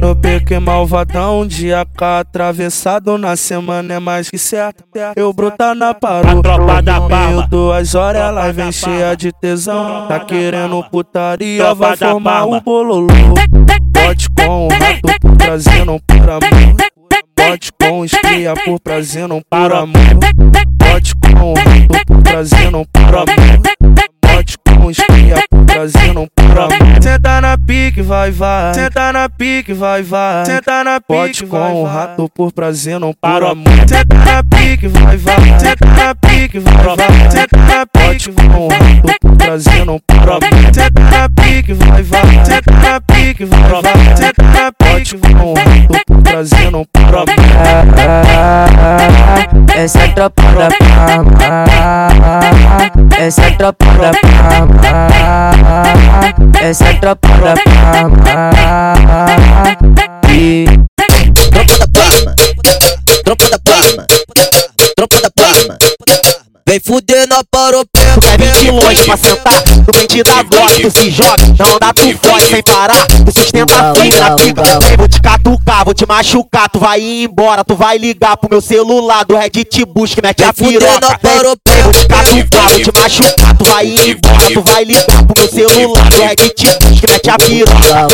no 0.00 0.14
PQ 0.14 0.60
malvadão, 0.60 1.46
dia 1.46 1.84
K 1.96 2.20
atravessado 2.20 3.16
na 3.18 3.34
semana 3.34 3.94
é 3.94 3.98
mais 3.98 4.30
que 4.30 4.38
certo. 4.38 4.84
Eu 5.16 5.32
brotar 5.32 5.74
na 5.74 5.94
parou, 5.94 6.42
no 6.42 7.08
meio 7.08 7.48
duas 7.48 7.94
horas 7.94 8.22
ela 8.22 8.52
vem 8.52 8.70
cheia 8.70 9.16
de 9.16 9.32
tesão. 9.32 10.06
Tá 10.06 10.20
querendo 10.20 10.82
putaria, 10.90 11.74
vai 11.74 11.96
formar 11.96 12.46
o 12.46 12.60
bololô. 12.60 13.06
Bote 13.90 14.28
com 14.30 14.66
o 14.66 14.68
rato 14.68 15.20
por 15.20 15.36
prazer, 15.36 15.84
não 15.84 15.98
por 15.98 16.30
amor. 16.30 16.95
Bote 17.46 17.70
com 17.80 18.04
espia 18.04 18.54
por 18.64 18.80
prazer, 18.80 19.28
não 19.28 19.40
por 19.40 19.72
amor. 19.72 20.02
Bote 20.72 21.14
com 21.14 21.52
o 21.52 21.54
rato 21.54 22.06
por 22.06 22.22
prazer, 22.22 22.70
não 22.72 22.84
por 22.84 23.02
amor. 23.02 23.26
Bote 24.20 24.58
com 24.58 24.90
espia 24.90 25.44
por 25.48 25.64
prazer, 25.64 26.12
não 26.12 26.26
por 26.34 26.58
amor. 26.58 27.02
Senta 27.02 27.40
na 27.40 27.56
pique, 27.56 28.02
vai, 28.02 28.32
vai. 28.32 28.74
Senta 28.74 29.12
na 29.12 29.28
pique, 29.28 29.72
vai, 29.72 30.02
vai. 30.02 30.44
Senta 30.44 30.82
na 30.82 31.00
pique, 31.00 31.14
Bote 31.14 31.46
com 31.46 31.82
o 31.82 31.84
rato 31.84 32.28
por 32.34 32.52
prazer, 32.52 32.98
não 32.98 33.14
por 33.14 33.44
amor. 33.44 33.64
Senta 33.86 34.16
na 34.16 34.42
pique, 34.42 34.88
vai, 34.88 35.16
vai. 35.16 35.60
Senta 35.60 35.86
na 35.86 36.14
pique, 36.16 36.58
vai, 36.58 36.74
vai. 36.74 37.30
Senta 37.30 37.56
na 37.58 37.86
pique, 37.86 38.32
com 38.32 38.66
o 38.66 38.68
rato 38.68 39.18
por 39.20 39.36
prazer, 39.36 39.86
não 39.86 40.00
por 40.00 40.15
Senta 40.26 41.02
na 41.02 41.28
pique, 41.28 41.72
vai, 41.72 42.02
vai. 42.02 42.22
Na 42.82 43.00
pique, 43.00 43.44
vai, 43.44 43.60
vai. 43.60 43.82
Na 43.82 44.72
pique, 44.72 45.18
com 45.18 45.52
o 45.52 46.22
prazer, 46.22 46.72
não 46.72 46.80
amor. 46.80 46.86
Essa 49.76 50.00
é 50.00 50.04
a 50.04 50.12
tropa 50.12 50.42
da 50.42 50.68
Palma 50.70 51.30
Essa 53.16 53.42
é 53.42 53.46
a 53.46 53.52
tropa 53.52 53.86
da 53.86 54.10
Palma 54.20 54.80
Essa 56.60 56.84
é 56.84 56.88
a 56.88 56.96
tropa 56.96 57.28
da 57.28 57.54
Palma 57.54 58.24
E 60.32 60.66
Tropa 61.52 61.78
da 61.78 61.86
Palma, 61.88 62.34
tropa 63.24 63.48
da 63.48 63.58
Palma, 63.58 64.06
tropa 64.96 65.20
da. 65.20 65.35
Vem 66.68 66.80
fuder 66.80 67.28
na 67.28 67.44
paropé. 67.48 68.00
Tu 68.14 68.20
quer 68.20 68.38
vir 68.38 68.52
de 68.58 68.70
longe 68.72 69.04
pra 69.04 69.16
sentar? 69.16 69.62
Tu 69.62 69.96
vem 69.96 70.06
te 70.08 70.22
dar 70.24 70.42
glock, 70.42 70.82
tu 70.82 70.90
se 70.90 71.10
joga. 71.12 71.36
Não 71.56 71.78
dá, 71.78 71.92
tu 71.94 72.02
foge 72.18 72.48
sem 72.48 72.62
parar. 72.64 73.06
Tu 73.06 73.40
sustenta 73.40 73.94
firme 73.94 74.18
na 74.18 74.34
pica. 74.34 74.62
Vem, 74.80 74.96
vou 74.96 75.06
te 75.06 75.20
catucar, 75.20 75.84
vou 75.84 75.94
te 75.94 76.04
machucar. 76.04 76.68
Tu 76.68 76.80
vai 76.80 77.00
ir 77.00 77.24
embora, 77.26 77.62
tu 77.62 77.76
vai 77.76 77.98
ligar 77.98 78.36
pro 78.36 78.50
meu 78.50 78.60
celular 78.60 79.24
do 79.24 79.36
Red 79.36 79.50
te 79.50 79.84
busca, 79.84 80.20
mete 80.20 80.42
a 80.42 80.52
piroca. 80.52 81.20
Vou 81.84 81.92
te 81.92 82.08
catucar, 82.08 82.68
vou 82.70 82.80
te 82.80 82.92
machucar. 83.00 83.56
Tu 83.56 83.64
vai 83.64 83.86
ir 83.86 84.10
embora, 84.10 84.50
tu 84.52 84.62
vai 84.62 84.84
ligar 84.84 85.24
pro 85.24 85.34
meu 85.38 85.48
celular 85.48 86.08
do 86.10 86.16
Red 86.20 86.36
te 86.50 86.66
busca, 86.66 87.06
mete 87.12 87.30
a 87.30 87.38
piroca. 87.38 88.08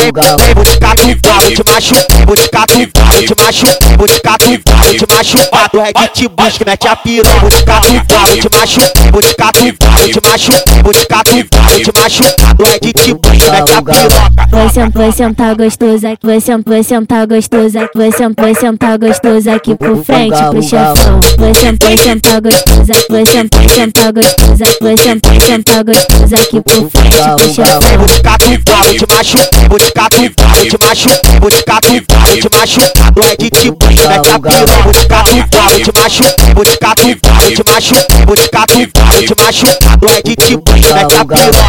Vou 0.55 0.65
te 0.65 0.79
catucar, 0.79 1.41
vou 1.41 1.53
te 1.53 1.63
machucar. 1.71 2.27
Vou 2.27 2.37
te 2.37 2.49
catucar, 2.51 3.13
vou 3.13 3.23
te 3.23 3.35
machucar. 3.43 3.97
Vou 3.97 4.07
te 4.07 4.21
catucar, 4.21 4.85
vou 4.85 4.95
te 4.95 5.07
machucar. 5.09 5.71
Do 5.73 5.81
Red 5.81 6.09
te 6.13 6.29
busca, 6.29 6.65
mete 6.67 6.87
a 6.87 6.97
piroca. 6.97 7.41
Vou 7.41 7.51
te 7.51 7.65
catucar, 7.65 8.27
vou 8.27 8.37
te 8.37 8.42
machucar. 8.51 9.13
Vou 9.13 9.23
te 9.23 9.35
catucar, 9.35 9.95
vou 9.99 10.09
te 10.09 10.21
machucar. 10.29 10.83
Vou 10.83 10.93
te 10.93 11.07
catucar, 11.07 11.71
vou 11.71 11.81
te 11.81 11.93
machucar. 12.01 12.55
Do 12.55 12.65
Red 12.65 12.79
te 12.79 13.15
busca, 13.15 13.51
mete 13.53 13.73
a 13.73 13.83
piroca. 13.83 14.49
Vai 14.51 14.69
sentar, 14.69 15.03
vai 15.03 15.13
sentar 15.13 15.55
gostoso 15.57 16.07
aqui, 16.07 16.27
vai 16.27 16.41
sentar, 16.41 16.73
vai 16.73 16.83
sentar 16.83 17.27
gostoso 17.27 17.79
aqui, 17.79 17.99
vai 17.99 18.13
sentar, 18.13 18.45
vai 18.45 18.55
sentar 18.55 18.99
gostoso 18.99 19.51
aqui 19.51 19.75
pro 19.75 20.05
frente 20.05 20.37
pro 20.51 20.63
chefão. 20.63 21.21
Vai 21.39 21.55
sentar, 21.55 21.89
vai 21.89 21.99
sentar 21.99 22.41
gostoso 22.41 22.93
aqui, 22.93 23.07
vai 23.11 23.27
sentar, 23.27 23.63
vai 23.63 23.69
sentar 23.69 24.13
gostoso 24.13 24.63
aqui, 24.63 24.83
vai 24.83 24.97
sentar, 24.97 25.33
vai 25.33 25.41
sentar 25.41 25.85
gostoso 25.85 26.35
aqui 26.35 26.61
pro 26.61 26.91
frente 26.91 27.17
pro 27.37 27.55
chefão. 27.55 27.99
Vou 27.99 28.07
te 28.07 28.23
catucar, 28.23 28.85
vou 28.85 28.95
te 28.95 29.07
machucar. 29.15 29.69
Vou 29.69 29.79
te 29.79 29.93
catucar, 29.93 30.57
vou 30.57 30.67
te 30.67 30.79
machucar. 30.87 31.41
Vou 31.41 31.51
te 31.51 31.63
catucar, 31.65 32.27
vou 32.27 32.37
te 32.37 32.49
machucar. 32.57 33.13
Do 33.13 33.23
Red 33.23 33.37
te 33.37 33.71
busca, 33.71 34.09
mete 34.09 34.29
a 34.29 34.39
piroca. 34.39 34.83
Vou 34.83 34.93
te 34.93 35.07
catucar, 35.07 35.71
vou 35.71 35.81
te 35.81 35.93
machucar. 35.99 36.55
Vou 36.55 36.65
te 36.65 36.77
catucar, 36.77 37.35
vou 37.41 37.51
te 37.51 37.63
machucar. 37.71 38.32
Vou 38.33 38.37
te 38.39 38.49
catucar, 38.49 39.13
vou 39.13 39.23
te 39.27 39.35
machucar. 39.43 39.99
Do 39.99 40.07
Red 40.07 40.23
te 40.23 40.57
busca, 40.57 40.95
mete 40.95 41.15
a 41.17 41.23
piroca. 41.23 41.61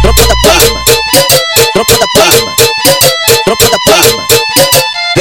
Tropa 0.00 0.26
da 0.26 0.34
Palma, 0.42 0.84
tropa 1.74 1.98
da 1.98 2.06
Palma, 2.14 2.56
tropa 3.44 3.64
da 3.68 3.76
Palma. 3.84 3.91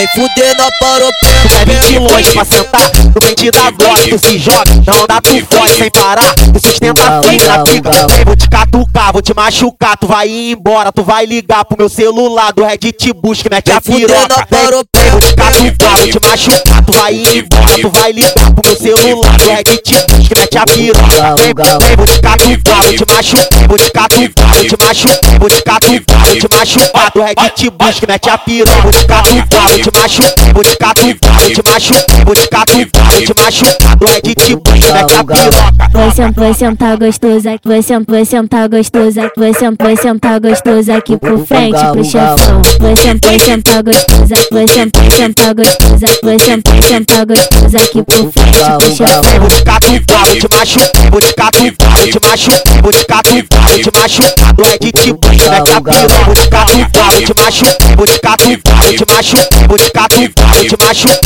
Vem 0.02 0.08
fuder 0.16 0.58
na 0.58 0.68
paropé. 0.80 1.28
Tu 1.44 1.50
quer 1.50 1.66
vir 1.68 1.80
de 1.82 2.00
longe 2.00 2.34
pra 2.34 2.44
sentar? 2.44 2.90
Tu 2.90 3.20
vem 3.24 3.36
te 3.36 3.52
dar 3.52 3.72
tu 3.72 4.18
se 4.18 4.40
joga. 4.40 4.64
Não 4.88 5.06
dá, 5.06 5.22
tu 5.22 5.30
foge 5.46 5.76
sem 5.76 5.92
parar. 5.92 6.34
Tu 6.34 6.60
sustenta 6.60 7.22
firme 7.22 7.48
na 7.48 7.60
pica. 7.60 8.08
Vem, 8.08 8.26
vou 8.26 8.36
te 8.36 8.50
catucar, 8.50 9.14
vou 9.14 9.22
te 9.22 9.32
machucar. 9.36 9.96
Tu 9.96 10.08
vai 10.08 10.28
ir 10.28 10.54
embora, 10.54 10.92
tu 10.92 11.04
vai 11.04 11.28
ligar 11.28 11.66
pro 11.66 11.78
meu 11.78 11.88
celular 11.88 12.52
do 12.52 12.64
Red 12.64 12.78
te 12.78 13.14
busca, 13.14 13.48
mete 13.52 13.72
a 13.72 13.80
piroca. 13.80 14.48
Vem, 14.50 14.72
vou 14.72 14.84
te 14.84 15.01
catucar, 15.36 15.98
vou 15.98 16.08
te 16.08 16.20
machucar. 16.28 16.86
Tu 16.86 16.94
vai 16.94 17.14
embora, 17.14 17.80
tu 17.82 17.90
vai 17.90 18.12
ligar 18.12 18.54
pro 18.54 18.64
meu 18.66 18.76
celular 18.76 19.38
do 19.38 19.50
Red 19.50 19.64
te 19.64 19.94
busca, 19.94 20.36
mete 20.40 20.58
a 20.58 20.66
piroca. 20.66 21.36
Vem, 21.38 21.96
vou 21.96 22.06
te 22.06 22.22
catucar, 22.22 22.84
vou 22.84 22.94
te 22.94 23.06
machucar. 23.14 23.68
Vou 23.68 23.78
te 23.78 23.92
catucar, 23.92 24.56
vou 24.56 24.66
te 24.66 24.78
machucar. 24.86 25.40
Vou 25.40 25.50
te 25.50 25.62
catucar, 25.64 26.26
vou 26.26 26.36
te 26.36 26.48
machucar. 26.56 27.12
Do 27.14 27.22
Red 27.22 27.50
te 27.56 27.70
busca, 27.70 28.08
mete 28.08 28.30
a 28.30 28.38
piroca. 28.38 28.82
Vou 28.82 28.92
te 28.92 29.06
catucar, 29.06 29.70
vou 29.70 29.80
te 29.80 29.92
machucar. 29.94 30.54
Vou 30.54 30.64
te 30.64 30.76
catucar, 30.78 31.40
vou 31.42 31.50
te 31.52 31.62
machucar. 31.70 32.26
Vou 32.26 32.36
te 32.36 32.48
catucar, 32.48 33.12
vou 33.12 33.22
te 33.22 33.34
machucar. 33.42 33.96
Do 33.98 34.06
Red 34.08 34.22
te 34.22 34.56
busca, 34.56 34.94
mete 34.94 35.14
a 35.14 35.24
piroca. 35.24 35.92
Vai 35.92 36.12
sentar, 36.12 36.44
vai 36.44 36.54
sentar 36.54 36.98
gostoso 36.98 37.50
aqui, 37.50 37.68
vai 37.68 37.82
sentar, 37.82 38.16
vai 38.16 38.26
sentar 38.26 38.70
gostoso 38.70 39.20
aqui, 39.22 39.40
vai 39.40 39.54
sentar, 39.54 39.88
vai 39.88 39.98
sentar 39.98 40.40
gostoso 40.40 40.92
aqui 40.92 41.18
pro 41.18 41.46
frente 41.46 41.80
pro 41.92 42.04
chefão. 42.04 42.62
Vai 42.80 42.96
sentar, 42.96 43.32
vai 43.32 43.40
sentar 43.40 43.84
gostoso 43.84 44.34
aqui, 44.34 44.48
vai 44.54 44.68
sentar, 44.68 45.11
gostoso 45.54 46.06
aqui, 46.06 46.24
vai 46.24 46.40
sentar, 46.40 46.74
vai 46.74 46.82
sentar 46.82 47.26
gostoso 47.26 47.78
aqui 47.78 48.04
pro 48.04 48.32
frente 48.32 48.58
pro 48.78 48.96
chefão. 48.96 49.40
Vou 49.40 49.50
te 49.50 49.64
catucar, 49.64 50.26
vou 50.26 50.36
te 50.36 50.48
machucar. 50.56 51.12
Vou 51.12 51.22
te 51.22 51.34
catucar, 51.34 51.98
vou 51.98 52.08
te 52.08 52.20
machucar. 52.28 52.82
Vou 52.82 52.92
te 52.92 53.06
catucar, 53.06 53.70
vou 53.70 53.80
te 53.80 53.92
machucar. 53.94 54.54
Do 54.54 54.64
Red 54.64 54.78
te 54.78 55.14
busca, 55.14 55.52
mete 55.52 55.72
a 55.72 55.82
piroca. 55.82 56.26
Vou 56.26 56.34
te 56.34 56.48
catucar, 56.48 57.12
vou 57.12 57.22
te 57.22 57.34
machucar. 57.42 57.96
Vou 57.98 58.08
te 58.08 58.20
catucar, 58.20 58.84
vou 58.84 58.94
te 58.94 59.06
machucar. 59.14 59.68
Vou 59.68 59.78
te 59.78 59.92
catucar, 59.92 60.50
vou 60.56 60.66
te 60.66 60.78
machucar. 60.80 61.22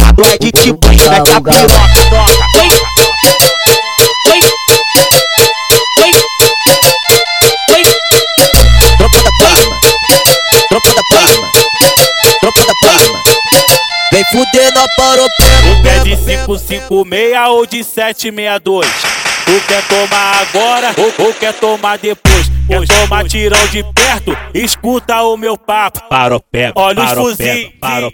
Vem 14.15 14.23
fuder 14.31 14.71
na 14.73 14.87
paropé. 14.95 15.43
Tu 15.61 15.83
quer 15.83 16.03
de 16.03 16.15
556 16.15 17.49
ou 17.49 17.65
de 17.65 17.83
762? 17.83 19.24
Tu 19.55 19.61
quer 19.67 19.81
tomar 19.87 20.41
agora 20.41 20.93
ou, 20.97 21.27
ou 21.27 21.33
quer 21.33 21.53
tomar 21.53 21.97
depois? 21.97 22.51
Quer 22.67 22.85
tomar 22.87 23.23
tirão 23.25 23.67
de 23.67 23.83
perto? 23.93 24.35
Escuta 24.53 25.21
o 25.21 25.37
meu 25.37 25.57
papo. 25.57 26.01
Paropé, 26.09 26.73
Olha 26.75 27.03
os 27.05 27.11
fuzis 27.11 27.69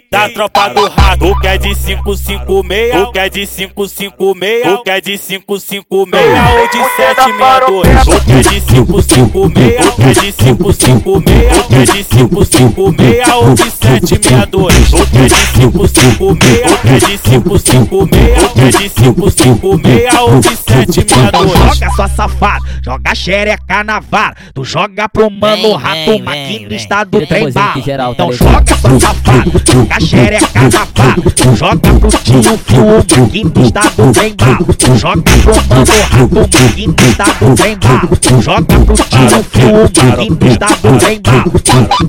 da 0.08 0.28
tropa 0.28 0.68
do 0.68 0.86
rato. 0.88 1.26
Tu 1.26 1.40
quer 1.40 1.58
de 1.58 1.74
556? 1.74 2.92
Tu 2.92 3.12
quer 3.12 3.30
de 3.30 3.46
556? 3.46 4.62
Tu 4.62 4.82
quer 4.84 5.00
de 5.00 5.18
556 5.18 6.22
ou 6.52 6.68
de 6.68 6.78
762? 6.96 8.04
Tu 8.04 8.24
quer 8.24 8.42
de 8.42 8.60
556? 8.60 9.76
Tu 9.80 9.92
quer 9.96 10.14
de 10.14 10.32
556? 10.32 11.50
Tu 11.50 11.62
quer 11.68 11.84
de 11.86 12.04
556 12.04 13.28
ou 13.34 13.54
de 13.54 13.70
762? 13.70 14.90
Tu 14.90 15.06
quer 15.10 15.28
de 15.28 15.38
556? 15.48 16.62
Tu 16.62 16.76
quer 16.82 17.00
de 17.00 17.18
556? 17.18 18.36
Tu 18.38 18.48
quer 18.54 18.70
de 18.70 18.88
556 18.88 20.14
ou 20.20 20.40
de 20.40 20.48
762? 20.48 21.31
Joga 21.38 21.90
sua 21.90 22.08
safada, 22.08 22.64
joga 22.82 23.14
xereca 23.14 23.84
na 23.84 24.00
vara. 24.00 24.36
Tu 24.54 24.64
joga 24.64 25.08
pro 25.08 25.30
mano 25.30 25.62
Vem, 25.62 25.76
rato, 25.76 26.10
vem, 26.10 26.22
maquinho 26.22 26.68
do 26.68 26.74
estado 26.74 27.10
do 27.10 27.26
trem 27.26 27.50
bala. 27.52 27.72
tá 27.74 28.10
Então 28.10 28.32
joga 28.32 28.76
sua 28.76 29.00
safada, 29.00 29.50
joga 29.72 30.00
xereca 30.00 30.60
na 30.60 30.68
vara. 30.68 31.22
Tu 31.36 31.56
joga 31.56 31.78
pro 31.78 32.08
tio 32.08 32.58
fio, 32.58 32.86
maquinho 33.20 33.50
do 33.50 33.62
estado 33.62 33.96
do 33.96 34.12
trem 34.12 34.36
bala. 34.36 34.58
Tu 34.78 34.96
joga 34.96 35.22
pro 35.22 35.54
mano 35.68 35.84
rato, 36.10 36.56
maquinho 36.58 36.92
do 36.92 37.02
estado 37.04 37.38
do 37.38 37.54
trem 37.56 37.78
bala. 37.78 38.16
Tu 38.16 38.42
joga 38.42 38.62
pro 38.62 38.94
tio 38.94 39.42
fio, 39.44 39.72
maquinho 40.06 40.34
do 40.36 40.46
estado 40.46 40.76
do 40.82 40.98
trem 40.98 41.20
bala. 41.20 42.02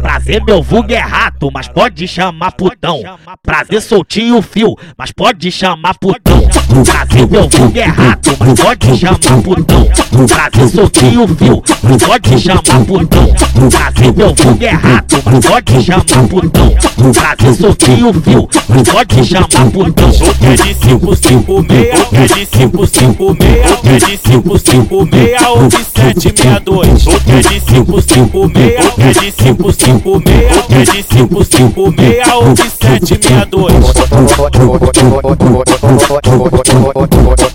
Prazer, 0.00 0.42
meu 0.44 0.62
vulgo 0.62 0.92
é 0.92 0.98
rato, 0.98 1.50
mas 1.52 1.68
pode 1.68 2.08
chamar 2.08 2.52
putão. 2.52 3.02
Prazer, 3.42 3.82
soltinho 3.82 4.38
o 4.38 4.42
fio, 4.42 4.74
mas 4.96 5.12
pode 5.12 5.50
chamar 5.52 5.94
putão. 5.98 6.40
Prazer, 6.84 7.28
meu 7.28 7.48
vulgo 7.48 7.78
é 7.78 7.84
rato, 7.84 8.36
mas 8.40 8.58
pode 8.58 8.98
chamar 8.98 9.18
putão. 9.42 9.88
Prazer, 10.26 10.68
soltinho 10.68 11.24
o 11.24 11.28
fio, 11.28 11.62
mas 11.82 12.02
pode 12.02 12.40
chamar 12.40 12.62
putão. 12.62 13.34
Prazer, 13.70 14.14
meu 14.16 14.34
vulgo 14.34 14.64
é 14.64 14.70
rato, 14.70 15.22
mas 15.24 15.44
pode 15.44 15.82
chamar 15.82 16.04
putão. 16.04 16.74
Prazer, 17.12 17.54
soltinho 17.54 18.08
o 18.08 18.14
fio, 18.14 18.48
mas 18.68 18.88
pode 18.88 19.24
chamar 19.24 19.48
putão. 19.48 20.10
É 20.42 20.56
de 20.56 20.74
556, 20.74 21.78
é 22.12 22.26
de 22.26 22.46
556, 22.46 23.60
é 23.84 23.98
de 23.98 24.16
556 24.16 25.42
ou 25.46 25.68
de 25.68 25.76
762. 25.76 27.06
É 27.06 27.40
de 27.42 27.60
556, 27.60 28.80
é 28.98 29.12
de 29.12 29.32
556, 29.32 30.50
é 30.70 30.84
de 30.84 31.02
556 31.02 32.28
ou 32.32 32.54
de 32.54 32.62
762. 32.62 33.70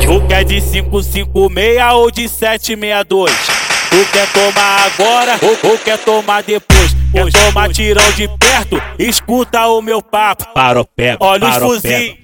Tu 0.00 0.20
quer 0.28 0.44
de 0.44 0.60
556 0.60 1.94
ou 1.94 2.10
de 2.10 2.28
762? 2.28 3.32
Tu 3.90 4.04
quer 4.12 4.26
tomar 4.32 4.86
agora 4.86 5.38
ou, 5.42 5.70
ou 5.70 5.78
quer 5.78 5.98
tomar 5.98 6.42
depois? 6.42 6.94
Quer 7.12 7.30
tomar 7.30 7.68
tirão 7.72 8.10
de 8.16 8.26
perto? 8.26 8.82
Escuta 8.98 9.68
o 9.68 9.80
meu 9.80 10.02
papo. 10.02 10.44
Parou, 10.52 10.84
pega, 10.96 11.18
Olha 11.20 11.48
os 11.48 11.56
fuzis 11.58 12.14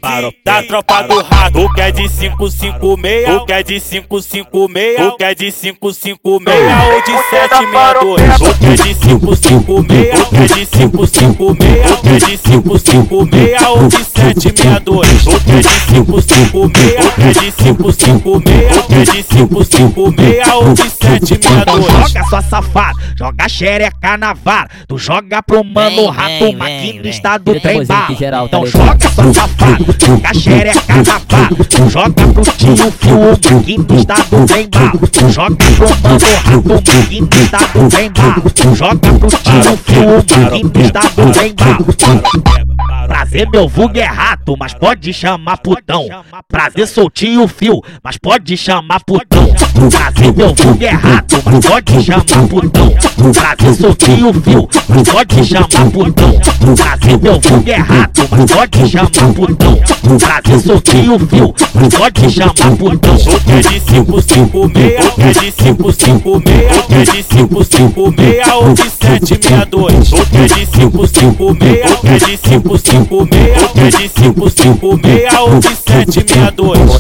da 0.45 0.65
tropa 0.65 1.03
do 1.05 1.23
rato. 1.23 1.53
Tu 1.53 1.75
quer 1.75 1.93
de 1.93 2.09
556? 2.09 3.25
Tu 3.27 3.47
quer 3.47 3.63
de 3.63 3.81
556? 3.81 4.97
Tu 4.97 5.17
quer 5.17 5.35
de 5.37 5.53
556 5.53 6.25
ou 6.27 6.41
de 6.41 7.13
762? 7.31 8.39
Tu 8.39 8.59
quer 8.59 8.77
de 8.77 8.95
556? 8.95 10.11
Tu 10.11 10.31
quer 10.31 10.49
de 10.49 10.67
556? 10.67 11.40
cinco 11.41 11.57
meia 11.59 11.87
um 12.05 12.19
de 12.19 12.37
cinco 12.37 12.79
cinco 12.79 13.25
meia 13.25 13.73
um 13.73 13.89
de 13.89 14.05
sete 14.05 14.63
meia 14.63 14.81
dois 14.81 15.27
outra 15.27 15.63
de 15.63 15.69
cinco 15.89 16.21
cinco 16.21 16.69
meia 16.69 17.33
de 17.33 17.53
cinco 17.53 17.93
cinco 17.93 18.43
meia 18.47 18.75
outra 18.77 19.05
de 19.05 19.23
cinco 19.23 19.65
cinco 19.65 20.13
meia 20.13 20.59
um 20.59 20.75
de 20.75 20.91
sete 20.91 21.41
meia 21.49 21.65
dois 21.65 22.11
joga 22.11 22.25
sua 22.29 22.43
safada. 22.43 22.99
Joga 23.17 23.49
xereca 23.49 24.17
na 24.17 24.33
vara. 24.33 24.69
Tu 24.89 24.99
joga 24.99 25.43
pro 25.43 25.65
mano 25.65 26.09
rato 26.11 26.53
maquinista 26.57 27.39
do 27.39 27.59
trem 27.61 27.85
bar 27.87 28.11
então 28.11 28.67
joga 28.67 29.09
sua 29.11 29.33
safada. 29.35 29.79
joga 29.99 30.35
xereca 30.35 30.97
na 30.97 31.21
vara. 31.29 31.65
tu 31.69 31.89
joga 31.89 32.11
pro 32.11 32.43
tio 32.53 32.93
fio 32.93 33.19
maquinista 33.21 34.15
do 34.31 34.47
trem 34.47 34.69
bar 34.69 34.93
tu 35.11 35.29
joga 35.29 35.57
pro 35.57 35.89
mano 36.03 36.19
rato 36.45 36.69
maquinista 36.69 37.59
do 37.75 37.89
trem 37.89 38.11
bar 38.11 38.41
tu 38.55 38.75
joga 38.75 38.97
pro 38.97 39.29
tio 39.29 39.77
fio 39.85 40.41
maquinista 40.41 41.01
do 41.17 41.30
Prazer, 43.07 43.49
meu 43.51 43.69
vulgo 43.69 43.99
é 43.99 44.05
rato, 44.05 44.57
mas 44.59 44.75
pode 44.75 45.13
chamar 45.13 45.59
putão. 45.59 46.07
Prazer, 46.49 46.87
soltinho 46.87 47.47
fio, 47.47 47.81
mas 48.03 48.17
pode 48.17 48.57
chamar 48.57 49.01
putão. 49.05 49.55
Faz 49.89 50.15
novo 50.37 50.77
é 50.85 50.91
rato, 50.91 51.37
pode 51.67 52.05
chamar 52.05 52.25
putão 52.25 52.95
Faz 53.33 53.79
tio 53.97 54.33
viu, 54.33 54.69
pode 55.11 55.45
chamar 55.45 55.69
putão 55.69 56.41
Faz 56.77 57.01
novo 57.23 57.63
é 57.67 57.77
rato, 57.77 58.29
pode 58.29 58.91
chamar 58.91 59.11
putão 59.11 59.81
Faz 60.19 60.83
tio 60.85 61.19
viu, 61.19 61.55
pode 61.97 62.31
chamar 62.31 62.53
putão 62.53 63.17
É 63.49 63.61
de 63.61 63.81
cinco 63.81 64.21
5, 64.21 64.71
6, 64.75 64.85
é 65.19 65.33
de 65.33 65.41
meio, 65.41 65.41
mede 65.41 65.53
cinco 65.55 65.93
cinco 65.93 66.41
de 66.91 67.23
5, 67.23 67.65
5, 67.65 68.15
6 68.19 68.49
ou 68.53 68.75
de 68.75 68.91
cinco 68.91 69.31
cinco 69.47 70.11
É 70.35 70.47
de 70.47 70.67
cinco 70.67 71.09
cinco 71.09 71.57
6, 71.59 71.81
é 72.05 72.19
de 72.19 72.37
cinco 72.37 72.79
5, 72.79 73.29
6 73.33 73.61
É 73.77 73.89
de 73.91 74.09
5, 74.09 74.51
5, 74.51 75.01
6 75.03 75.35
ou 75.39 75.59
de 75.59 75.69
7, 75.69 76.13
62 76.13 76.91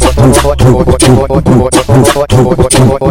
What? 2.79 3.11